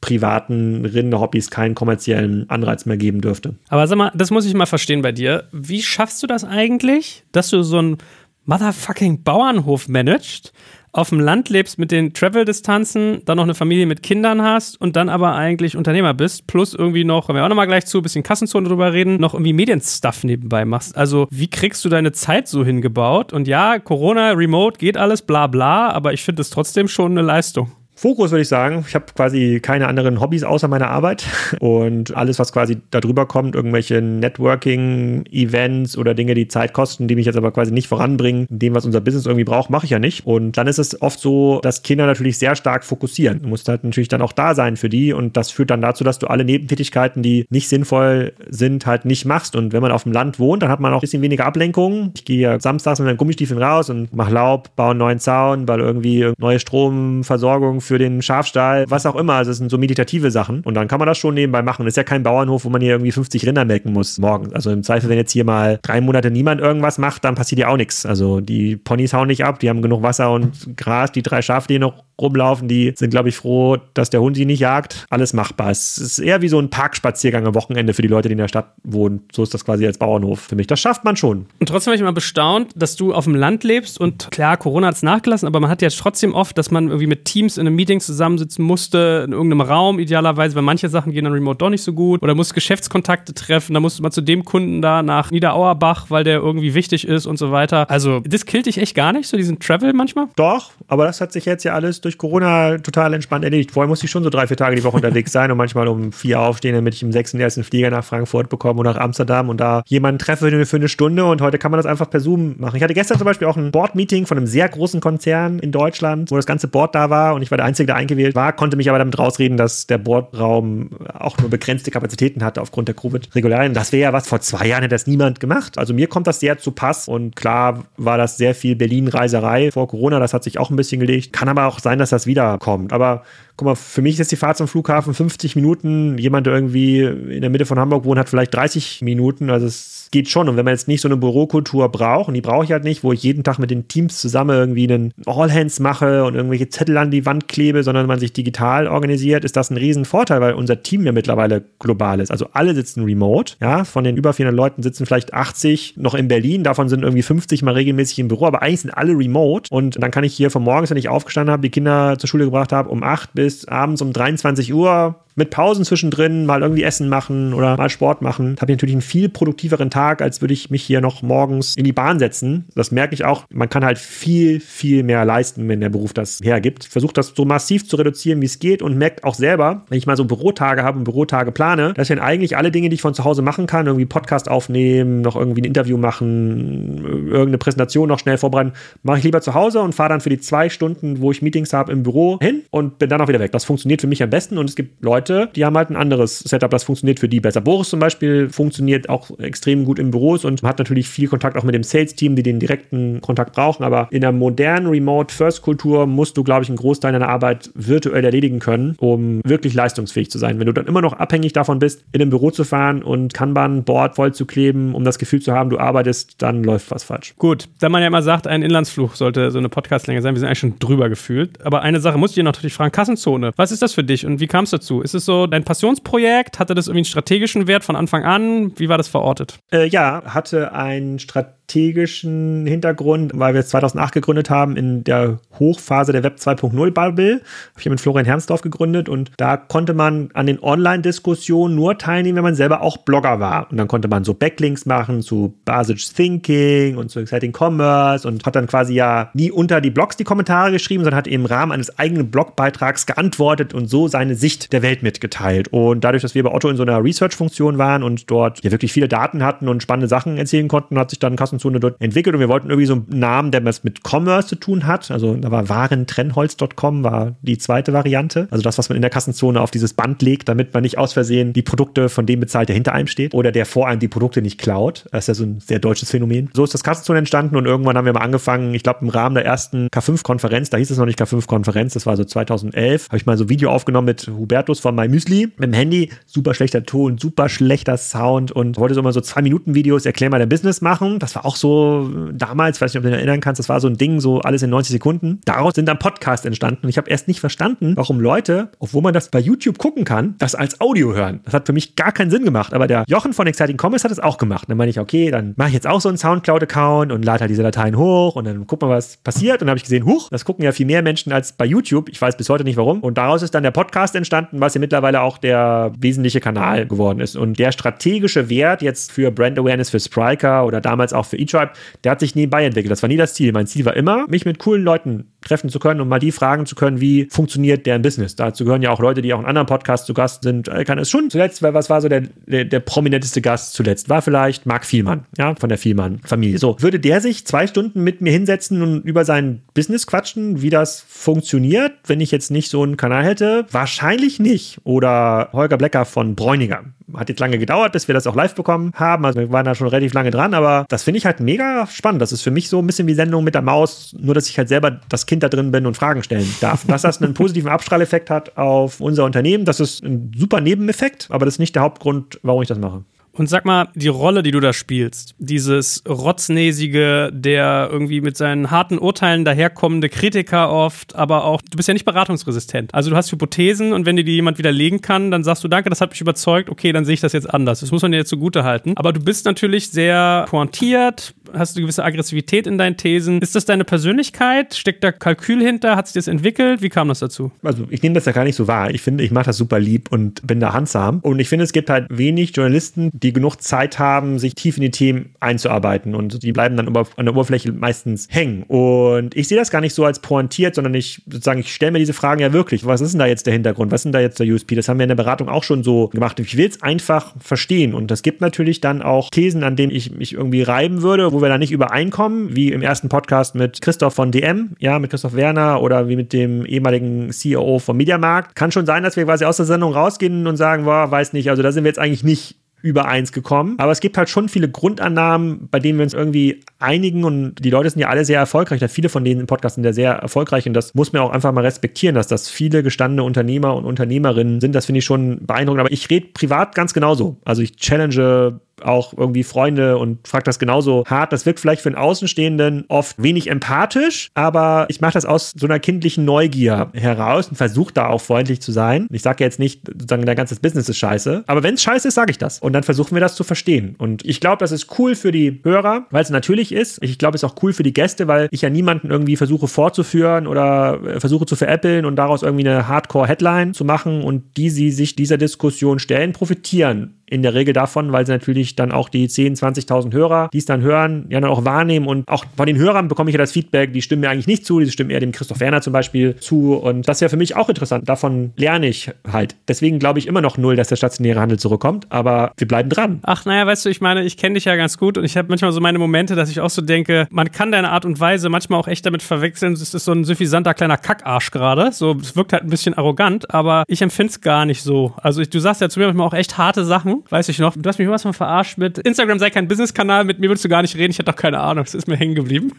privaten 0.00 0.86
Rinderhobbys 0.86 1.50
keinen 1.50 1.74
kommerziellen 1.74 2.48
Anreiz 2.48 2.86
mehr 2.86 2.96
geben 2.96 3.20
dürfte. 3.20 3.56
Aber 3.68 3.86
sag 3.86 3.98
mal, 3.98 4.10
das 4.14 4.30
muss 4.30 4.46
ich 4.46 4.54
mal 4.54 4.66
verstehen 4.66 5.02
bei 5.02 5.12
dir. 5.12 5.44
Wie 5.52 5.82
schaffst 5.82 6.22
du 6.22 6.26
das 6.26 6.44
eigentlich, 6.44 7.24
dass 7.32 7.50
du 7.50 7.62
so 7.62 7.78
einen 7.78 7.98
motherfucking 8.46 9.22
Bauernhof 9.22 9.88
managst? 9.88 10.54
Auf 10.92 11.10
dem 11.10 11.20
Land 11.20 11.48
lebst 11.48 11.78
mit 11.78 11.90
den 11.90 12.12
Travel-Distanzen, 12.12 13.22
dann 13.24 13.36
noch 13.36 13.44
eine 13.44 13.54
Familie 13.54 13.86
mit 13.86 14.02
Kindern 14.02 14.42
hast 14.42 14.80
und 14.80 14.96
dann 14.96 15.08
aber 15.08 15.34
eigentlich 15.34 15.76
Unternehmer 15.76 16.14
bist, 16.14 16.46
plus 16.46 16.74
irgendwie 16.74 17.04
noch, 17.04 17.26
kommen 17.26 17.36
wir 17.36 17.44
auch 17.44 17.48
nochmal 17.48 17.66
gleich 17.66 17.86
zu, 17.86 17.98
ein 17.98 18.02
bisschen 18.02 18.22
Kassenzone 18.22 18.68
drüber 18.68 18.92
reden, 18.92 19.16
noch 19.16 19.34
irgendwie 19.34 19.52
Medienstuff 19.52 20.24
nebenbei 20.24 20.64
machst. 20.64 20.96
Also, 20.96 21.28
wie 21.30 21.48
kriegst 21.48 21.84
du 21.84 21.88
deine 21.88 22.12
Zeit 22.12 22.48
so 22.48 22.64
hingebaut? 22.64 23.32
Und 23.32 23.46
ja, 23.46 23.78
Corona, 23.78 24.32
Remote, 24.32 24.78
geht 24.78 24.96
alles, 24.96 25.22
bla 25.22 25.46
bla, 25.46 25.90
aber 25.90 26.12
ich 26.12 26.22
finde 26.22 26.42
es 26.42 26.50
trotzdem 26.50 26.88
schon 26.88 27.12
eine 27.12 27.22
Leistung. 27.22 27.72
Fokus 28.00 28.30
würde 28.30 28.40
ich 28.40 28.48
sagen. 28.48 28.82
Ich 28.88 28.94
habe 28.94 29.04
quasi 29.14 29.60
keine 29.62 29.86
anderen 29.86 30.22
Hobbys 30.22 30.42
außer 30.42 30.68
meiner 30.68 30.88
Arbeit 30.88 31.26
und 31.60 32.16
alles, 32.16 32.38
was 32.38 32.50
quasi 32.50 32.78
darüber 32.90 33.26
kommt, 33.26 33.54
irgendwelche 33.54 34.00
Networking-Events 34.00 35.98
oder 35.98 36.14
Dinge, 36.14 36.32
die 36.32 36.48
Zeit 36.48 36.72
kosten, 36.72 37.08
die 37.08 37.14
mich 37.14 37.26
jetzt 37.26 37.36
aber 37.36 37.52
quasi 37.52 37.72
nicht 37.72 37.88
voranbringen, 37.88 38.46
dem, 38.48 38.74
was 38.74 38.86
unser 38.86 39.02
Business 39.02 39.26
irgendwie 39.26 39.44
braucht, 39.44 39.68
mache 39.68 39.84
ich 39.84 39.90
ja 39.90 39.98
nicht. 39.98 40.26
Und 40.26 40.56
dann 40.56 40.66
ist 40.66 40.78
es 40.78 41.02
oft 41.02 41.20
so, 41.20 41.60
dass 41.60 41.82
Kinder 41.82 42.06
natürlich 42.06 42.38
sehr 42.38 42.56
stark 42.56 42.84
fokussieren. 42.84 43.42
Du 43.42 43.50
musst 43.50 43.68
halt 43.68 43.84
natürlich 43.84 44.08
dann 44.08 44.22
auch 44.22 44.32
da 44.32 44.54
sein 44.54 44.78
für 44.78 44.88
die 44.88 45.12
und 45.12 45.36
das 45.36 45.50
führt 45.50 45.68
dann 45.68 45.82
dazu, 45.82 46.02
dass 46.02 46.18
du 46.18 46.26
alle 46.26 46.46
Nebentätigkeiten, 46.46 47.22
die 47.22 47.44
nicht 47.50 47.68
sinnvoll 47.68 48.32
sind, 48.48 48.86
halt 48.86 49.04
nicht 49.04 49.26
machst. 49.26 49.56
Und 49.56 49.74
wenn 49.74 49.82
man 49.82 49.92
auf 49.92 50.04
dem 50.04 50.12
Land 50.12 50.38
wohnt, 50.38 50.62
dann 50.62 50.70
hat 50.70 50.80
man 50.80 50.94
auch 50.94 50.98
ein 50.98 51.02
bisschen 51.02 51.20
weniger 51.20 51.44
Ablenkungen. 51.44 52.12
Ich 52.16 52.24
gehe 52.24 52.40
ja 52.40 52.58
samstags 52.58 52.98
mit 52.98 53.08
meinen 53.08 53.18
Gummistiefeln 53.18 53.62
raus 53.62 53.90
und 53.90 54.14
mache 54.14 54.32
Laub, 54.32 54.74
baue 54.74 54.92
einen 54.92 55.00
neuen 55.00 55.18
Zaun, 55.18 55.68
weil 55.68 55.80
irgendwie 55.80 56.32
neue 56.38 56.58
Stromversorgung 56.58 57.82
für 57.89 57.89
den 57.98 58.22
Schafstall, 58.22 58.86
was 58.88 59.06
auch 59.06 59.16
immer. 59.16 59.34
Also 59.34 59.50
es 59.50 59.58
sind 59.58 59.70
so 59.70 59.78
meditative 59.78 60.30
Sachen. 60.30 60.60
Und 60.62 60.74
dann 60.74 60.88
kann 60.88 60.98
man 60.98 61.06
das 61.06 61.18
schon 61.18 61.34
nebenbei 61.34 61.62
machen. 61.62 61.84
Das 61.84 61.92
ist 61.92 61.96
ja 61.96 62.04
kein 62.04 62.22
Bauernhof, 62.22 62.64
wo 62.64 62.68
man 62.68 62.80
hier 62.80 62.92
irgendwie 62.92 63.12
50 63.12 63.46
Rinder 63.46 63.64
melken 63.64 63.92
muss 63.92 64.18
morgen. 64.18 64.52
Also 64.52 64.70
im 64.70 64.82
Zweifel, 64.82 65.08
wenn 65.08 65.18
jetzt 65.18 65.32
hier 65.32 65.44
mal 65.44 65.78
drei 65.82 66.00
Monate 66.00 66.30
niemand 66.30 66.60
irgendwas 66.60 66.98
macht, 66.98 67.24
dann 67.24 67.34
passiert 67.34 67.60
ja 67.60 67.68
auch 67.68 67.76
nichts. 67.76 68.06
Also 68.06 68.40
die 68.40 68.76
Ponys 68.76 69.12
hauen 69.12 69.28
nicht 69.28 69.44
ab, 69.44 69.60
die 69.60 69.68
haben 69.68 69.82
genug 69.82 70.02
Wasser 70.02 70.32
und 70.32 70.76
Gras. 70.76 71.12
Die 71.12 71.22
drei 71.22 71.42
Schafe, 71.42 71.68
die 71.68 71.78
noch 71.78 72.04
rumlaufen, 72.20 72.68
die 72.68 72.92
sind, 72.96 73.10
glaube 73.10 73.30
ich, 73.30 73.36
froh, 73.36 73.78
dass 73.94 74.10
der 74.10 74.20
Hund 74.20 74.36
sie 74.36 74.44
nicht 74.44 74.60
jagt. 74.60 75.06
Alles 75.10 75.32
machbar. 75.32 75.70
Es 75.70 75.98
ist 75.98 76.18
eher 76.18 76.42
wie 76.42 76.48
so 76.48 76.58
ein 76.58 76.70
Parkspaziergang 76.70 77.46
am 77.46 77.54
Wochenende 77.54 77.94
für 77.94 78.02
die 78.02 78.08
Leute, 78.08 78.28
die 78.28 78.32
in 78.32 78.38
der 78.38 78.48
Stadt 78.48 78.74
wohnen. 78.84 79.22
So 79.32 79.42
ist 79.42 79.54
das 79.54 79.64
quasi 79.64 79.86
als 79.86 79.98
Bauernhof 79.98 80.40
für 80.40 80.56
mich. 80.56 80.66
Das 80.66 80.80
schafft 80.80 81.04
man 81.04 81.16
schon. 81.16 81.46
Und 81.58 81.68
trotzdem 81.68 81.92
bin 81.92 82.00
ich 82.00 82.04
mal 82.04 82.12
bestaunt, 82.12 82.72
dass 82.76 82.96
du 82.96 83.14
auf 83.14 83.24
dem 83.24 83.34
Land 83.34 83.64
lebst 83.64 83.98
und 83.98 84.30
klar, 84.30 84.56
Corona 84.56 84.88
hat 84.88 84.96
es 84.96 85.02
nachgelassen, 85.02 85.46
aber 85.46 85.60
man 85.60 85.70
hat 85.70 85.82
ja 85.82 85.88
trotzdem 85.88 86.34
oft, 86.34 86.56
dass 86.58 86.70
man 86.70 86.88
irgendwie 86.88 87.06
mit 87.06 87.24
Teams 87.24 87.56
in 87.56 87.66
einem 87.66 87.76
Meetings 87.80 88.04
zusammensitzen 88.04 88.62
musste, 88.62 89.22
in 89.26 89.32
irgendeinem 89.32 89.62
Raum, 89.62 89.98
idealerweise, 89.98 90.54
weil 90.54 90.62
manche 90.62 90.90
Sachen 90.90 91.12
gehen 91.12 91.24
dann 91.24 91.32
remote 91.32 91.56
doch 91.56 91.70
nicht 91.70 91.82
so 91.82 91.94
gut. 91.94 92.22
Oder 92.22 92.34
musst 92.34 92.52
Geschäftskontakte 92.52 93.32
treffen, 93.32 93.72
da 93.72 93.80
musst 93.80 93.98
du 93.98 94.02
mal 94.02 94.10
zu 94.10 94.20
dem 94.20 94.44
Kunden 94.44 94.82
da 94.82 95.02
nach 95.02 95.30
Niederauerbach, 95.30 96.06
weil 96.10 96.24
der 96.24 96.40
irgendwie 96.40 96.74
wichtig 96.74 97.08
ist 97.08 97.24
und 97.24 97.38
so 97.38 97.52
weiter. 97.52 97.88
Also, 97.90 98.20
das 98.20 98.44
killt 98.44 98.66
dich 98.66 98.76
echt 98.76 98.94
gar 98.94 99.14
nicht, 99.14 99.28
so 99.28 99.38
diesen 99.38 99.58
Travel 99.60 99.94
manchmal? 99.94 100.26
Doch, 100.36 100.72
aber 100.88 101.06
das 101.06 101.22
hat 101.22 101.32
sich 101.32 101.46
jetzt 101.46 101.64
ja 101.64 101.72
alles 101.72 102.02
durch 102.02 102.18
Corona 102.18 102.76
total 102.78 103.14
entspannt 103.14 103.44
erledigt. 103.44 103.70
Vorher 103.70 103.88
musste 103.88 104.04
ich 104.04 104.10
schon 104.10 104.24
so 104.24 104.30
drei, 104.30 104.46
vier 104.46 104.58
Tage 104.58 104.76
die 104.76 104.84
Woche 104.84 104.96
unterwegs 104.96 105.32
sein 105.32 105.50
und 105.50 105.56
manchmal 105.56 105.88
um 105.88 106.12
vier 106.12 106.40
aufstehen, 106.40 106.74
damit 106.74 106.94
ich 106.94 107.02
im 107.02 107.12
sechsten 107.12 107.40
ersten 107.40 107.64
Flieger 107.64 107.90
nach 107.90 108.04
Frankfurt 108.04 108.50
bekomme 108.50 108.80
oder 108.80 108.92
nach 108.92 109.00
Amsterdam 109.00 109.48
und 109.48 109.58
da 109.58 109.82
jemanden 109.86 110.18
treffe 110.18 110.50
für 110.66 110.76
eine 110.76 110.88
Stunde 110.88 111.24
und 111.24 111.40
heute 111.40 111.56
kann 111.56 111.70
man 111.70 111.78
das 111.78 111.86
einfach 111.86 112.10
per 112.10 112.20
Zoom 112.20 112.56
machen. 112.58 112.76
Ich 112.76 112.82
hatte 112.82 112.92
gestern 112.92 113.16
zum 113.16 113.24
Beispiel 113.24 113.48
auch 113.48 113.56
ein 113.56 113.70
Board-Meeting 113.70 114.26
von 114.26 114.36
einem 114.36 114.46
sehr 114.46 114.68
großen 114.68 115.00
Konzern 115.00 115.58
in 115.60 115.72
Deutschland, 115.72 116.30
wo 116.30 116.36
das 116.36 116.46
ganze 116.46 116.68
Board 116.68 116.94
da 116.94 117.08
war 117.08 117.34
und 117.34 117.42
ich 117.42 117.50
war 117.50 117.56
der 117.56 117.66
Einzige, 117.70 117.86
der 117.86 117.96
eingewählt 117.96 118.34
war, 118.34 118.52
konnte 118.52 118.76
mich 118.76 118.88
aber 118.88 118.98
damit 118.98 119.18
rausreden, 119.18 119.56
dass 119.56 119.86
der 119.86 119.98
Bordraum 119.98 120.90
auch 121.12 121.38
nur 121.38 121.48
begrenzte 121.48 121.90
Kapazitäten 121.90 122.44
hatte 122.44 122.60
aufgrund 122.60 122.88
der 122.88 122.94
Covid-Regularien. 122.94 123.74
Das 123.74 123.92
wäre 123.92 124.02
ja 124.02 124.12
was, 124.12 124.28
vor 124.28 124.40
zwei 124.40 124.66
Jahren 124.66 124.82
hätte 124.82 124.94
das 124.94 125.06
niemand 125.06 125.40
gemacht. 125.40 125.78
Also 125.78 125.94
mir 125.94 126.08
kommt 126.08 126.26
das 126.26 126.40
sehr 126.40 126.58
zu 126.58 126.72
Pass 126.72 127.08
und 127.08 127.36
klar 127.36 127.84
war 127.96 128.18
das 128.18 128.36
sehr 128.36 128.54
viel 128.54 128.76
Berlin-Reiserei 128.76 129.70
vor 129.70 129.88
Corona, 129.88 130.18
das 130.18 130.34
hat 130.34 130.44
sich 130.44 130.58
auch 130.58 130.70
ein 130.70 130.76
bisschen 130.76 131.00
gelegt. 131.00 131.32
Kann 131.32 131.48
aber 131.48 131.66
auch 131.66 131.78
sein, 131.78 131.98
dass 131.98 132.10
das 132.10 132.26
wiederkommt. 132.26 132.92
Aber 132.92 133.22
guck 133.60 133.66
mal, 133.66 133.74
für 133.74 134.00
mich 134.00 134.18
ist 134.18 134.32
die 134.32 134.36
Fahrt 134.36 134.56
zum 134.56 134.68
Flughafen 134.68 135.12
50 135.12 135.54
Minuten. 135.54 136.16
Jemand, 136.16 136.46
der 136.46 136.54
irgendwie 136.54 137.00
in 137.02 137.42
der 137.42 137.50
Mitte 137.50 137.66
von 137.66 137.78
Hamburg 137.78 138.06
wohnt, 138.06 138.18
hat 138.18 138.30
vielleicht 138.30 138.54
30 138.54 139.02
Minuten. 139.02 139.50
Also 139.50 139.66
es 139.66 140.08
geht 140.10 140.30
schon. 140.30 140.48
Und 140.48 140.56
wenn 140.56 140.64
man 140.64 140.72
jetzt 140.72 140.88
nicht 140.88 141.02
so 141.02 141.08
eine 141.08 141.18
Bürokultur 141.18 141.90
braucht, 141.90 142.28
und 142.28 142.34
die 142.34 142.40
brauche 142.40 142.64
ich 142.64 142.72
halt 142.72 142.84
nicht, 142.84 143.04
wo 143.04 143.12
ich 143.12 143.22
jeden 143.22 143.44
Tag 143.44 143.58
mit 143.58 143.70
den 143.70 143.86
Teams 143.86 144.18
zusammen 144.18 144.56
irgendwie 144.56 144.90
einen 144.90 145.12
All-Hands 145.26 145.78
mache 145.80 146.24
und 146.24 146.36
irgendwelche 146.36 146.70
Zettel 146.70 146.96
an 146.96 147.10
die 147.10 147.26
Wand 147.26 147.48
klebe, 147.48 147.82
sondern 147.82 148.06
man 148.06 148.18
sich 148.18 148.32
digital 148.32 148.88
organisiert, 148.88 149.44
ist 149.44 149.56
das 149.56 149.70
ein 149.70 149.76
Riesenvorteil, 149.76 150.40
weil 150.40 150.54
unser 150.54 150.82
Team 150.82 151.04
ja 151.04 151.12
mittlerweile 151.12 151.62
global 151.80 152.20
ist. 152.20 152.30
Also 152.30 152.46
alle 152.52 152.74
sitzen 152.74 153.04
remote. 153.04 153.56
Ja, 153.60 153.84
von 153.84 154.04
den 154.04 154.16
über 154.16 154.32
400 154.32 154.56
Leuten 154.56 154.82
sitzen 154.82 155.04
vielleicht 155.04 155.34
80 155.34 155.98
noch 155.98 156.14
in 156.14 156.28
Berlin. 156.28 156.64
Davon 156.64 156.88
sind 156.88 157.02
irgendwie 157.02 157.22
50 157.22 157.62
mal 157.62 157.74
regelmäßig 157.74 158.20
im 158.20 158.28
Büro, 158.28 158.46
aber 158.46 158.62
eigentlich 158.62 158.80
sind 158.80 158.90
alle 158.90 159.12
remote. 159.12 159.68
Und 159.70 160.02
dann 160.02 160.10
kann 160.10 160.24
ich 160.24 160.32
hier 160.32 160.50
von 160.50 160.62
morgens, 160.62 160.88
wenn 160.88 160.96
ich 160.96 161.10
aufgestanden 161.10 161.52
habe, 161.52 161.62
die 161.62 161.70
Kinder 161.70 162.16
zur 162.18 162.28
Schule 162.28 162.46
gebracht 162.46 162.72
habe, 162.72 162.88
um 162.88 163.02
8 163.02 163.34
bis 163.34 163.49
abends 163.68 164.02
um 164.02 164.12
23 164.12 164.72
Uhr 164.72 165.14
mit 165.40 165.50
Pausen 165.50 165.84
zwischendrin 165.84 166.46
mal 166.46 166.62
irgendwie 166.62 166.84
Essen 166.84 167.08
machen 167.08 167.52
oder 167.54 167.76
mal 167.76 167.88
Sport 167.88 168.22
machen, 168.22 168.56
habe 168.60 168.70
ich 168.70 168.76
natürlich 168.76 168.94
einen 168.94 169.02
viel 169.02 169.28
produktiveren 169.28 169.90
Tag, 169.90 170.22
als 170.22 170.40
würde 170.40 170.54
ich 170.54 170.70
mich 170.70 170.82
hier 170.82 171.00
noch 171.00 171.22
morgens 171.22 171.74
in 171.74 171.84
die 171.84 171.92
Bahn 171.92 172.18
setzen. 172.18 172.66
Das 172.74 172.92
merke 172.92 173.14
ich 173.14 173.24
auch. 173.24 173.46
Man 173.50 173.68
kann 173.68 173.84
halt 173.84 173.98
viel, 173.98 174.60
viel 174.60 175.02
mehr 175.02 175.24
leisten, 175.24 175.68
wenn 175.68 175.80
der 175.80 175.88
Beruf 175.88 176.12
das 176.12 176.40
hergibt. 176.42 176.84
Versuche 176.84 177.14
das 177.14 177.32
so 177.34 177.44
massiv 177.44 177.88
zu 177.88 177.96
reduzieren, 177.96 178.40
wie 178.42 178.46
es 178.46 178.58
geht 178.58 178.82
und 178.82 178.96
merkt 178.96 179.24
auch 179.24 179.34
selber, 179.34 179.84
wenn 179.88 179.98
ich 179.98 180.06
mal 180.06 180.16
so 180.16 180.24
Bürotage 180.24 180.82
habe 180.82 180.98
und 180.98 181.04
Bürotage 181.04 181.52
plane, 181.52 181.94
dass 181.94 182.10
ich 182.10 182.16
dann 182.16 182.24
eigentlich 182.24 182.56
alle 182.56 182.70
Dinge, 182.70 182.90
die 182.90 182.94
ich 182.94 183.02
von 183.02 183.14
zu 183.14 183.24
Hause 183.24 183.42
machen 183.42 183.66
kann, 183.66 183.86
irgendwie 183.86 184.06
Podcast 184.06 184.50
aufnehmen, 184.50 185.22
noch 185.22 185.36
irgendwie 185.36 185.62
ein 185.62 185.64
Interview 185.64 185.96
machen, 185.96 187.04
irgendeine 187.04 187.58
Präsentation 187.58 188.08
noch 188.08 188.18
schnell 188.18 188.36
vorbereiten, 188.36 188.72
mache 189.02 189.18
ich 189.18 189.24
lieber 189.24 189.40
zu 189.40 189.54
Hause 189.54 189.80
und 189.80 189.94
fahre 189.94 190.10
dann 190.10 190.20
für 190.20 190.30
die 190.30 190.38
zwei 190.38 190.68
Stunden, 190.68 191.20
wo 191.20 191.32
ich 191.32 191.40
Meetings 191.40 191.72
habe, 191.72 191.92
im 191.92 192.02
Büro 192.02 192.38
hin 192.40 192.62
und 192.70 192.98
bin 192.98 193.08
dann 193.08 193.20
auch 193.22 193.28
wieder 193.28 193.40
weg. 193.40 193.52
Das 193.52 193.64
funktioniert 193.64 194.02
für 194.02 194.06
mich 194.06 194.22
am 194.22 194.30
besten 194.30 194.58
und 194.58 194.68
es 194.68 194.76
gibt 194.76 195.02
Leute, 195.02 195.29
Leute, 195.30 195.50
die 195.54 195.64
haben 195.64 195.76
halt 195.76 195.90
ein 195.90 195.96
anderes 195.96 196.40
Setup, 196.40 196.70
das 196.70 196.84
funktioniert 196.84 197.20
für 197.20 197.28
die 197.28 197.40
besser. 197.40 197.60
Boris 197.60 197.88
zum 197.88 198.00
Beispiel 198.00 198.48
funktioniert 198.50 199.08
auch 199.08 199.30
extrem 199.38 199.84
gut 199.84 199.98
in 199.98 200.10
Büros 200.10 200.44
und 200.44 200.62
hat 200.62 200.78
natürlich 200.78 201.08
viel 201.08 201.28
Kontakt 201.28 201.56
auch 201.56 201.62
mit 201.62 201.74
dem 201.74 201.82
Sales-Team, 201.82 202.36
die 202.36 202.42
den 202.42 202.58
direkten 202.58 203.20
Kontakt 203.20 203.54
brauchen. 203.54 203.84
Aber 203.84 204.08
in 204.10 204.20
der 204.20 204.32
modernen 204.32 204.88
Remote-First-Kultur 204.88 206.06
musst 206.06 206.36
du, 206.36 206.44
glaube 206.44 206.64
ich, 206.64 206.68
einen 206.68 206.76
Großteil 206.76 207.12
deiner 207.12 207.28
Arbeit 207.28 207.70
virtuell 207.74 208.24
erledigen 208.24 208.58
können, 208.58 208.96
um 208.98 209.40
wirklich 209.44 209.74
leistungsfähig 209.74 210.30
zu 210.30 210.38
sein. 210.38 210.58
Wenn 210.58 210.66
du 210.66 210.72
dann 210.72 210.86
immer 210.86 211.00
noch 211.00 211.12
abhängig 211.12 211.52
davon 211.52 211.78
bist, 211.78 212.04
in 212.12 212.22
ein 212.22 212.30
Büro 212.30 212.50
zu 212.50 212.64
fahren 212.64 213.02
und 213.02 213.32
Kanban-Board 213.32 214.16
voll 214.16 214.34
zu 214.34 214.46
kleben, 214.46 214.94
um 214.94 215.04
das 215.04 215.18
Gefühl 215.18 215.40
zu 215.40 215.52
haben, 215.52 215.70
du 215.70 215.78
arbeitest, 215.78 216.42
dann 216.42 216.64
läuft 216.64 216.90
was 216.90 217.04
falsch. 217.04 217.34
Gut, 217.38 217.68
da 217.78 217.88
man 217.88 218.02
ja 218.02 218.08
immer 218.08 218.22
sagt, 218.22 218.46
ein 218.46 218.62
Inlandsflug 218.62 219.16
sollte 219.16 219.50
so 219.50 219.58
eine 219.58 219.68
Podcastlänge 219.68 220.22
sein, 220.22 220.34
wir 220.34 220.40
sind 220.40 220.48
eigentlich 220.48 220.58
schon 220.58 220.78
drüber 220.78 221.08
gefühlt. 221.08 221.64
Aber 221.64 221.82
eine 221.82 222.00
Sache 222.00 222.18
muss 222.18 222.32
ich 222.32 222.34
dir 222.36 222.42
natürlich 222.42 222.74
fragen: 222.74 222.92
Kassenzone. 222.92 223.52
Was 223.56 223.72
ist 223.72 223.82
das 223.82 223.94
für 223.94 224.04
dich 224.04 224.26
und 224.26 224.40
wie 224.40 224.46
kam 224.46 224.64
es 224.64 224.70
dazu? 224.70 225.02
Ist 225.10 225.22
es 225.22 225.24
so 225.24 225.48
dein 225.48 225.64
Passionsprojekt? 225.64 226.60
Hatte 226.60 226.76
das 226.76 226.86
irgendwie 226.86 227.00
einen 227.00 227.04
strategischen 227.06 227.66
Wert 227.66 227.82
von 227.82 227.96
Anfang 227.96 228.22
an? 228.22 228.70
Wie 228.76 228.88
war 228.88 228.96
das 228.96 229.08
verortet? 229.08 229.58
Äh, 229.72 229.88
ja, 229.88 230.22
hatte 230.24 230.72
einen 230.72 231.18
strategischen 231.18 232.64
Hintergrund, 232.64 233.32
weil 233.34 233.54
wir 233.54 233.60
es 233.60 233.70
2008 233.70 234.14
gegründet 234.14 234.50
haben 234.50 234.76
in 234.76 235.02
der 235.02 235.40
Hochphase 235.58 236.12
der 236.12 236.22
Web 236.22 236.36
2.0 236.36 236.92
Bubble. 236.92 237.32
Habe 237.32 237.80
ich 237.80 237.86
mit 237.86 238.00
Florian 238.00 238.24
Hermsdorf 238.24 238.60
gegründet 238.60 239.08
und 239.08 239.32
da 239.36 239.56
konnte 239.56 239.94
man 239.94 240.30
an 240.34 240.46
den 240.46 240.62
Online-Diskussionen 240.62 241.74
nur 241.74 241.98
teilnehmen, 241.98 242.36
wenn 242.36 242.44
man 242.44 242.54
selber 242.54 242.82
auch 242.82 242.98
Blogger 242.98 243.40
war. 243.40 243.68
Und 243.68 243.78
dann 243.78 243.88
konnte 243.88 244.06
man 244.06 244.22
so 244.22 244.32
Backlinks 244.32 244.86
machen 244.86 245.22
zu 245.22 245.54
Basic 245.64 245.98
Thinking 246.14 246.96
und 246.96 247.10
zu 247.10 247.18
Exciting 247.18 247.52
Commerce 247.52 248.28
und 248.28 248.46
hat 248.46 248.54
dann 248.54 248.68
quasi 248.68 248.94
ja 248.94 249.30
nie 249.34 249.50
unter 249.50 249.80
die 249.80 249.90
Blogs 249.90 250.16
die 250.16 250.24
Kommentare 250.24 250.70
geschrieben, 250.70 251.02
sondern 251.02 251.18
hat 251.18 251.26
im 251.26 251.46
Rahmen 251.46 251.72
eines 251.72 251.98
eigenen 251.98 252.30
Blogbeitrags 252.30 253.06
geantwortet 253.06 253.74
und 253.74 253.88
so 253.88 254.06
seine 254.06 254.36
Sicht 254.36 254.72
der 254.72 254.82
Welt 254.82 254.99
mitgeteilt. 255.02 255.68
Und 255.68 256.04
dadurch, 256.04 256.22
dass 256.22 256.34
wir 256.34 256.42
bei 256.42 256.52
Otto 256.52 256.68
in 256.68 256.76
so 256.76 256.82
einer 256.82 257.02
Research-Funktion 257.02 257.78
waren 257.78 258.02
und 258.02 258.30
dort 258.30 258.62
ja 258.64 258.70
wirklich 258.70 258.92
viele 258.92 259.08
Daten 259.08 259.44
hatten 259.44 259.68
und 259.68 259.82
spannende 259.82 260.08
Sachen 260.08 260.36
erzählen 260.36 260.68
konnten, 260.68 260.98
hat 260.98 261.10
sich 261.10 261.18
dann 261.18 261.36
Kassen 261.36 261.50
Kassenzone 261.50 261.80
dort 261.80 262.00
entwickelt 262.00 262.34
und 262.34 262.40
wir 262.40 262.48
wollten 262.48 262.70
irgendwie 262.70 262.86
so 262.86 262.94
einen 262.94 263.06
Namen, 263.08 263.50
der 263.50 263.64
was 263.64 263.84
mit 263.84 264.00
Commerce 264.06 264.48
zu 264.48 264.56
tun 264.56 264.86
hat. 264.86 265.10
Also 265.10 265.34
da 265.34 265.50
war 265.50 265.68
Warentrenholz.com 265.68 267.04
war 267.04 267.34
die 267.42 267.58
zweite 267.58 267.92
Variante. 267.92 268.48
Also 268.50 268.62
das, 268.62 268.78
was 268.78 268.88
man 268.88 268.96
in 268.96 269.02
der 269.02 269.10
Kassenzone 269.10 269.60
auf 269.60 269.70
dieses 269.70 269.94
Band 269.94 270.22
legt, 270.22 270.48
damit 270.48 270.72
man 270.72 270.82
nicht 270.82 270.98
aus 270.98 271.12
Versehen 271.12 271.52
die 271.52 271.62
Produkte 271.62 272.08
von 272.08 272.26
dem 272.26 272.40
bezahlt, 272.40 272.68
der 272.68 272.74
hinter 272.74 272.92
einem 272.92 273.08
steht 273.08 273.34
oder 273.34 273.52
der 273.52 273.66
vor 273.66 273.88
einem 273.88 274.00
die 274.00 274.08
Produkte 274.08 274.42
nicht 274.42 274.58
klaut. 274.58 275.06
Das 275.10 275.24
ist 275.24 275.28
ja 275.28 275.34
so 275.34 275.44
ein 275.44 275.60
sehr 275.60 275.78
deutsches 275.78 276.10
Phänomen. 276.10 276.50
So 276.54 276.64
ist 276.64 276.74
das 276.74 276.84
Kassenzone 276.84 277.18
entstanden 277.18 277.56
und 277.56 277.66
irgendwann 277.66 277.96
haben 277.96 278.06
wir 278.06 278.12
mal 278.12 278.20
angefangen, 278.20 278.74
ich 278.74 278.82
glaube 278.82 279.00
im 279.02 279.08
Rahmen 279.08 279.34
der 279.34 279.44
ersten 279.44 279.88
K5-Konferenz, 279.88 280.70
da 280.70 280.76
hieß 280.76 280.90
es 280.90 280.98
noch 280.98 281.06
nicht 281.06 281.20
K5-Konferenz, 281.20 281.94
das 281.94 282.06
war 282.06 282.16
so 282.16 282.24
2011, 282.24 283.08
habe 283.08 283.16
ich 283.16 283.26
mal 283.26 283.36
so 283.36 283.44
ein 283.44 283.48
Video 283.48 283.70
aufgenommen 283.70 284.06
mit 284.06 284.28
Hubertus 284.28 284.80
von 284.80 284.89
MyMüsli 284.92 285.46
mit 285.56 285.62
dem 285.62 285.72
Handy. 285.72 286.10
Super 286.26 286.54
schlechter 286.54 286.84
Ton, 286.84 287.18
super 287.18 287.48
schlechter 287.48 287.96
Sound 287.96 288.52
und 288.52 288.78
wollte 288.78 288.94
so 288.94 289.02
mal 289.02 289.12
so 289.12 289.20
zwei 289.20 289.42
Minuten 289.42 289.74
Videos, 289.74 290.06
erklär 290.06 290.30
mal 290.30 290.38
dein 290.38 290.48
Business 290.48 290.80
machen. 290.80 291.18
Das 291.18 291.34
war 291.34 291.44
auch 291.44 291.56
so 291.56 292.10
damals, 292.32 292.80
weiß 292.80 292.92
nicht, 292.92 292.98
ob 292.98 293.04
du 293.04 293.10
dich 293.10 293.18
erinnern 293.18 293.40
kannst, 293.40 293.58
das 293.58 293.68
war 293.68 293.80
so 293.80 293.88
ein 293.88 293.96
Ding, 293.96 294.20
so 294.20 294.40
alles 294.40 294.62
in 294.62 294.70
90 294.70 294.92
Sekunden. 294.92 295.40
Daraus 295.44 295.74
sind 295.74 295.86
dann 295.86 295.98
Podcasts 295.98 296.46
entstanden 296.46 296.84
und 296.84 296.88
ich 296.88 296.98
habe 296.98 297.10
erst 297.10 297.28
nicht 297.28 297.40
verstanden, 297.40 297.94
warum 297.96 298.20
Leute, 298.20 298.70
obwohl 298.78 299.02
man 299.02 299.14
das 299.14 299.28
bei 299.28 299.40
YouTube 299.40 299.78
gucken 299.78 300.04
kann, 300.04 300.34
das 300.38 300.54
als 300.54 300.80
Audio 300.80 301.14
hören. 301.14 301.40
Das 301.44 301.54
hat 301.54 301.66
für 301.66 301.72
mich 301.72 301.96
gar 301.96 302.12
keinen 302.12 302.30
Sinn 302.30 302.44
gemacht, 302.44 302.74
aber 302.74 302.86
der 302.86 303.04
Jochen 303.06 303.32
von 303.32 303.46
Exciting 303.46 303.78
Commerce 303.80 304.04
hat 304.04 304.12
es 304.12 304.20
auch 304.20 304.38
gemacht. 304.38 304.66
Dann 304.68 304.76
meine 304.76 304.90
ich, 304.90 304.98
okay, 304.98 305.30
dann 305.30 305.54
mache 305.56 305.68
ich 305.68 305.74
jetzt 305.74 305.86
auch 305.86 306.00
so 306.00 306.08
einen 306.08 306.18
Soundcloud-Account 306.18 307.12
und 307.12 307.24
lade 307.24 307.40
halt 307.40 307.50
diese 307.50 307.62
Dateien 307.62 307.96
hoch 307.96 308.36
und 308.36 308.44
dann 308.44 308.66
guck 308.66 308.80
mal, 308.82 308.88
was 308.88 309.16
passiert. 309.18 309.60
Und 309.60 309.66
dann 309.66 309.70
habe 309.70 309.78
ich 309.78 309.84
gesehen, 309.84 310.04
huch, 310.04 310.28
das 310.30 310.44
gucken 310.44 310.64
ja 310.64 310.72
viel 310.72 310.86
mehr 310.86 311.02
Menschen 311.02 311.32
als 311.32 311.52
bei 311.52 311.64
YouTube. 311.64 312.08
Ich 312.08 312.20
weiß 312.20 312.36
bis 312.36 312.48
heute 312.48 312.64
nicht 312.64 312.76
warum. 312.76 313.00
Und 313.00 313.18
daraus 313.18 313.42
ist 313.42 313.54
dann 313.54 313.62
der 313.62 313.70
Podcast 313.70 314.14
entstanden, 314.14 314.60
was 314.60 314.74
ja 314.80 314.86
mittlerweile 314.86 315.20
auch 315.20 315.38
der 315.38 315.92
wesentliche 315.98 316.40
Kanal 316.40 316.86
geworden 316.86 317.20
ist. 317.20 317.36
Und 317.36 317.58
der 317.58 317.72
strategische 317.72 318.48
Wert 318.48 318.82
jetzt 318.82 319.12
für 319.12 319.30
Brand 319.30 319.58
Awareness 319.58 319.90
für 319.90 320.00
Spriker 320.00 320.66
oder 320.66 320.80
damals 320.80 321.12
auch 321.12 321.26
für 321.26 321.38
eTribe, 321.38 321.72
der 322.04 322.12
hat 322.12 322.20
sich 322.20 322.34
nebenbei 322.34 322.64
entwickelt. 322.64 322.90
Das 322.90 323.02
war 323.02 323.08
nie 323.08 323.16
das 323.16 323.34
Ziel. 323.34 323.52
Mein 323.52 323.66
Ziel 323.66 323.84
war 323.84 323.96
immer, 323.96 324.26
mich 324.28 324.44
mit 324.44 324.58
coolen 324.58 324.82
Leuten 324.82 325.32
treffen 325.42 325.70
zu 325.70 325.78
können 325.78 326.00
und 326.00 326.08
mal 326.08 326.18
die 326.18 326.32
fragen 326.32 326.66
zu 326.66 326.74
können, 326.74 327.00
wie 327.00 327.28
funktioniert 327.30 327.86
deren 327.86 328.02
Business. 328.02 328.36
Dazu 328.36 328.64
gehören 328.64 328.82
ja 328.82 328.90
auch 328.90 329.00
Leute, 329.00 329.22
die 329.22 329.32
auch 329.32 329.40
in 329.40 329.46
anderen 329.46 329.66
Podcasts 329.66 330.06
zu 330.06 330.14
Gast 330.14 330.42
sind. 330.42 330.68
Ich 330.68 330.86
kann 330.86 330.98
es 330.98 331.10
schon 331.10 331.30
zuletzt, 331.30 331.62
was 331.62 331.90
war 331.90 332.00
so 332.00 332.08
der, 332.08 332.22
der, 332.46 332.64
der 332.64 332.80
prominenteste 332.80 333.40
Gast 333.40 333.74
zuletzt? 333.74 334.08
War 334.08 334.22
vielleicht 334.22 334.66
Marc 334.66 334.84
Vielmann, 334.84 335.24
ja, 335.38 335.54
von 335.54 335.68
der 335.68 335.78
Vielmann-Familie. 335.78 336.58
So, 336.58 336.76
würde 336.80 337.00
der 337.00 337.20
sich 337.20 337.46
zwei 337.46 337.66
Stunden 337.66 338.02
mit 338.02 338.20
mir 338.20 338.32
hinsetzen 338.32 338.82
und 338.82 339.00
über 339.04 339.24
sein 339.24 339.62
Business 339.74 340.06
quatschen, 340.06 340.62
wie 340.62 340.70
das 340.70 341.04
funktioniert, 341.08 341.92
wenn 342.06 342.20
ich 342.20 342.30
jetzt 342.30 342.50
nicht 342.50 342.70
so 342.70 342.82
einen 342.82 342.96
Kanal 342.96 343.24
hätte? 343.24 343.66
Wahrscheinlich 343.70 344.40
nicht. 344.40 344.78
Oder 344.84 345.50
Holger 345.52 345.76
Blecker 345.76 346.04
von 346.04 346.34
Bräuniger. 346.34 346.84
Hat 347.14 347.28
jetzt 347.28 347.40
lange 347.40 347.58
gedauert, 347.58 347.92
bis 347.92 348.06
wir 348.06 348.14
das 348.14 348.26
auch 348.26 348.36
live 348.36 348.54
bekommen 348.54 348.92
haben. 348.94 349.24
Also 349.24 349.40
wir 349.40 349.50
waren 349.50 349.64
da 349.64 349.74
schon 349.74 349.88
relativ 349.88 350.14
lange 350.14 350.30
dran, 350.30 350.54
aber 350.54 350.86
das 350.88 351.02
finde 351.02 351.18
ich 351.18 351.26
halt 351.26 351.40
mega 351.40 351.86
spannend. 351.88 352.22
Das 352.22 352.30
ist 352.30 352.42
für 352.42 352.52
mich 352.52 352.68
so 352.68 352.78
ein 352.78 352.86
bisschen 352.86 353.08
wie 353.08 353.14
Sendung 353.14 353.42
mit 353.42 353.54
der 353.54 353.62
Maus, 353.62 354.14
nur 354.18 354.34
dass 354.34 354.48
ich 354.48 354.58
halt 354.58 354.68
selber 354.68 355.00
das 355.08 355.26
Kind 355.30 355.44
da 355.44 355.48
drin 355.48 355.70
bin 355.70 355.86
und 355.86 355.96
Fragen 355.96 356.24
stellen 356.24 356.52
darf. 356.60 356.84
Dass 356.88 357.02
das 357.02 357.22
einen 357.22 357.34
positiven 357.34 357.70
Abstrahleffekt 357.70 358.30
hat 358.30 358.56
auf 358.56 359.00
unser 359.00 359.24
Unternehmen, 359.24 359.64
das 359.64 359.78
ist 359.78 360.02
ein 360.02 360.32
super 360.36 360.60
Nebeneffekt, 360.60 361.28
aber 361.30 361.44
das 361.44 361.54
ist 361.54 361.58
nicht 361.60 361.76
der 361.76 361.82
Hauptgrund, 361.82 362.40
warum 362.42 362.62
ich 362.62 362.68
das 362.68 362.78
mache. 362.78 363.04
Und 363.32 363.48
sag 363.48 363.64
mal, 363.64 363.88
die 363.94 364.08
Rolle, 364.08 364.42
die 364.42 364.50
du 364.50 364.60
da 364.60 364.72
spielst, 364.72 365.34
dieses 365.38 366.02
rotznäsige, 366.08 367.30
der 367.32 367.88
irgendwie 367.90 368.20
mit 368.20 368.36
seinen 368.36 368.70
harten 368.70 368.98
Urteilen 368.98 369.44
daherkommende 369.44 370.08
Kritiker 370.08 370.70
oft, 370.70 371.14
aber 371.14 371.44
auch, 371.44 371.62
du 371.62 371.76
bist 371.76 371.88
ja 371.88 371.94
nicht 371.94 372.04
beratungsresistent. 372.04 372.92
Also 372.92 373.10
du 373.10 373.16
hast 373.16 373.30
Hypothesen 373.30 373.92
und 373.92 374.04
wenn 374.04 374.16
dir 374.16 374.24
die 374.24 374.34
jemand 374.34 374.58
widerlegen 374.58 375.00
kann, 375.00 375.30
dann 375.30 375.44
sagst 375.44 375.62
du, 375.62 375.68
danke, 375.68 375.90
das 375.90 376.00
hat 376.00 376.10
mich 376.10 376.20
überzeugt, 376.20 376.68
okay, 376.70 376.92
dann 376.92 377.04
sehe 377.04 377.14
ich 377.14 377.20
das 377.20 377.32
jetzt 377.32 377.52
anders. 377.52 377.80
Das 377.80 377.92
muss 377.92 378.02
man 378.02 378.12
dir 378.12 378.18
jetzt 378.18 378.30
zugute 378.30 378.64
halten. 378.64 378.94
Aber 378.96 379.12
du 379.12 379.20
bist 379.20 379.46
natürlich 379.46 379.90
sehr 379.90 380.46
pointiert, 380.48 381.34
hast 381.52 381.76
eine 381.76 381.82
gewisse 381.82 382.04
Aggressivität 382.04 382.66
in 382.66 382.78
deinen 382.78 382.96
Thesen. 382.96 383.40
Ist 383.40 383.54
das 383.54 383.64
deine 383.64 383.84
Persönlichkeit? 383.84 384.74
Steckt 384.74 385.04
da 385.04 385.12
Kalkül 385.12 385.62
hinter? 385.62 385.96
Hat 385.96 386.08
sich 386.08 386.14
das 386.14 386.28
entwickelt? 386.28 386.82
Wie 386.82 386.88
kam 386.88 387.08
das 387.08 387.20
dazu? 387.20 387.52
Also 387.62 387.86
ich 387.90 388.02
nehme 388.02 388.14
das 388.14 388.24
ja 388.24 388.32
gar 388.32 388.44
nicht 388.44 388.56
so 388.56 388.66
wahr. 388.66 388.90
Ich 388.90 389.02
finde, 389.02 389.24
ich 389.24 389.30
mache 389.30 389.46
das 389.46 389.56
super 389.56 389.78
lieb 389.78 390.10
und 390.10 390.46
bin 390.46 390.60
da 390.60 390.72
handsam. 390.72 391.20
Und 391.20 391.38
ich 391.38 391.48
finde, 391.48 391.64
es 391.64 391.72
gibt 391.72 391.90
halt 391.90 392.06
wenig 392.10 392.54
Journalisten, 392.54 393.10
die 393.22 393.32
genug 393.32 393.56
Zeit 393.56 393.98
haben, 393.98 394.38
sich 394.38 394.54
tief 394.54 394.76
in 394.76 394.82
die 394.82 394.90
Themen 394.90 395.34
einzuarbeiten. 395.40 396.14
Und 396.14 396.42
die 396.42 396.52
bleiben 396.52 396.76
dann 396.76 396.88
an 396.88 397.24
der 397.24 397.34
Oberfläche 397.34 397.72
meistens 397.72 398.28
hängen. 398.30 398.62
Und 398.64 399.36
ich 399.36 399.48
sehe 399.48 399.58
das 399.58 399.70
gar 399.70 399.80
nicht 399.80 399.94
so 399.94 400.04
als 400.04 400.20
pointiert, 400.20 400.74
sondern 400.74 400.94
ich 400.94 401.22
sozusagen, 401.26 401.60
ich 401.60 401.74
stelle 401.74 401.92
mir 401.92 401.98
diese 401.98 402.12
Fragen 402.12 402.40
ja 402.40 402.52
wirklich. 402.52 402.86
Was 402.86 403.00
ist 403.00 403.12
denn 403.12 403.18
da 403.18 403.26
jetzt 403.26 403.46
der 403.46 403.52
Hintergrund? 403.52 403.92
Was 403.92 404.00
ist 404.00 404.04
denn 404.04 404.12
da 404.12 404.20
jetzt 404.20 404.40
der 404.40 404.46
USP? 404.46 404.74
Das 404.74 404.88
haben 404.88 404.98
wir 404.98 405.04
in 405.04 405.08
der 405.08 405.16
Beratung 405.16 405.48
auch 405.48 405.64
schon 405.64 405.82
so 405.82 406.08
gemacht. 406.08 406.40
Ich 406.40 406.56
will 406.56 406.68
es 406.68 406.82
einfach 406.82 407.34
verstehen. 407.38 407.94
Und 407.94 408.10
das 408.10 408.22
gibt 408.22 408.40
natürlich 408.40 408.80
dann 408.80 409.02
auch 409.02 409.30
Thesen, 409.30 409.62
an 409.62 409.76
denen 409.76 409.92
ich 409.92 410.12
mich 410.12 410.34
irgendwie 410.34 410.62
reiben 410.62 411.02
würde, 411.02 411.32
wo 411.32 411.42
wir 411.42 411.48
da 411.48 411.58
nicht 411.58 411.72
übereinkommen, 411.72 412.56
wie 412.56 412.72
im 412.72 412.82
ersten 412.82 413.08
Podcast 413.08 413.54
mit 413.54 413.80
Christoph 413.80 414.14
von 414.14 414.32
DM, 414.32 414.70
ja, 414.78 414.98
mit 414.98 415.10
Christoph 415.10 415.34
Werner 415.34 415.82
oder 415.82 416.08
wie 416.08 416.16
mit 416.16 416.32
dem 416.32 416.64
ehemaligen 416.64 417.30
CEO 417.32 417.78
vom 417.78 417.96
Mediamarkt. 417.96 418.54
Kann 418.54 418.72
schon 418.72 418.86
sein, 418.86 419.02
dass 419.02 419.16
wir 419.16 419.24
quasi 419.24 419.44
aus 419.44 419.56
der 419.56 419.66
Sendung 419.66 419.92
rausgehen 419.92 420.46
und 420.46 420.56
sagen, 420.56 420.84
boah, 420.84 421.10
weiß 421.10 421.32
nicht, 421.32 421.50
also 421.50 421.62
da 421.62 421.72
sind 421.72 421.84
wir 421.84 421.88
jetzt 421.88 421.98
eigentlich 421.98 422.24
nicht 422.24 422.59
übereins 422.82 423.32
gekommen. 423.32 423.74
Aber 423.78 423.92
es 423.92 424.00
gibt 424.00 424.16
halt 424.16 424.28
schon 424.28 424.48
viele 424.48 424.68
Grundannahmen, 424.68 425.68
bei 425.70 425.80
denen 425.80 425.98
wir 425.98 426.04
uns 426.04 426.14
irgendwie 426.14 426.60
einigen 426.78 427.24
und 427.24 427.54
die 427.56 427.70
Leute 427.70 427.90
sind 427.90 428.00
ja 428.00 428.08
alle 428.08 428.24
sehr 428.24 428.38
erfolgreich. 428.38 428.80
Viele 428.90 429.08
von 429.08 429.24
denen 429.24 429.40
im 429.40 429.46
Podcast 429.46 429.74
sind 429.74 429.84
ja 429.84 429.92
sehr 429.92 430.12
erfolgreich 430.12 430.66
und 430.66 430.74
das 430.74 430.94
muss 430.94 431.12
man 431.12 431.22
auch 431.22 431.30
einfach 431.30 431.52
mal 431.52 431.64
respektieren, 431.64 432.14
dass 432.14 432.26
das 432.26 432.48
viele 432.48 432.82
gestandene 432.82 433.22
Unternehmer 433.22 433.74
und 433.74 433.84
Unternehmerinnen 433.84 434.60
sind. 434.60 434.74
Das 434.74 434.86
finde 434.86 435.00
ich 435.00 435.04
schon 435.04 435.46
beeindruckend. 435.46 435.80
Aber 435.80 435.92
ich 435.92 436.08
rede 436.10 436.28
privat 436.32 436.74
ganz 436.74 436.94
genauso. 436.94 437.36
Also 437.44 437.62
ich 437.62 437.76
challenge 437.76 438.60
auch 438.84 439.12
irgendwie 439.16 439.44
Freunde 439.44 439.98
und 439.98 440.26
fragt 440.26 440.46
das 440.46 440.58
genauso 440.58 441.04
hart. 441.06 441.32
Das 441.32 441.46
wirkt 441.46 441.60
vielleicht 441.60 441.82
für 441.82 441.88
einen 441.88 441.96
Außenstehenden 441.96 442.84
oft 442.88 443.20
wenig 443.22 443.50
empathisch, 443.50 444.30
aber 444.34 444.86
ich 444.88 445.00
mache 445.00 445.14
das 445.14 445.24
aus 445.24 445.52
so 445.56 445.66
einer 445.66 445.78
kindlichen 445.78 446.24
Neugier 446.24 446.90
heraus 446.94 447.48
und 447.48 447.56
versuche 447.56 447.92
da 447.92 448.08
auch 448.08 448.20
freundlich 448.20 448.60
zu 448.60 448.72
sein. 448.72 449.06
Ich 449.10 449.22
sage 449.22 449.44
ja 449.44 449.46
jetzt 449.46 449.58
nicht, 449.58 449.86
sozusagen, 449.86 450.24
dein 450.24 450.36
ganzes 450.36 450.60
Business 450.60 450.88
ist 450.88 450.98
scheiße, 450.98 451.44
aber 451.46 451.62
wenn 451.62 451.74
es 451.74 451.82
scheiße 451.82 452.08
ist, 452.08 452.14
sage 452.14 452.30
ich 452.30 452.38
das. 452.38 452.58
Und 452.58 452.72
dann 452.72 452.82
versuchen 452.82 453.14
wir 453.14 453.20
das 453.20 453.34
zu 453.34 453.44
verstehen. 453.44 453.94
Und 453.98 454.24
ich 454.24 454.40
glaube, 454.40 454.58
das 454.58 454.72
ist 454.72 454.98
cool 454.98 455.14
für 455.14 455.32
die 455.32 455.60
Hörer, 455.62 456.06
weil 456.10 456.22
es 456.22 456.30
natürlich 456.30 456.72
ist. 456.72 457.02
Ich 457.02 457.18
glaube, 457.18 457.36
es 457.36 457.42
ist 457.42 457.50
auch 457.50 457.62
cool 457.62 457.72
für 457.72 457.82
die 457.82 457.92
Gäste, 457.92 458.28
weil 458.28 458.48
ich 458.50 458.62
ja 458.62 458.70
niemanden 458.70 459.10
irgendwie 459.10 459.36
versuche 459.36 459.68
vorzuführen 459.68 460.46
oder 460.46 461.00
äh, 461.04 461.20
versuche 461.20 461.46
zu 461.46 461.56
veräppeln 461.56 462.04
und 462.04 462.16
daraus 462.16 462.42
irgendwie 462.42 462.68
eine 462.68 462.88
Hardcore-Headline 462.88 463.74
zu 463.74 463.84
machen 463.84 464.22
und 464.22 464.56
die 464.56 464.70
sie 464.70 464.90
sich 464.90 465.16
dieser 465.16 465.38
Diskussion 465.38 465.98
stellen, 465.98 466.32
profitieren 466.32 467.19
in 467.30 467.42
der 467.42 467.54
Regel 467.54 467.72
davon, 467.72 468.12
weil 468.12 468.26
sie 468.26 468.32
natürlich 468.32 468.76
dann 468.76 468.92
auch 468.92 469.08
die 469.08 469.28
10, 469.28 469.54
20.000 469.54 470.12
Hörer, 470.12 470.50
die 470.52 470.58
es 470.58 470.66
dann 470.66 470.82
hören, 470.82 471.26
ja 471.28 471.40
dann 471.40 471.50
auch 471.50 471.64
wahrnehmen. 471.64 472.06
Und 472.06 472.28
auch 472.28 472.44
von 472.56 472.66
den 472.66 472.76
Hörern 472.76 473.08
bekomme 473.08 473.30
ich 473.30 473.34
ja 473.34 473.38
das 473.38 473.52
Feedback, 473.52 473.92
die 473.92 474.02
stimmen 474.02 474.20
mir 474.20 474.30
eigentlich 474.30 474.46
nicht 474.46 474.66
zu, 474.66 474.80
die 474.80 474.90
stimmen 474.90 475.10
eher 475.10 475.20
dem 475.20 475.32
Christoph 475.32 475.60
Werner 475.60 475.80
zum 475.80 475.92
Beispiel 475.92 476.36
zu. 476.36 476.74
Und 476.74 477.08
das 477.08 477.18
ist 477.18 477.20
ja 477.22 477.28
für 477.28 477.36
mich 477.36 477.56
auch 477.56 477.68
interessant, 477.68 478.08
davon 478.08 478.52
lerne 478.56 478.88
ich 478.88 479.10
halt. 479.30 479.56
Deswegen 479.68 479.98
glaube 479.98 480.18
ich 480.18 480.26
immer 480.26 480.40
noch 480.40 480.58
null, 480.58 480.76
dass 480.76 480.88
der 480.88 480.96
stationäre 480.96 481.40
Handel 481.40 481.58
zurückkommt, 481.58 482.06
aber 482.10 482.52
wir 482.56 482.66
bleiben 482.66 482.88
dran. 482.88 483.20
Ach 483.22 483.44
naja, 483.44 483.66
weißt 483.66 483.86
du, 483.86 483.90
ich 483.90 484.00
meine, 484.00 484.24
ich 484.24 484.36
kenne 484.36 484.54
dich 484.54 484.64
ja 484.64 484.76
ganz 484.76 484.98
gut. 484.98 485.16
Und 485.16 485.24
ich 485.24 485.36
habe 485.36 485.48
manchmal 485.48 485.72
so 485.72 485.80
meine 485.80 485.98
Momente, 485.98 486.34
dass 486.34 486.50
ich 486.50 486.60
auch 486.60 486.70
so 486.70 486.82
denke, 486.82 487.28
man 487.30 487.50
kann 487.52 487.70
deine 487.70 487.90
Art 487.90 488.04
und 488.04 488.18
Weise 488.18 488.48
manchmal 488.48 488.80
auch 488.80 488.88
echt 488.88 489.06
damit 489.06 489.22
verwechseln, 489.22 489.74
es 489.74 489.94
ist 489.94 490.04
so 490.04 490.12
ein 490.12 490.24
suffisanter 490.24 490.74
kleiner 490.74 490.96
Kackarsch 490.96 491.50
gerade, 491.50 491.92
so, 491.92 492.16
es 492.20 492.36
wirkt 492.36 492.52
halt 492.52 492.64
ein 492.64 492.70
bisschen 492.70 492.94
arrogant, 492.94 493.54
aber 493.54 493.84
ich 493.86 494.02
empfinde 494.02 494.30
es 494.30 494.40
gar 494.40 494.66
nicht 494.66 494.82
so. 494.82 495.14
Also 495.22 495.40
ich, 495.40 495.50
du 495.50 495.60
sagst 495.60 495.80
ja 495.80 495.88
zu 495.88 496.00
mir 496.00 496.06
manchmal 496.06 496.26
auch 496.26 496.34
echt 496.34 496.58
harte 496.58 496.84
Sachen, 496.84 497.19
weiß 497.28 497.48
ich 497.48 497.58
noch. 497.58 497.76
Du 497.76 497.88
hast 497.88 497.98
mich 497.98 498.08
was 498.08 498.22
von 498.22 498.32
verarscht 498.32 498.78
mit 498.78 498.98
Instagram 498.98 499.38
sei 499.38 499.50
kein 499.50 499.68
Business-Kanal, 499.68 500.24
mit 500.24 500.38
mir 500.38 500.48
würdest 500.48 500.64
du 500.64 500.68
gar 500.68 500.82
nicht 500.82 500.96
reden, 500.96 501.10
ich 501.10 501.18
hatte 501.18 501.30
doch 501.30 501.36
keine 501.36 501.60
Ahnung, 501.60 501.84
das 501.84 501.94
ist 501.94 502.08
mir 502.08 502.16
hängen 502.16 502.34
geblieben. 502.34 502.72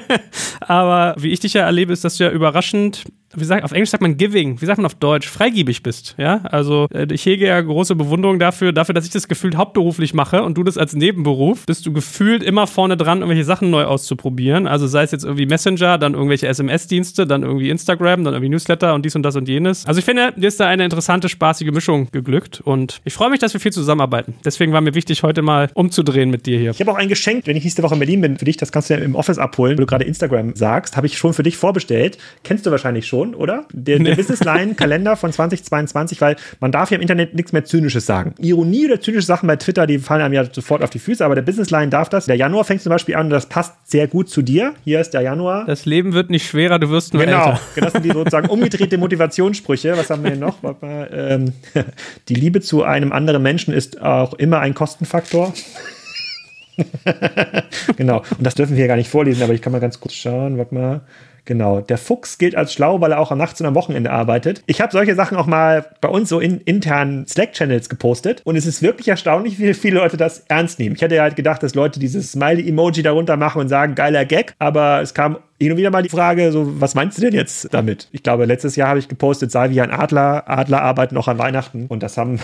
Aber 0.60 1.14
wie 1.18 1.30
ich 1.30 1.40
dich 1.40 1.54
ja 1.54 1.62
erlebe, 1.62 1.92
ist, 1.92 2.04
dass 2.04 2.16
du 2.16 2.24
ja 2.24 2.30
überraschend 2.30 3.04
wie 3.36 3.44
sagt, 3.44 3.62
auf 3.62 3.72
Englisch 3.72 3.90
sagt 3.90 4.02
man 4.02 4.16
giving, 4.16 4.60
wie 4.60 4.66
sagt 4.66 4.78
man 4.78 4.86
auf 4.86 4.96
Deutsch, 4.96 5.28
freigiebig 5.28 5.82
bist, 5.82 6.16
ja? 6.18 6.40
Also 6.44 6.88
äh, 6.92 7.06
ich 7.12 7.24
hege 7.24 7.46
ja 7.46 7.60
große 7.60 7.94
Bewunderung 7.94 8.38
dafür, 8.40 8.72
dafür, 8.72 8.92
dass 8.92 9.04
ich 9.04 9.12
das 9.12 9.28
gefühlt 9.28 9.56
hauptberuflich 9.56 10.14
mache 10.14 10.42
und 10.42 10.58
du 10.58 10.64
das 10.64 10.76
als 10.76 10.94
Nebenberuf, 10.94 11.64
bist 11.66 11.86
du 11.86 11.92
gefühlt 11.92 12.42
immer 12.42 12.66
vorne 12.66 12.96
dran, 12.96 13.18
irgendwelche 13.18 13.44
Sachen 13.44 13.70
neu 13.70 13.84
auszuprobieren. 13.84 14.66
Also 14.66 14.88
sei 14.88 15.04
es 15.04 15.12
jetzt 15.12 15.24
irgendwie 15.24 15.46
Messenger, 15.46 15.96
dann 15.98 16.14
irgendwelche 16.14 16.48
SMS-Dienste, 16.48 17.26
dann 17.26 17.42
irgendwie 17.42 17.70
Instagram, 17.70 18.24
dann 18.24 18.34
irgendwie 18.34 18.50
Newsletter 18.50 18.94
und 18.94 19.04
dies 19.04 19.14
und 19.14 19.22
das 19.22 19.36
und 19.36 19.48
jenes. 19.48 19.86
Also 19.86 20.00
ich 20.00 20.04
finde, 20.04 20.32
dir 20.36 20.48
ist 20.48 20.58
da 20.58 20.66
eine 20.66 20.82
interessante, 20.82 21.28
spaßige 21.28 21.70
Mischung 21.70 22.08
geglückt 22.10 22.60
und 22.64 23.00
ich 23.04 23.14
freue 23.14 23.30
mich, 23.30 23.38
dass 23.38 23.52
wir 23.52 23.60
viel 23.60 23.72
zusammenarbeiten. 23.72 24.34
Deswegen 24.44 24.72
war 24.72 24.80
mir 24.80 24.94
wichtig, 24.94 25.22
heute 25.22 25.42
mal 25.42 25.70
umzudrehen 25.74 26.30
mit 26.30 26.46
dir 26.46 26.58
hier. 26.58 26.72
Ich 26.72 26.80
habe 26.80 26.90
auch 26.90 26.96
ein 26.96 27.08
Geschenk, 27.08 27.46
wenn 27.46 27.56
ich 27.56 27.62
nächste 27.62 27.84
Woche 27.84 27.94
in 27.94 28.00
Berlin 28.00 28.20
bin, 28.20 28.38
für 28.38 28.44
dich, 28.44 28.56
das 28.56 28.72
kannst 28.72 28.90
du 28.90 28.94
ja 28.94 29.00
im 29.00 29.14
Office 29.14 29.38
abholen, 29.38 29.76
wo 29.76 29.82
du 29.82 29.86
gerade 29.86 30.04
Instagram 30.04 30.56
sagst, 30.56 30.96
habe 30.96 31.06
ich 31.06 31.16
schon 31.16 31.32
für 31.32 31.44
dich 31.44 31.56
vorbestellt. 31.56 32.18
Kennst 32.42 32.66
du 32.66 32.72
wahrscheinlich 32.72 33.06
schon 33.06 33.19
schon, 33.20 33.34
oder? 33.34 33.64
Der, 33.72 33.98
der 33.98 34.14
Business 34.14 34.42
Line 34.44 34.74
Kalender 34.74 35.16
von 35.16 35.32
2022, 35.32 36.20
weil 36.20 36.36
man 36.60 36.72
darf 36.72 36.90
ja 36.90 36.96
im 36.96 37.02
Internet 37.02 37.34
nichts 37.34 37.52
mehr 37.52 37.64
Zynisches 37.64 38.06
sagen. 38.06 38.34
Ironie 38.38 38.86
oder 38.86 39.00
zynische 39.00 39.26
Sachen 39.26 39.46
bei 39.46 39.56
Twitter, 39.56 39.86
die 39.86 39.98
fallen 39.98 40.22
einem 40.22 40.34
ja 40.34 40.44
sofort 40.50 40.82
auf 40.82 40.90
die 40.90 40.98
Füße, 40.98 41.24
aber 41.24 41.34
der 41.34 41.42
Business 41.42 41.70
Line 41.70 41.88
darf 41.88 42.08
das. 42.08 42.26
Der 42.26 42.36
Januar 42.36 42.64
fängt 42.64 42.82
zum 42.82 42.90
Beispiel 42.90 43.16
an 43.16 43.26
und 43.26 43.30
das 43.30 43.46
passt 43.46 43.74
sehr 43.84 44.06
gut 44.08 44.28
zu 44.28 44.42
dir. 44.42 44.74
Hier 44.84 45.00
ist 45.00 45.10
der 45.10 45.20
Januar. 45.22 45.66
Das 45.66 45.86
Leben 45.86 46.12
wird 46.12 46.30
nicht 46.30 46.46
schwerer, 46.46 46.78
du 46.78 46.90
wirst 46.90 47.14
nur 47.14 47.24
genau. 47.24 47.50
älter. 47.50 47.60
Genau, 47.74 47.84
das 47.86 47.92
sind 47.92 48.04
die 48.04 48.10
sozusagen 48.10 48.48
umgedrehte 48.50 48.98
Motivationssprüche. 48.98 49.96
Was 49.96 50.10
haben 50.10 50.22
wir 50.24 50.30
hier 50.30 50.40
noch? 50.40 50.58
Die 52.28 52.34
Liebe 52.34 52.60
zu 52.60 52.84
einem 52.84 53.12
anderen 53.12 53.42
Menschen 53.42 53.74
ist 53.74 54.00
auch 54.00 54.34
immer 54.34 54.60
ein 54.60 54.74
Kostenfaktor. 54.74 55.52
genau. 57.96 58.18
Und 58.18 58.46
das 58.46 58.54
dürfen 58.54 58.72
wir 58.72 58.78
hier 58.78 58.86
gar 58.86 58.96
nicht 58.96 59.10
vorlesen, 59.10 59.42
aber 59.42 59.52
ich 59.52 59.62
kann 59.62 59.72
mal 59.72 59.80
ganz 59.80 60.00
kurz 60.00 60.14
schauen. 60.14 60.58
Warte 60.58 60.74
mal. 60.74 61.00
Genau. 61.44 61.80
Der 61.80 61.98
Fuchs 61.98 62.38
gilt 62.38 62.54
als 62.54 62.72
schlau, 62.72 63.00
weil 63.00 63.12
er 63.12 63.20
auch 63.20 63.30
am 63.30 63.38
Nachts 63.38 63.60
und 63.60 63.66
am 63.66 63.74
Wochenende 63.74 64.10
arbeitet. 64.10 64.62
Ich 64.66 64.80
habe 64.80 64.92
solche 64.92 65.14
Sachen 65.14 65.36
auch 65.36 65.46
mal 65.46 65.86
bei 66.00 66.08
uns 66.08 66.28
so 66.28 66.40
in 66.40 66.60
internen 66.60 67.26
Slack-Channels 67.26 67.88
gepostet 67.88 68.42
und 68.44 68.56
es 68.56 68.66
ist 68.66 68.82
wirklich 68.82 69.08
erstaunlich, 69.08 69.58
wie 69.58 69.74
viele 69.74 69.98
Leute 69.98 70.16
das 70.16 70.44
ernst 70.48 70.78
nehmen. 70.78 70.94
Ich 70.94 71.02
hätte 71.02 71.20
halt 71.20 71.36
gedacht, 71.36 71.62
dass 71.62 71.74
Leute 71.74 72.00
dieses 72.00 72.32
Smiley-Emoji 72.32 73.02
darunter 73.02 73.36
machen 73.36 73.60
und 73.60 73.68
sagen, 73.68 73.94
geiler 73.94 74.24
Gag, 74.24 74.54
aber 74.58 75.00
es 75.00 75.14
kam 75.14 75.38
hin 75.60 75.72
und 75.72 75.78
wieder 75.78 75.90
mal 75.90 76.02
die 76.02 76.08
Frage, 76.08 76.52
so, 76.52 76.80
was 76.80 76.94
meinst 76.94 77.18
du 77.18 77.22
denn 77.22 77.34
jetzt 77.34 77.68
damit? 77.74 78.08
Ich 78.12 78.22
glaube, 78.22 78.46
letztes 78.46 78.76
Jahr 78.76 78.88
habe 78.88 78.98
ich 78.98 79.08
gepostet, 79.08 79.50
sei 79.50 79.68
wie 79.68 79.80
ein 79.82 79.90
Adler, 79.90 80.44
Adler 80.48 80.80
arbeiten 80.80 81.14
noch 81.14 81.28
an 81.28 81.36
Weihnachten. 81.36 81.84
Und 81.88 82.02
das 82.02 82.16
haben, 82.16 82.40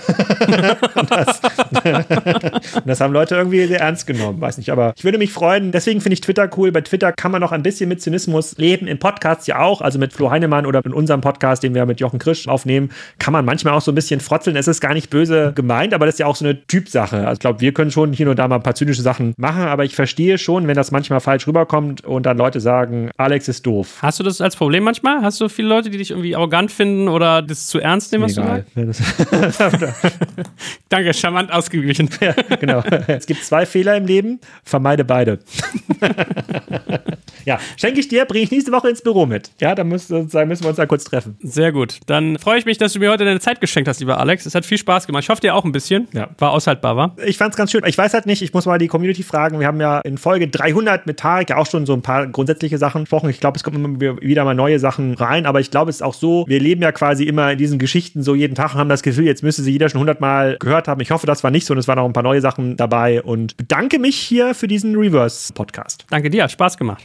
und 0.95 1.11
das, 1.11 1.41
und 2.75 2.87
das 2.87 3.01
haben 3.01 3.15
Leute 3.15 3.37
irgendwie 3.37 3.67
sehr 3.67 3.81
ernst 3.81 4.07
genommen, 4.07 4.41
weiß 4.41 4.59
nicht. 4.59 4.71
Aber 4.71 4.93
ich 4.97 5.05
würde 5.05 5.17
mich 5.17 5.33
freuen, 5.33 5.73
deswegen 5.73 6.03
finde 6.03 6.13
ich 6.15 6.21
Twitter 6.21 6.51
cool. 6.59 6.73
Bei 6.73 6.83
Twitter 6.83 7.13
kann 7.13 7.33
man 7.33 7.41
noch 7.41 7.53
ein 7.53 7.63
bisschen 7.63 7.89
mit 7.89 8.03
Zynismus 8.03 8.59
leben, 8.59 8.87
im 8.87 8.99
Podcast 8.99 9.49
ja 9.49 9.61
auch, 9.61 9.81
also 9.81 9.99
mit 9.99 10.13
Flo 10.13 10.31
Heinemann 10.31 10.67
oder 10.67 10.85
in 10.85 10.93
unserem 10.93 11.23
Podcast, 11.23 11.63
den 11.63 11.75
wir 11.75 11.87
mit 11.87 12.01
Jochen 12.01 12.19
Krisch 12.19 12.47
aufnehmen, 12.49 12.91
kann 13.19 13.33
man 13.33 13.47
manchmal 13.47 13.73
auch 13.73 13.81
so 13.81 13.93
ein 13.93 13.95
bisschen 13.95 14.21
frotzeln. 14.21 14.57
Es 14.57 14.69
ist 14.69 14.83
gar 14.83 14.93
nicht 14.93 15.09
böse 15.09 15.53
gemeint, 15.55 15.95
aber 15.95 16.05
das 16.05 16.17
ist 16.17 16.19
ja 16.19 16.27
auch 16.27 16.37
so 16.37 16.45
eine 16.45 16.67
Typsache. 16.67 17.17
Also 17.21 17.33
ich 17.33 17.41
glaube, 17.41 17.63
wir 17.63 17.73
können 17.73 17.91
schon 17.91 18.13
hier 18.13 18.29
und 18.29 18.39
da 18.39 18.47
mal 18.47 18.57
ein 18.57 18.63
paar 18.63 18.75
zynische 18.75 19.01
Sachen 19.01 19.33
machen, 19.39 19.63
aber 19.63 19.87
ich 19.87 19.95
verstehe 19.95 20.37
schon, 20.37 20.69
wenn 20.69 20.77
das 20.77 20.91
manchmal 20.91 21.21
falsch 21.21 21.47
rüberkommt 21.47 22.05
und 22.05 22.27
dann 22.27 22.37
Leute 22.37 22.61
sagen, 22.61 23.06
Alex 23.17 23.49
ist 23.49 23.67
doof. 23.67 23.99
Hast 24.03 24.21
du 24.21 24.25
das 24.25 24.41
als 24.41 24.57
Problem 24.57 24.85
manchmal? 24.85 25.23
Hast 25.23 25.41
du 25.41 25.49
viele 25.49 25.69
Leute, 25.69 25.91
die 25.91 25.99
dich 25.99 26.11
irgendwie 26.11 26.37
arrogant 26.37 26.71
finden 26.71 27.09
oder 27.09 27.43
das 27.43 27.67
zu 27.67 27.79
ernst 27.79 28.13
nehmen, 28.13 28.25
was 28.25 28.37
Egal. 28.37 28.65
du 28.75 28.93
sagst? 28.93 29.17
Danke, 30.89 31.15
charmant 31.15 31.53
ausgeglichen. 31.53 32.09
Ja, 32.21 32.33
genau. 32.61 32.83
Es 33.07 33.27
gibt 33.27 33.45
zwei 33.45 33.67
Fehler 33.67 33.97
im 33.97 34.07
Leben, 34.07 34.41
vermeide 34.65 35.05
beide. 35.05 35.39
ja, 37.45 37.59
schenke 37.77 38.01
ich 38.01 38.09
dir, 38.09 38.25
bringe 38.25 38.45
ich 38.45 38.51
nächste 38.51 38.73
Woche 38.73 38.89
ins 38.89 39.03
Büro 39.03 39.27
mit. 39.27 39.51
Ja, 39.61 39.75
dann 39.75 39.89
müssen, 39.89 40.25
müssen 40.25 40.65
wir 40.65 40.69
uns 40.69 40.77
da 40.77 40.87
kurz 40.87 41.05
treffen. 41.05 41.37
Sehr 41.43 41.73
gut. 41.73 42.01
Dann 42.07 42.39
freue 42.39 42.59
ich 42.59 42.65
mich, 42.65 42.79
dass 42.79 42.93
du 42.93 42.99
mir 42.99 43.11
heute 43.11 43.25
deine 43.25 43.41
Zeit 43.41 43.61
geschenkt 43.61 43.89
hast, 43.89 44.01
lieber 44.01 44.19
Alex. 44.19 44.47
Es 44.47 44.55
hat 44.55 44.65
viel 44.65 44.79
Spaß 44.79 45.07
gemacht. 45.07 45.25
Ich 45.25 45.29
hoffe 45.29 45.41
dir 45.41 45.55
auch 45.55 45.65
ein 45.65 45.73
bisschen. 45.73 46.09
Ja. 46.13 46.29
War 46.39 46.51
aushaltbar, 46.53 46.97
war? 46.97 47.17
Ich 47.25 47.39
fand 47.39 47.51
es 47.51 47.57
ganz 47.57 47.71
schön. 47.71 47.83
Ich 47.87 47.97
weiß 47.99 48.15
halt 48.15 48.27
nicht, 48.27 48.43
ich 48.43 48.53
muss 48.53 48.67
mal 48.67 48.79
die 48.79 48.89
Community 48.89 49.23
fragen. 49.23 49.61
Wir 49.61 49.67
haben 49.67 49.81
ja 49.81 50.01
in 50.01 50.19
Folge 50.19 50.49
300 50.49 51.07
mit 51.07 51.19
Tarek 51.19 51.51
ja 51.51 51.57
auch 51.57 51.67
schon 51.67 51.87
so 51.87 51.93
ein 51.93 52.03
paar 52.03 52.27
grundsätzliche 52.27 52.79
Sachen 52.79 52.96
gesprochen. 53.05 53.31
Ich 53.31 53.41
glaube, 53.41 53.57
es 53.57 53.65
kommen 53.65 53.85
immer 53.85 54.21
wieder 54.21 54.45
mal 54.45 54.55
neue 54.55 54.79
Sachen 54.79 55.15
rein, 55.15 55.47
aber 55.47 55.61
ich 55.61 55.71
glaube, 55.71 55.91
es 55.91 55.97
ist 55.97 56.03
auch 56.03 56.15
so, 56.15 56.45
wir 56.49 56.61
leben 56.61 56.83
ja 56.83 56.93
quasi 56.93 57.25
immer 57.25 57.53
in 57.53 57.59
diesen 57.59 57.79
Geschichten 57.79 58.23
so 58.23 58.35
jeden 58.35 58.55
Tag 58.55 58.75
und 58.75 58.81
haben 58.81 58.89
das 58.89 59.03
Gefühl, 59.03 59.25
jetzt 59.25 59.43
müsste 59.43 59.63
sie 59.63 59.73
jeder 59.73 59.89
schon 59.89 60.01
hundertmal 60.01 60.57
gehört 60.59 60.89
haben. 60.89 61.01
Ich 61.01 61.11
hoffe, 61.11 61.27
das 61.27 61.45
war 61.45 61.51
nicht 61.51 61.67
so 61.67 61.75
und 61.75 61.79
es 61.79 61.89
waren 61.89 61.99
auch 61.99 62.07
ein 62.07 62.13
paar 62.13 62.23
neue 62.23 62.41
Sachen 62.41 62.77
dabei 62.77 63.23
und 63.23 63.57
bedanke 63.57 63.99
mich 63.99 64.17
hier 64.17 64.55
für 64.55 64.69
diesen 64.69 64.97
Reverse-Podcast. 64.97 66.07
Danke 66.11 66.31
dir, 66.31 66.45
hat 66.45 66.53
Spaß 66.53 66.77
gemacht. 66.77 67.05